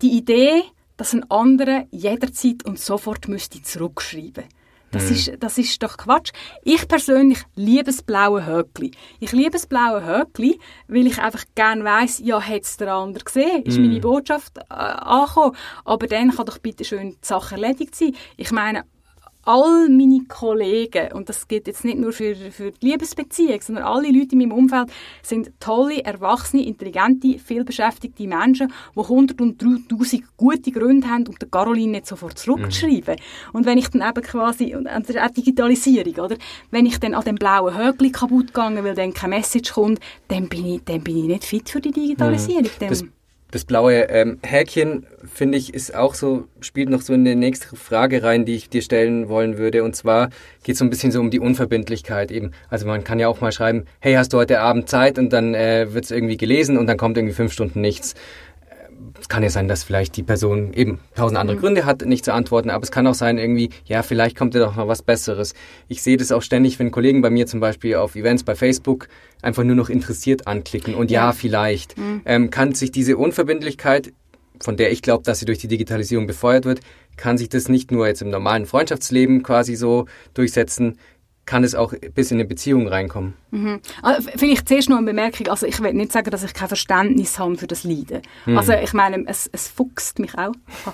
die 0.02 0.16
Idee, 0.16 0.62
dass 0.96 1.12
ein 1.12 1.30
anderer 1.30 1.84
jederzeit 1.90 2.64
und 2.64 2.78
sofort 2.78 3.28
müsste 3.28 3.62
zurückschreiben 3.62 4.44
das, 4.90 5.10
mhm. 5.10 5.16
ist, 5.16 5.32
das 5.40 5.58
ist 5.58 5.82
doch 5.82 5.96
Quatsch. 5.96 6.32
Ich 6.62 6.86
persönlich 6.86 7.40
liebe 7.54 7.84
das 7.84 8.02
blaue 8.02 8.46
Höckli. 8.46 8.92
Ich 9.20 9.32
liebe 9.32 9.50
das 9.50 9.66
blaue 9.66 10.04
Höckli, 10.04 10.58
weil 10.88 11.06
ich 11.06 11.18
einfach 11.18 11.44
gerne 11.54 11.84
weiss, 11.84 12.20
ja, 12.24 12.40
hat 12.40 12.62
es 12.62 12.76
der 12.76 12.92
andere 12.92 13.24
gesehen? 13.24 13.62
Ist 13.64 13.78
mhm. 13.78 13.88
meine 13.88 14.00
Botschaft 14.00 14.58
äh, 14.58 14.62
angekommen? 14.74 15.56
Aber 15.84 16.06
dann 16.06 16.30
kann 16.30 16.46
doch 16.46 16.58
bitte 16.58 16.84
schön 16.84 17.10
die 17.10 17.18
Sache 17.20 17.56
erledigt 17.56 17.94
sein. 17.94 18.14
Ich 18.36 18.52
meine, 18.52 18.84
all 19.46 19.88
meine 19.88 20.24
Kollegen, 20.28 21.12
und 21.12 21.28
das 21.28 21.48
gilt 21.48 21.66
jetzt 21.66 21.84
nicht 21.84 21.98
nur 21.98 22.12
für, 22.12 22.34
für 22.34 22.72
die 22.72 22.88
Liebesbeziehung, 22.88 23.60
sondern 23.60 23.84
alle 23.84 24.08
Leute 24.08 24.32
in 24.32 24.38
meinem 24.38 24.52
Umfeld, 24.52 24.88
sind 25.22 25.50
tolle, 25.60 26.04
erwachsene, 26.04 26.66
intelligente, 26.66 27.38
vielbeschäftigte 27.38 28.26
Menschen, 28.26 28.72
die 28.94 29.00
hundert 29.00 29.40
und 29.40 29.62
dreitausend 29.62 30.24
gute 30.36 30.72
Gründe 30.72 31.08
haben, 31.08 31.26
um 31.28 31.38
der 31.38 31.48
Caroline 31.48 31.92
nicht 31.92 32.06
sofort 32.06 32.38
zurückzuschreiben. 32.38 33.14
Mhm. 33.14 33.56
Und 33.56 33.66
wenn 33.66 33.78
ich 33.78 33.88
dann 33.88 34.06
eben 34.06 34.22
quasi, 34.22 34.74
und 34.74 34.84
das 34.84 35.08
ist 35.08 35.18
auch 35.18 35.30
Digitalisierung, 35.30 36.24
oder? 36.24 36.36
Wenn 36.70 36.86
ich 36.86 36.98
dann 36.98 37.14
an 37.14 37.24
dem 37.24 37.36
blauen 37.36 37.76
Höckli 37.76 38.10
kaputt 38.10 38.48
gegangen, 38.48 38.84
weil 38.84 38.94
dann 38.94 39.14
keine 39.14 39.36
Message 39.36 39.72
kommt, 39.72 40.00
dann 40.28 40.48
bin 40.48 40.66
ich, 40.66 40.84
dann 40.84 41.02
bin 41.02 41.18
ich 41.18 41.24
nicht 41.24 41.44
fit 41.44 41.68
für 41.70 41.80
die 41.80 41.92
Digitalisierung. 41.92 42.70
Mhm. 42.80 42.88
Das 42.88 43.04
das 43.50 43.64
blaue 43.64 44.08
ähm, 44.10 44.38
Häkchen, 44.42 45.06
finde 45.32 45.56
ich, 45.56 45.72
ist 45.72 45.94
auch 45.94 46.14
so, 46.14 46.48
spielt 46.60 46.88
noch 46.88 47.00
so 47.00 47.12
in 47.14 47.24
die 47.24 47.36
nächste 47.36 47.76
Frage 47.76 48.22
rein, 48.22 48.44
die 48.44 48.56
ich 48.56 48.68
dir 48.68 48.82
stellen 48.82 49.28
wollen 49.28 49.56
würde. 49.56 49.84
Und 49.84 49.94
zwar 49.94 50.30
geht 50.64 50.74
es 50.74 50.78
so 50.80 50.84
ein 50.84 50.90
bisschen 50.90 51.12
so 51.12 51.20
um 51.20 51.30
die 51.30 51.38
Unverbindlichkeit 51.38 52.32
eben. 52.32 52.50
Also 52.70 52.86
man 52.86 53.04
kann 53.04 53.20
ja 53.20 53.28
auch 53.28 53.40
mal 53.40 53.52
schreiben, 53.52 53.84
hey, 54.00 54.14
hast 54.14 54.32
du 54.32 54.38
heute 54.38 54.60
Abend 54.60 54.88
Zeit? 54.88 55.18
Und 55.18 55.32
dann 55.32 55.54
äh, 55.54 55.94
wird 55.94 56.04
es 56.04 56.10
irgendwie 56.10 56.36
gelesen 56.36 56.76
und 56.76 56.86
dann 56.86 56.96
kommt 56.96 57.16
irgendwie 57.16 57.34
fünf 57.34 57.52
Stunden 57.52 57.80
nichts 57.80 58.14
es 59.20 59.28
kann 59.28 59.42
ja 59.42 59.50
sein, 59.50 59.68
dass 59.68 59.84
vielleicht 59.84 60.16
die 60.16 60.22
Person 60.22 60.72
eben 60.72 60.98
tausend 61.14 61.38
andere 61.38 61.56
mhm. 61.56 61.60
Gründe 61.60 61.84
hat, 61.84 62.04
nicht 62.04 62.24
zu 62.24 62.32
antworten, 62.32 62.70
aber 62.70 62.82
es 62.82 62.90
kann 62.90 63.06
auch 63.06 63.14
sein 63.14 63.38
irgendwie, 63.38 63.70
ja, 63.84 64.02
vielleicht 64.02 64.36
kommt 64.36 64.54
ja 64.54 64.60
doch 64.60 64.76
noch 64.76 64.88
was 64.88 65.02
Besseres. 65.02 65.54
Ich 65.88 66.02
sehe 66.02 66.16
das 66.16 66.32
auch 66.32 66.42
ständig, 66.42 66.78
wenn 66.78 66.90
Kollegen 66.90 67.22
bei 67.22 67.30
mir 67.30 67.46
zum 67.46 67.60
Beispiel 67.60 67.96
auf 67.96 68.16
Events 68.16 68.44
bei 68.44 68.54
Facebook 68.54 69.08
einfach 69.42 69.64
nur 69.64 69.76
noch 69.76 69.88
interessiert 69.88 70.46
anklicken 70.46 70.94
und 70.94 71.10
ja, 71.10 71.26
ja 71.26 71.32
vielleicht. 71.32 71.98
Mhm. 71.98 72.22
Ähm, 72.24 72.50
kann 72.50 72.74
sich 72.74 72.90
diese 72.90 73.16
Unverbindlichkeit, 73.16 74.12
von 74.60 74.76
der 74.76 74.90
ich 74.92 75.02
glaube, 75.02 75.24
dass 75.24 75.38
sie 75.38 75.46
durch 75.46 75.58
die 75.58 75.68
Digitalisierung 75.68 76.26
befeuert 76.26 76.64
wird, 76.64 76.80
kann 77.16 77.38
sich 77.38 77.48
das 77.48 77.68
nicht 77.68 77.90
nur 77.90 78.06
jetzt 78.06 78.22
im 78.22 78.30
normalen 78.30 78.66
Freundschaftsleben 78.66 79.42
quasi 79.42 79.74
so 79.74 80.06
durchsetzen, 80.34 80.98
kann 81.46 81.62
es 81.62 81.76
auch 81.76 81.94
bis 82.14 82.32
in 82.32 82.38
eine 82.38 82.44
Beziehung 82.44 82.88
reinkommen. 82.88 83.34
Mhm. 83.52 83.80
Also, 84.02 84.28
vielleicht 84.36 84.68
zuerst 84.68 84.90
noch 84.90 84.98
eine 84.98 85.06
Bemerkung. 85.06 85.46
Also 85.46 85.66
ich 85.66 85.80
will 85.80 85.94
nicht 85.94 86.12
sagen, 86.12 86.30
dass 86.30 86.42
ich 86.42 86.52
kein 86.52 86.66
Verständnis 86.66 87.38
habe 87.38 87.56
für 87.56 87.68
das 87.68 87.84
Leiden. 87.84 88.22
Mhm. 88.44 88.58
Also 88.58 88.72
ich 88.72 88.92
meine, 88.92 89.24
es, 89.26 89.48
es 89.52 89.68
fuchst 89.68 90.18
mich 90.18 90.36
auch. 90.36 90.52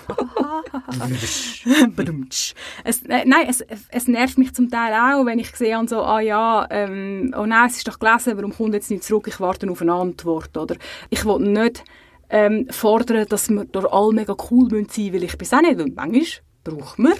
es, 2.83 3.01
äh, 3.03 3.25
nein, 3.25 3.47
es, 3.49 3.65
es 3.89 4.07
nervt 4.07 4.37
mich 4.37 4.53
zum 4.53 4.69
Teil 4.69 4.93
auch, 4.93 5.25
wenn 5.25 5.39
ich 5.39 5.55
sehe, 5.55 5.81
so, 5.87 6.03
ah 6.03 6.21
ja, 6.21 6.67
ähm, 6.69 7.33
oh 7.35 7.47
nein, 7.47 7.67
es 7.67 7.77
ist 7.77 7.87
doch 7.87 7.97
gelesen, 7.97 8.37
warum 8.37 8.55
kommt 8.55 8.75
jetzt 8.75 8.91
nicht 8.91 9.03
zurück, 9.03 9.27
ich 9.27 9.39
warte 9.39 9.69
auf 9.69 9.81
eine 9.81 9.93
Antwort. 9.93 10.55
Oder 10.55 10.75
ich 11.09 11.25
will 11.25 11.39
nicht 11.39 11.83
ähm, 12.29 12.67
fordern, 12.69 13.25
dass 13.27 13.49
wir 13.49 13.65
durch 13.65 13.91
alle 13.91 14.13
mega 14.13 14.35
cool 14.51 14.69
sein 14.69 14.81
müssen, 14.81 15.13
weil 15.13 15.23
ich 15.23 15.37
bin 15.37 15.47
auch 15.51 15.61
nicht. 15.61 15.81
Und 15.81 15.95
manchmal 15.95 16.27
braucht 16.63 16.99
man 16.99 17.13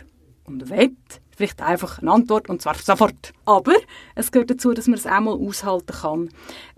und 0.46 0.70
will 0.70 0.96
vielleicht 1.44 1.62
einfach 1.62 2.00
eine 2.00 2.12
Antwort 2.12 2.50
und 2.50 2.62
zwar 2.62 2.76
sofort. 2.76 3.34
Aber 3.46 3.74
es 4.16 4.32
gehört 4.32 4.52
dazu, 4.52 4.74
dass 4.74 4.88
man 4.88 4.98
es 4.98 5.06
auch 5.06 5.20
mal 5.20 5.34
aushalten 5.34 5.94
kann. 5.94 6.30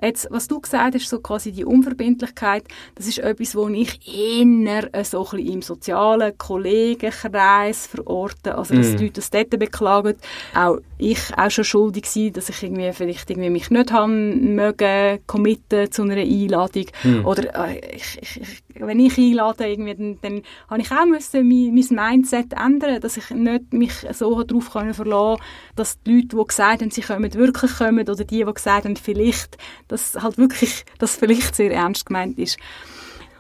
Jetzt, 0.02 0.28
was 0.32 0.48
du 0.48 0.60
gesagt 0.60 0.96
hast, 0.96 1.10
so 1.10 1.20
quasi 1.20 1.52
die 1.52 1.66
Unverbindlichkeit, 1.66 2.64
das 2.96 3.08
ist 3.08 3.20
etwas, 3.20 3.56
wo 3.56 3.68
ich 3.70 4.00
eher 4.08 4.90
so 5.04 5.26
ein 5.26 5.32
bisschen 5.32 5.54
im 5.54 5.62
sozialen 5.62 6.38
Kollegenkreis 6.38 7.88
verorte, 7.88 8.58
also 8.58 8.76
dass 8.76 8.94
mm. 8.94 8.98
die 8.98 9.04
Leute 9.04 9.14
das 9.14 9.30
dort 9.30 9.50
beklagen. 9.52 10.16
Auch 10.54 10.78
ich 10.98 11.20
auch 11.38 11.52
schon 11.52 11.66
schuldig 11.66 12.06
sein, 12.08 12.34
dass 12.34 12.50
ich 12.50 12.64
irgendwie 12.64 12.92
vielleicht 12.94 13.30
irgendwie 13.30 13.50
mich 13.50 13.70
nicht 13.70 13.92
haben 13.92 14.56
mögen, 14.56 15.20
committen 15.28 15.92
zu 15.92 16.04
einer 16.04 16.18
Einladung. 16.18 16.86
Mm. 17.04 17.26
Oder 17.26 17.68
äh, 17.68 17.96
ich, 17.96 18.18
ich, 18.22 18.64
wenn 18.76 19.00
ich 19.00 19.18
einlade, 19.18 19.68
irgendwie, 19.68 19.96
dann, 19.96 20.20
dann 20.22 20.42
habe 20.70 20.82
ich 20.82 20.92
auch 20.92 21.06
müssen 21.06 21.48
mein, 21.48 21.74
mein 21.74 22.12
Mindset 22.12 22.54
ändern, 22.54 23.02
dass 23.02 23.18
ich 23.18 23.30
nicht 23.30 23.74
mich 23.74 23.94
so 24.14 24.42
darauf 24.44 24.66
verlassen 24.66 25.42
dass 25.76 26.02
die 26.04 26.16
Leute, 26.16 26.38
die 26.38 26.48
gesagt 26.56 26.82
haben, 26.82 26.92
sie 26.92 27.02
kommen, 27.02 27.34
wirklich 27.34 27.78
kommen, 27.78 28.08
oder 28.08 28.24
die, 28.24 28.44
die 28.46 28.54
gesagt 28.54 28.86
haben, 28.86 28.96
vielleicht, 28.96 29.58
dass 29.88 30.16
halt 30.16 30.38
wirklich, 30.38 30.86
das 30.98 31.16
vielleicht 31.16 31.56
sehr 31.56 31.72
ernst 31.72 32.06
gemeint 32.06 32.38
ist. 32.40 32.58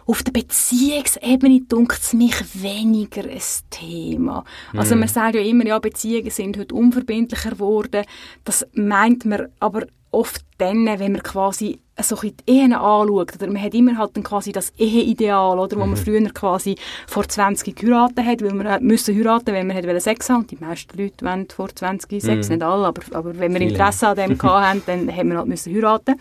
Auf 0.07 0.21
der 0.21 0.33
Beziehungsebene 0.33 1.61
dunkt 1.61 1.99
es 1.99 2.13
mich 2.13 2.35
weniger 2.53 3.23
ein 3.23 3.41
Thema. 3.71 4.45
Also 4.73 4.95
mm. 4.95 4.99
man 4.99 5.07
sagt 5.07 5.33
ja 5.33 5.41
immer, 5.41 5.65
ja, 5.65 5.79
Beziehungen 5.79 6.29
sind 6.29 6.59
heute 6.59 6.75
unverbindlicher 6.75 7.51
geworden. 7.51 8.05
Das 8.43 8.67
meint 8.73 9.25
man 9.25 9.47
aber 9.59 9.87
oft 10.15 10.41
dann, 10.57 10.85
wenn 10.85 11.11
man 11.11 11.23
quasi 11.23 11.79
so 12.01 12.15
die 12.15 12.33
Ehen 12.47 12.73
anschaut, 12.73 13.35
oder 13.35 13.47
man 13.47 13.61
hat 13.61 13.73
immer 13.73 13.97
halt 13.97 14.15
dann 14.15 14.23
quasi 14.23 14.51
das 14.51 14.71
Eheideal, 14.77 15.59
oder, 15.59 15.75
wo 15.77 15.83
mhm. 15.83 15.91
man 15.91 15.97
früher 15.97 16.29
quasi 16.33 16.75
vor 17.07 17.27
20 17.27 17.75
geheiratet 17.75 18.25
hat, 18.25 18.41
weil 18.41 18.53
man 18.53 18.83
müssen 18.83 19.15
heiraten, 19.15 19.53
wenn 19.53 19.67
man 19.67 19.75
hat 19.75 20.01
Sex 20.01 20.29
haben. 20.29 20.47
Die 20.47 20.57
meisten 20.57 20.97
Leute 20.97 21.25
wollen 21.25 21.47
vor 21.49 21.69
20 21.73 22.21
Sex, 22.21 22.47
mhm. 22.47 22.55
nicht 22.55 22.63
alle, 22.63 22.87
aber, 22.87 23.01
aber 23.11 23.37
wenn 23.37 23.53
wir 23.53 23.61
Interesse 23.61 24.07
an 24.07 24.15
dem 24.15 24.41
hatten, 24.41 24.81
dann 24.85 25.15
haben 25.15 25.29
wir 25.29 25.37
halt 25.37 25.47
müssen 25.47 25.73
heiraten 25.73 26.15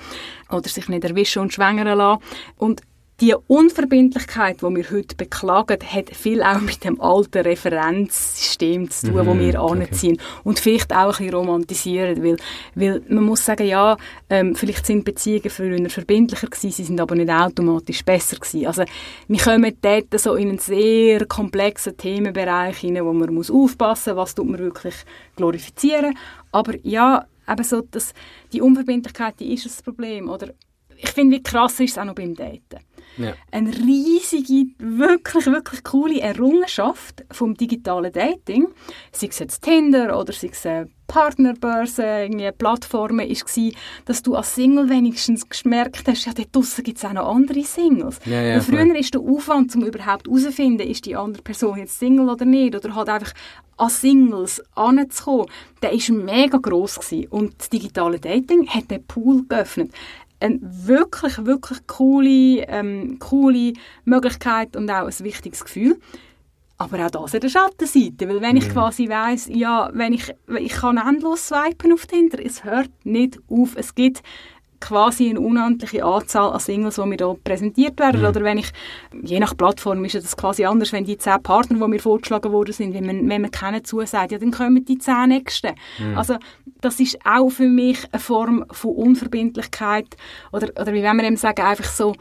oder 0.51 0.69
sich 0.69 0.89
nicht 0.89 1.05
erwischen 1.05 1.43
und 1.43 1.53
schwängern 1.53 1.97
lassen. 1.97 2.23
Und 2.59 2.83
die 3.21 3.35
Unverbindlichkeit, 3.47 4.57
die 4.57 4.75
wir 4.75 4.91
heute 4.91 5.15
beklagen, 5.15 5.79
hat 5.87 6.11
viel 6.11 6.43
auch 6.43 6.61
mit 6.61 6.83
dem 6.83 7.01
alten 7.01 7.43
Referenzsystem 7.43 8.91
zu 8.91 9.07
tun, 9.07 9.17
mhm, 9.17 9.27
wo 9.27 9.39
wir 9.39 9.61
anziehen. 9.61 10.15
Okay. 10.15 10.41
Und 10.43 10.59
vielleicht 10.59 10.93
auch 10.93 10.99
ein 10.99 11.09
bisschen 11.27 11.35
romantisieren, 11.35 12.25
weil, 12.25 12.37
weil 12.75 13.03
man 13.09 13.23
muss 13.23 13.45
sagen, 13.45 13.69
ja, 13.69 13.97
ähm, 14.29 14.57
vielleicht 14.57 14.87
sind 14.87 15.05
Beziehungen 15.05 15.49
früher 15.49 15.91
verbindlicher 15.91 16.49
gewesen, 16.49 16.73
sie 16.73 16.83
sind 16.83 17.01
aber 17.01 17.15
nicht 17.15 17.31
automatisch 17.31 18.05
besser 18.05 18.37
gewesen. 18.37 18.67
Also, 18.67 18.85
wir 19.29 19.39
kommen 19.41 19.77
dort 19.81 20.21
so 20.21 20.35
in 20.35 20.49
einen 20.49 20.59
sehr 20.59 21.25
komplexen 21.27 21.97
Themenbereich 21.97 22.79
hinein, 22.79 23.05
wo 23.05 23.13
man 23.13 23.33
muss 23.33 23.51
aufpassen, 23.51 24.17
was 24.17 24.35
tut 24.35 24.49
man 24.49 24.59
wirklich 24.59 24.95
glorifizieren. 25.37 26.19
Aber 26.51 26.75
ja, 26.83 27.27
eben 27.49 27.65
so, 27.65 27.81
dass 27.81 28.13
die 28.53 28.61
Unverbindlichkeit, 28.61 29.39
die 29.39 29.55
ist 29.55 29.67
das 29.67 29.83
Problem, 29.83 30.29
oder? 30.29 30.49
Ich 30.97 31.11
finde, 31.11 31.37
wie 31.37 31.43
krass 31.43 31.79
ist 31.81 31.93
es 31.93 31.99
auch 31.99 32.05
noch 32.05 32.15
beim 32.15 32.35
Daten 32.35 32.81
Ja. 33.17 33.35
Eine 33.51 33.71
riesige, 33.71 34.67
wirklich, 34.79 35.47
wirklich 35.47 35.85
coole 35.85 36.21
Errungenschaft 36.21 37.25
vom 37.31 37.55
digitalen 37.55 38.13
Dating, 38.13 38.69
sei 39.13 39.29
es 39.29 39.39
jetzt 39.39 39.63
Tinder 39.63 40.19
oder 40.19 40.33
sei 40.33 40.49
es 40.53 40.67
eine 40.67 40.89
Partnerbörse, 41.07 42.03
irgendwie 42.03 42.51
Plattformen, 42.53 43.29
war, 43.29 43.73
dass 44.07 44.23
du 44.23 44.35
als 44.35 44.55
Single 44.55 44.89
wenigstens 44.89 45.49
gemerkt 45.49 46.09
hast, 46.09 46.27
ja, 46.27 46.33
dort 46.33 46.55
draussen 46.55 46.83
gibt 46.83 46.99
es 46.99 47.05
auch 47.05 47.13
noch 47.13 47.29
andere 47.29 47.63
Singles. 47.63 48.19
Ja, 48.25 48.41
ja, 48.41 48.61
früher 48.61 48.97
ist 48.97 49.15
der 49.15 49.21
Aufwand, 49.21 49.75
um 49.77 49.85
überhaupt 49.85 50.27
herauszufinden, 50.27 50.89
ist 50.89 51.05
die 51.05 51.15
andere 51.15 51.43
Person 51.43 51.79
jetzt 51.79 51.99
Single 51.99 52.29
oder 52.29 52.45
nicht, 52.45 52.75
oder 52.75 52.95
halt 52.95 53.09
einfach 53.09 53.35
an 53.77 53.91
Singles 53.91 54.63
anzukommen, 54.75 55.47
der 55.83 55.93
war 55.93 56.17
mega 56.17 56.59
gross 56.59 56.99
gewesen. 56.99 57.29
Und 57.29 57.55
das 57.59 57.69
digitale 57.71 58.21
Dating 58.21 58.69
hat 58.69 58.91
den 58.91 59.05
Pool 59.05 59.45
geöffnet 59.49 59.93
eine 60.45 60.61
wirklich, 60.63 61.45
wirklich 61.45 61.87
coole, 61.87 62.65
ähm, 62.69 63.19
coole 63.19 63.73
Möglichkeit 64.05 64.77
und 64.77 64.91
auch 64.91 65.07
ein 65.07 65.25
wichtiges 65.25 65.65
Gefühl. 65.65 65.99
Aber 66.77 67.07
auch 67.07 67.11
das 67.11 67.35
an 67.35 67.41
der 67.41 67.49
Schattenseite, 67.49 68.29
weil 68.29 68.41
wenn 68.41 68.57
ich 68.57 68.69
mhm. 68.69 68.73
quasi 68.73 69.09
weiss, 69.09 69.49
ja, 69.49 69.91
wenn 69.95 70.13
ich, 70.13 70.35
ich 70.59 70.73
kann 70.73 70.99
endlos 70.99 71.49
swipen 71.49 71.93
auf 71.93 72.07
Tinder, 72.07 72.45
es 72.45 72.65
hört 72.65 72.91
nicht 73.05 73.39
auf. 73.49 73.77
Es 73.77 73.95
gibt 73.95 74.23
quasi 74.85 75.31
eine 75.31 75.41
unendliche 75.41 76.05
Anzahl 76.05 76.53
an 76.53 76.61
Singles, 76.61 76.97
die 76.97 77.07
mir 77.07 77.17
hier 77.17 77.37
präsentiert 77.43 77.99
werden. 77.99 78.21
Mhm. 78.21 78.27
Oder 78.27 78.45
wenn 78.45 78.59
ich, 78.59 78.71
je 79.23 79.41
nach 79.41 79.57
Plattform 79.57 80.05
ist 80.05 80.15
das 80.15 80.37
quasi 80.37 80.67
anders, 80.67 80.93
wenn 80.93 81.05
die 81.05 81.17
zehn 81.17 81.43
Partner, 81.43 81.79
die 81.79 81.89
mir 81.89 82.01
vorgeschlagen 82.01 82.53
worden 82.53 82.73
sind, 82.73 82.93
wenn 82.93 83.07
man, 83.07 83.29
wenn 83.29 83.43
man 83.43 83.51
keinen 83.51 83.85
zusagt, 83.85 84.33
ja, 84.33 84.39
dann 84.39 84.51
kommen 84.51 84.85
die 84.85 84.99
zehn 84.99 85.29
nächsten. 85.29 85.73
Mhm. 85.99 86.19
Also 86.19 86.37
das 86.83 87.01
ist 87.01 87.19
auch 87.25 87.49
für 87.49 87.69
mich 87.69 87.99
eine 88.13 88.21
Form 88.21 88.65
von 88.71 88.91
Unverbindlichkeit 88.91 90.17
oder, 90.53 90.69
oder 90.79 90.93
wie 90.93 91.03
wenn 91.03 91.17
man 91.17 91.25
eben 91.25 91.37
sagen, 91.37 91.63
einfach 91.63 91.85
so, 91.85 92.15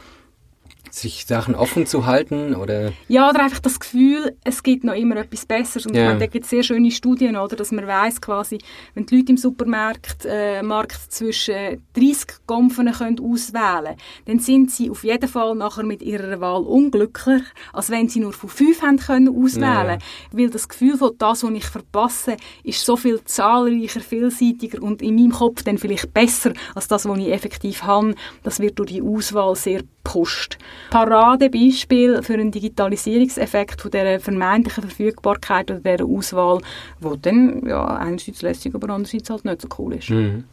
sich 0.94 1.26
Sachen 1.26 1.56
offen 1.56 1.88
zu 1.88 2.06
halten 2.06 2.54
oder 2.54 2.94
ja 3.08 3.28
oder 3.28 3.42
einfach 3.42 3.60
das 3.60 3.80
Gefühl 3.80 4.38
es 4.44 4.62
gibt 4.62 4.84
noch 4.84 4.94
immer 4.94 5.18
etwas 5.18 5.46
Besseres 5.46 5.88
und 5.88 5.96
yeah. 5.96 6.14
da 6.14 6.28
gibt 6.28 6.44
es 6.44 6.52
sehr 6.52 6.62
schöne 6.62 6.92
Studien 6.92 7.36
oder 7.36 7.56
dass 7.56 7.72
man 7.72 7.88
weiß 7.88 8.22
quasi 8.22 8.60
wenn 8.94 9.08
die 9.08 9.18
Leute 9.18 9.32
im 9.32 9.38
Supermarkt 9.38 10.26
äh, 10.26 10.62
Markt 10.62 11.12
zwischen 11.12 11.84
30 11.96 12.46
Gompfen 12.46 12.92
können 12.92 13.20
auswählen 13.20 13.96
dann 14.26 14.38
sind 14.38 14.70
sie 14.70 14.92
auf 14.92 15.04
jeden 15.04 15.28
Fall 15.28 15.56
nachher 15.56 15.84
mit 15.84 16.04
ihrer 16.04 16.40
Wahl 16.40 16.62
unglücklicher 16.62 17.42
als 17.74 17.90
wenn 17.90 18.08
sie 18.08 18.20
nur 18.20 18.34
von 18.34 18.52
fünf 18.52 18.84
haben 18.84 18.98
können 18.98 19.30
auswählen 19.30 20.00
yeah. 20.00 20.00
weil 20.32 20.50
das 20.52 20.70
Gefühl 20.70 20.98
von 20.98 21.12
das 21.18 21.44
was 21.44 21.52
ich 21.52 21.66
verpasse 21.66 22.38
ist 22.64 22.86
so 22.86 22.98
viel 22.98 23.24
zahlreicher 23.24 24.02
vielseitiger 24.02 24.84
und 24.84 25.02
in 25.02 25.16
meinem 25.16 25.32
Kopf 25.32 25.64
dann 25.64 25.80
vielleicht 25.80 26.14
besser 26.14 26.54
als 26.76 26.88
das 26.88 27.08
was 27.08 27.18
ich 27.18 27.32
effektiv 27.32 27.82
habe 27.82 28.14
das 28.44 28.60
wird 28.60 28.78
durch 28.78 28.92
die 28.92 29.02
Auswahl 29.02 29.56
sehr 29.56 29.82
pusht 30.04 30.58
Paradebeispiel 30.90 32.22
für 32.24 32.34
einen 32.34 32.52
Digitalisierungseffekt 32.52 33.82
von 33.82 33.92
dieser 33.92 34.20
vermeintlichen 34.20 34.84
Verfügbarkeit 34.84 35.72
oder 35.72 35.80
dieser 35.80 36.06
Auswahl, 36.06 36.60
wo 37.00 37.16
dann 37.16 37.66
ja, 37.66 37.86
einerseits 37.86 38.42
lässig, 38.42 38.76
aber 38.76 38.90
andererseits 38.90 39.30
halt 39.30 39.46
nicht 39.46 39.62
so 39.62 39.68
cool 39.78 39.94
ist. 39.96 40.10
Mhm. 40.10 40.44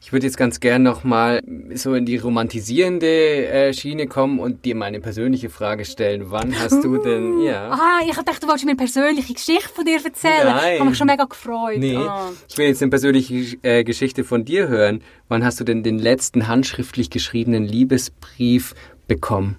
Ich 0.00 0.12
würde 0.12 0.26
jetzt 0.26 0.36
ganz 0.36 0.60
gern 0.60 0.82
nochmal 0.82 1.42
so 1.74 1.94
in 1.94 2.04
die 2.04 2.18
romantisierende 2.18 3.46
äh, 3.46 3.72
Schiene 3.72 4.06
kommen 4.06 4.38
und 4.38 4.66
dir 4.66 4.74
meine 4.74 5.00
persönliche 5.00 5.48
Frage 5.48 5.86
stellen. 5.86 6.24
Wann 6.26 6.58
hast 6.58 6.84
du 6.84 6.98
denn, 6.98 7.40
ja? 7.40 7.70
Ah, 7.70 8.00
ich 8.06 8.14
dachte, 8.14 8.40
du 8.40 8.46
wolltest 8.48 8.66
mir 8.66 8.72
eine 8.72 8.76
persönliche 8.76 9.32
Geschichte 9.32 9.68
von 9.70 9.86
dir 9.86 10.04
erzählen. 10.04 10.44
Nein. 10.44 10.74
Ich 10.74 10.80
habe 10.80 10.90
mich 10.90 10.98
schon 10.98 11.06
mega 11.06 11.24
gefreut. 11.24 11.78
Nee, 11.78 11.96
ah. 11.96 12.30
ich 12.46 12.58
will 12.58 12.66
jetzt 12.66 12.82
eine 12.82 12.90
persönliche 12.90 13.56
äh, 13.62 13.82
Geschichte 13.82 14.24
von 14.24 14.44
dir 14.44 14.68
hören. 14.68 15.02
Wann 15.28 15.42
hast 15.42 15.58
du 15.60 15.64
denn 15.64 15.82
den 15.82 15.98
letzten 15.98 16.48
handschriftlich 16.48 17.08
geschriebenen 17.08 17.64
Liebesbrief 17.64 18.74
bekommen? 19.06 19.58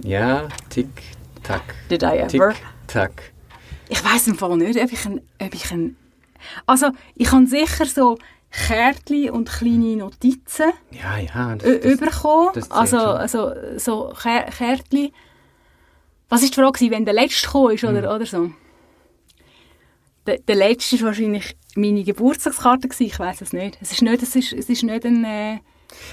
Ja, 0.00 0.48
tick, 0.70 0.88
tack. 1.42 1.62
Did 1.90 2.02
I 2.02 2.18
ever? 2.18 2.28
Tick, 2.28 2.62
tack. 2.86 3.32
Ich 3.88 4.04
weiß 4.04 4.28
im 4.28 4.36
Fall 4.36 4.56
nicht, 4.56 4.80
ob 4.80 4.92
ich 4.92 5.06
ein, 5.06 5.20
ob 5.40 5.54
ich 5.54 5.70
ein 5.72 5.96
also 6.66 6.90
ich 7.14 7.30
habe 7.32 7.46
sicher 7.46 7.86
so 7.86 8.18
Kärtchen 8.50 9.30
und 9.30 9.48
kleine 9.48 9.96
Notizen 9.96 10.72
ja, 10.90 11.18
ja, 11.18 11.56
das, 11.56 11.98
bekommen. 11.98 12.50
Das 12.54 12.70
also, 12.70 12.98
also 12.98 13.52
so 13.76 14.14
Kärtchen. 14.20 15.12
Was 16.30 16.42
war 16.42 16.48
die 16.48 16.54
Frage, 16.54 16.90
wenn 16.90 17.04
der 17.04 17.14
letzte 17.14 17.46
gekommen 17.46 17.74
ist 17.74 17.84
oder, 17.84 18.02
hm. 18.02 18.16
oder 18.16 18.26
so? 18.26 18.50
Der, 20.26 20.38
der 20.38 20.56
letzte 20.56 20.98
war 21.00 21.08
wahrscheinlich 21.08 21.56
meine 21.78 22.04
Geburtstagskarte 22.04 22.88
Ich 22.98 23.18
weiß 23.18 23.40
es 23.40 23.52
nicht. 23.52 23.78
Es 23.80 23.92
ist 23.92 24.02
nicht, 24.02 24.22
es 24.22 24.36
ist, 24.36 24.52
es 24.52 24.68
ist 24.68 24.82
nicht 24.82 25.04
ein 25.04 25.24
äh, 25.24 25.58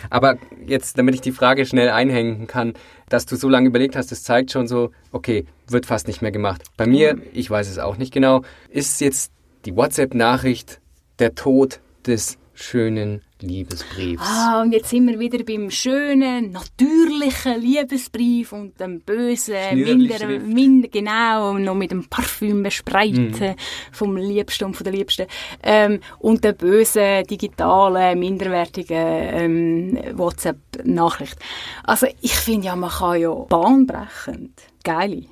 aber 0.09 0.37
jetzt, 0.65 0.97
damit 0.97 1.15
ich 1.15 1.21
die 1.21 1.31
Frage 1.31 1.65
schnell 1.65 1.89
einhängen 1.89 2.47
kann, 2.47 2.73
dass 3.09 3.25
du 3.25 3.35
so 3.35 3.49
lange 3.49 3.67
überlegt 3.67 3.95
hast, 3.95 4.11
das 4.11 4.23
zeigt 4.23 4.51
schon 4.51 4.67
so, 4.67 4.91
okay, 5.11 5.45
wird 5.67 5.85
fast 5.85 6.07
nicht 6.07 6.21
mehr 6.21 6.31
gemacht. 6.31 6.63
Bei 6.77 6.85
mir, 6.85 7.17
ich 7.33 7.49
weiß 7.49 7.69
es 7.69 7.77
auch 7.77 7.97
nicht 7.97 8.13
genau, 8.13 8.43
ist 8.69 9.01
jetzt 9.01 9.31
die 9.65 9.75
WhatsApp-Nachricht 9.75 10.79
der 11.19 11.35
Tod 11.35 11.79
des 12.05 12.37
schönen 12.55 13.21
Liebesbriefs. 13.41 14.23
Ah, 14.25 14.61
und 14.61 14.71
jetzt 14.71 14.89
sind 14.89 15.07
wir 15.07 15.19
wieder 15.19 15.43
beim 15.43 15.69
schönen, 15.69 16.51
natürlichen 16.51 17.61
Liebesbrief 17.61 18.53
und 18.53 18.79
dem 18.79 19.01
bösen, 19.01 19.55
minder, 19.73 20.27
minder, 20.39 20.87
genau, 20.87 21.57
noch 21.57 21.75
mit 21.75 21.91
dem 21.91 22.07
Parfüm 22.07 22.63
bespreiten 22.63 23.31
mm. 23.31 23.55
vom 23.91 24.15
Liebsten 24.15 24.65
und 24.65 24.73
von 24.75 24.85
der 24.85 24.93
Liebsten. 24.93 25.27
Ähm, 25.61 25.99
und 26.19 26.43
der 26.43 26.53
bösen, 26.53 27.23
digitalen, 27.29 28.17
minderwertigen 28.17 28.97
ähm, 28.97 29.99
WhatsApp-Nachricht. 30.13 31.37
Also 31.83 32.07
ich 32.21 32.35
finde 32.35 32.67
ja, 32.67 32.75
man 32.75 32.89
kann 32.89 33.19
ja 33.19 33.33
bahnbrechend, 33.33 34.61
geile 34.83 35.25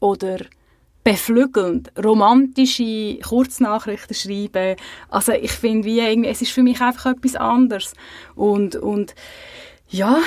oder 0.00 0.38
beflügelnd, 1.04 1.92
romantische 2.02 3.18
Kurznachrichten 3.18 4.16
schreiben. 4.16 4.76
Also 5.10 5.32
ich 5.32 5.52
finde, 5.52 5.86
wie 5.86 6.00
irgendwie, 6.00 6.30
es 6.30 6.42
ist 6.42 6.52
für 6.52 6.62
mich 6.62 6.80
einfach 6.80 7.12
etwas 7.12 7.36
anderes. 7.36 7.92
Und, 8.34 8.74
und 8.76 9.14
ja, 9.88 10.18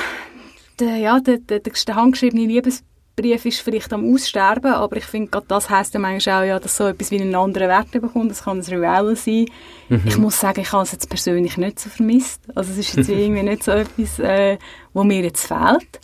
der, 0.78 0.96
ja, 0.96 1.18
der, 1.18 1.38
der, 1.38 1.58
der 1.58 1.94
handgeschriebene 1.96 2.46
Liebesbrief 2.46 3.44
ist 3.44 3.60
vielleicht 3.60 3.92
am 3.92 4.14
Aussterben, 4.14 4.72
aber 4.72 4.96
ich 4.96 5.04
finde, 5.04 5.30
gerade 5.32 5.46
das 5.48 5.68
heisst 5.68 5.94
ja 5.94 6.00
manchmal 6.00 6.42
auch, 6.42 6.46
ja, 6.46 6.60
dass 6.60 6.76
so 6.76 6.86
etwas 6.86 7.10
wie 7.10 7.20
einen 7.20 7.34
anderen 7.34 7.68
Wert 7.68 7.90
bekommt. 7.90 8.30
Das 8.30 8.44
kann 8.44 8.58
ein 8.58 8.64
Reveal 8.64 9.16
sein. 9.16 9.46
Mhm. 9.88 10.02
Ich 10.04 10.16
muss 10.16 10.38
sagen, 10.38 10.60
ich 10.60 10.72
habe 10.72 10.84
es 10.84 10.92
jetzt 10.92 11.10
persönlich 11.10 11.56
nicht 11.56 11.80
so 11.80 11.90
vermisst. 11.90 12.42
Also 12.54 12.70
es 12.70 12.78
ist 12.78 12.96
jetzt 12.96 13.08
irgendwie 13.08 13.42
nicht 13.42 13.64
so 13.64 13.72
etwas, 13.72 14.20
äh, 14.20 14.58
wo 14.94 15.02
mir 15.02 15.22
jetzt 15.22 15.44
fehlt. 15.44 16.00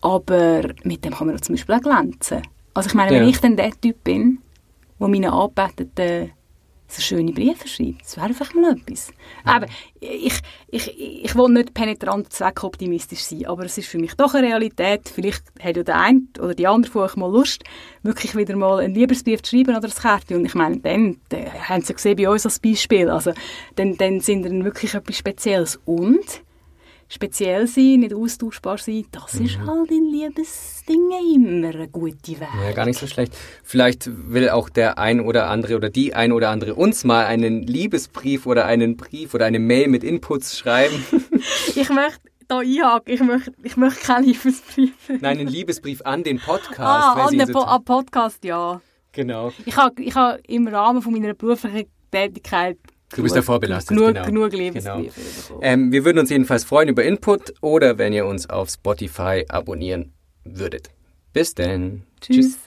Aber 0.00 0.62
mit 0.82 1.04
dem 1.04 1.14
kann 1.14 1.28
man 1.28 1.40
zum 1.40 1.54
Beispiel 1.54 1.76
auch 1.76 1.80
glänzen. 1.80 2.42
Also 2.76 2.88
ich 2.88 2.94
meine, 2.94 3.12
wenn 3.12 3.28
ich 3.28 3.40
dann 3.40 3.56
der 3.56 3.72
Typ 3.80 4.04
bin, 4.04 4.38
der 5.00 5.08
meinen 5.08 5.30
Anbeteten 5.30 6.32
so 6.88 7.02
schöne 7.02 7.32
Briefe 7.32 7.66
schreibt, 7.66 8.02
das 8.02 8.16
wäre 8.16 8.26
einfach 8.26 8.54
mal 8.54 8.76
etwas. 8.76 9.12
Ja. 9.44 9.56
Aber 9.56 9.66
ich, 9.98 10.38
ich, 10.68 11.24
ich 11.24 11.34
will 11.34 11.48
nicht 11.48 11.74
penetrant 11.74 12.32
zweckoptimistisch 12.32 13.22
sein, 13.22 13.46
aber 13.46 13.64
es 13.64 13.76
ist 13.76 13.88
für 13.88 13.98
mich 13.98 14.14
doch 14.14 14.34
eine 14.34 14.46
Realität. 14.48 15.08
Vielleicht 15.08 15.42
hat 15.60 15.76
ja 15.76 15.82
der 15.82 16.00
eine 16.00 16.22
oder 16.38 16.54
die 16.54 16.66
andere 16.66 16.92
von 16.92 17.02
euch 17.02 17.16
mal 17.16 17.30
Lust, 17.30 17.64
wirklich 18.02 18.36
wieder 18.36 18.54
mal 18.54 18.78
einen 18.78 18.94
Liebesbrief 18.94 19.42
zu 19.42 19.56
schreiben 19.56 19.76
oder 19.76 19.88
ein 19.88 19.94
Kärtchen. 19.94 20.36
Und 20.36 20.44
ich 20.44 20.54
meine, 20.54 20.78
dann, 20.78 21.20
dann 21.30 21.68
haben 21.68 21.82
sie 21.82 21.94
gesehen 21.94 22.16
bei 22.16 22.28
uns 22.28 22.46
als 22.46 22.60
Beispiel, 22.60 23.10
also 23.10 23.32
dann, 23.74 23.96
dann 23.96 24.20
sind 24.20 24.44
dann 24.44 24.64
wirklich 24.64 24.94
etwas 24.94 25.18
Spezielles. 25.18 25.80
Und 25.84 26.45
speziell 27.08 27.66
sein, 27.66 28.00
nicht 28.00 28.14
austauschbar 28.14 28.78
sein, 28.78 29.06
das 29.12 29.34
mhm. 29.34 29.46
ist 29.46 29.58
halt 29.58 29.90
in 29.90 30.10
Liebesdingen 30.10 31.34
immer 31.34 31.68
eine 31.68 31.88
gute 31.88 32.40
Weg. 32.40 32.48
Ja, 32.64 32.72
gar 32.72 32.86
nicht 32.86 32.98
so 32.98 33.06
schlecht. 33.06 33.36
Vielleicht 33.62 34.10
will 34.32 34.48
auch 34.50 34.68
der 34.68 34.98
ein 34.98 35.20
oder 35.20 35.48
andere 35.48 35.76
oder 35.76 35.90
die 35.90 36.14
ein 36.14 36.32
oder 36.32 36.50
andere 36.50 36.74
uns 36.74 37.04
mal 37.04 37.26
einen 37.26 37.62
Liebesbrief 37.62 38.46
oder 38.46 38.66
einen 38.66 38.96
Brief 38.96 39.34
oder 39.34 39.46
eine 39.46 39.58
Mail 39.58 39.88
mit 39.88 40.04
Inputs 40.04 40.58
schreiben. 40.58 41.04
ich 41.74 41.88
möchte 41.88 42.20
da 42.48 42.58
einhaken. 42.58 43.14
Ich 43.14 43.20
möchte, 43.20 43.52
ich 43.62 43.76
möchte 43.76 44.04
keinen 44.04 44.24
Liebesbrief. 44.24 44.94
Nein, 45.08 45.38
einen 45.38 45.48
Liebesbrief 45.48 46.02
an 46.04 46.24
den 46.24 46.38
Podcast. 46.38 46.80
Ah, 46.80 47.26
an 47.26 47.38
den 47.38 47.52
po 47.52 47.64
Podcast, 47.80 48.44
ja. 48.44 48.80
Genau. 49.12 49.52
Ich 49.64 49.76
habe 49.76 50.02
ich 50.02 50.14
ha 50.14 50.36
im 50.46 50.68
Rahmen 50.68 51.00
von 51.00 51.12
meiner 51.12 51.34
beruflichen 51.34 51.86
Tätigkeit 52.10 52.78
Du 53.14 53.22
bist 53.22 53.36
ja 53.36 53.42
vorbelastet, 53.42 53.96
genug, 53.96 54.14
genau. 54.14 54.46
Lebensbriefe 54.46 55.20
genau. 55.48 55.60
Ähm, 55.62 55.92
wir 55.92 56.04
würden 56.04 56.18
uns 56.18 56.30
jedenfalls 56.30 56.64
freuen 56.64 56.88
über 56.88 57.04
Input 57.04 57.54
oder 57.60 57.98
wenn 57.98 58.12
ihr 58.12 58.26
uns 58.26 58.50
auf 58.50 58.68
Spotify 58.68 59.44
abonnieren 59.48 60.12
würdet. 60.44 60.90
Bis 61.32 61.54
denn. 61.54 62.02
Tschüss. 62.20 62.36
Tschüss. 62.36 62.58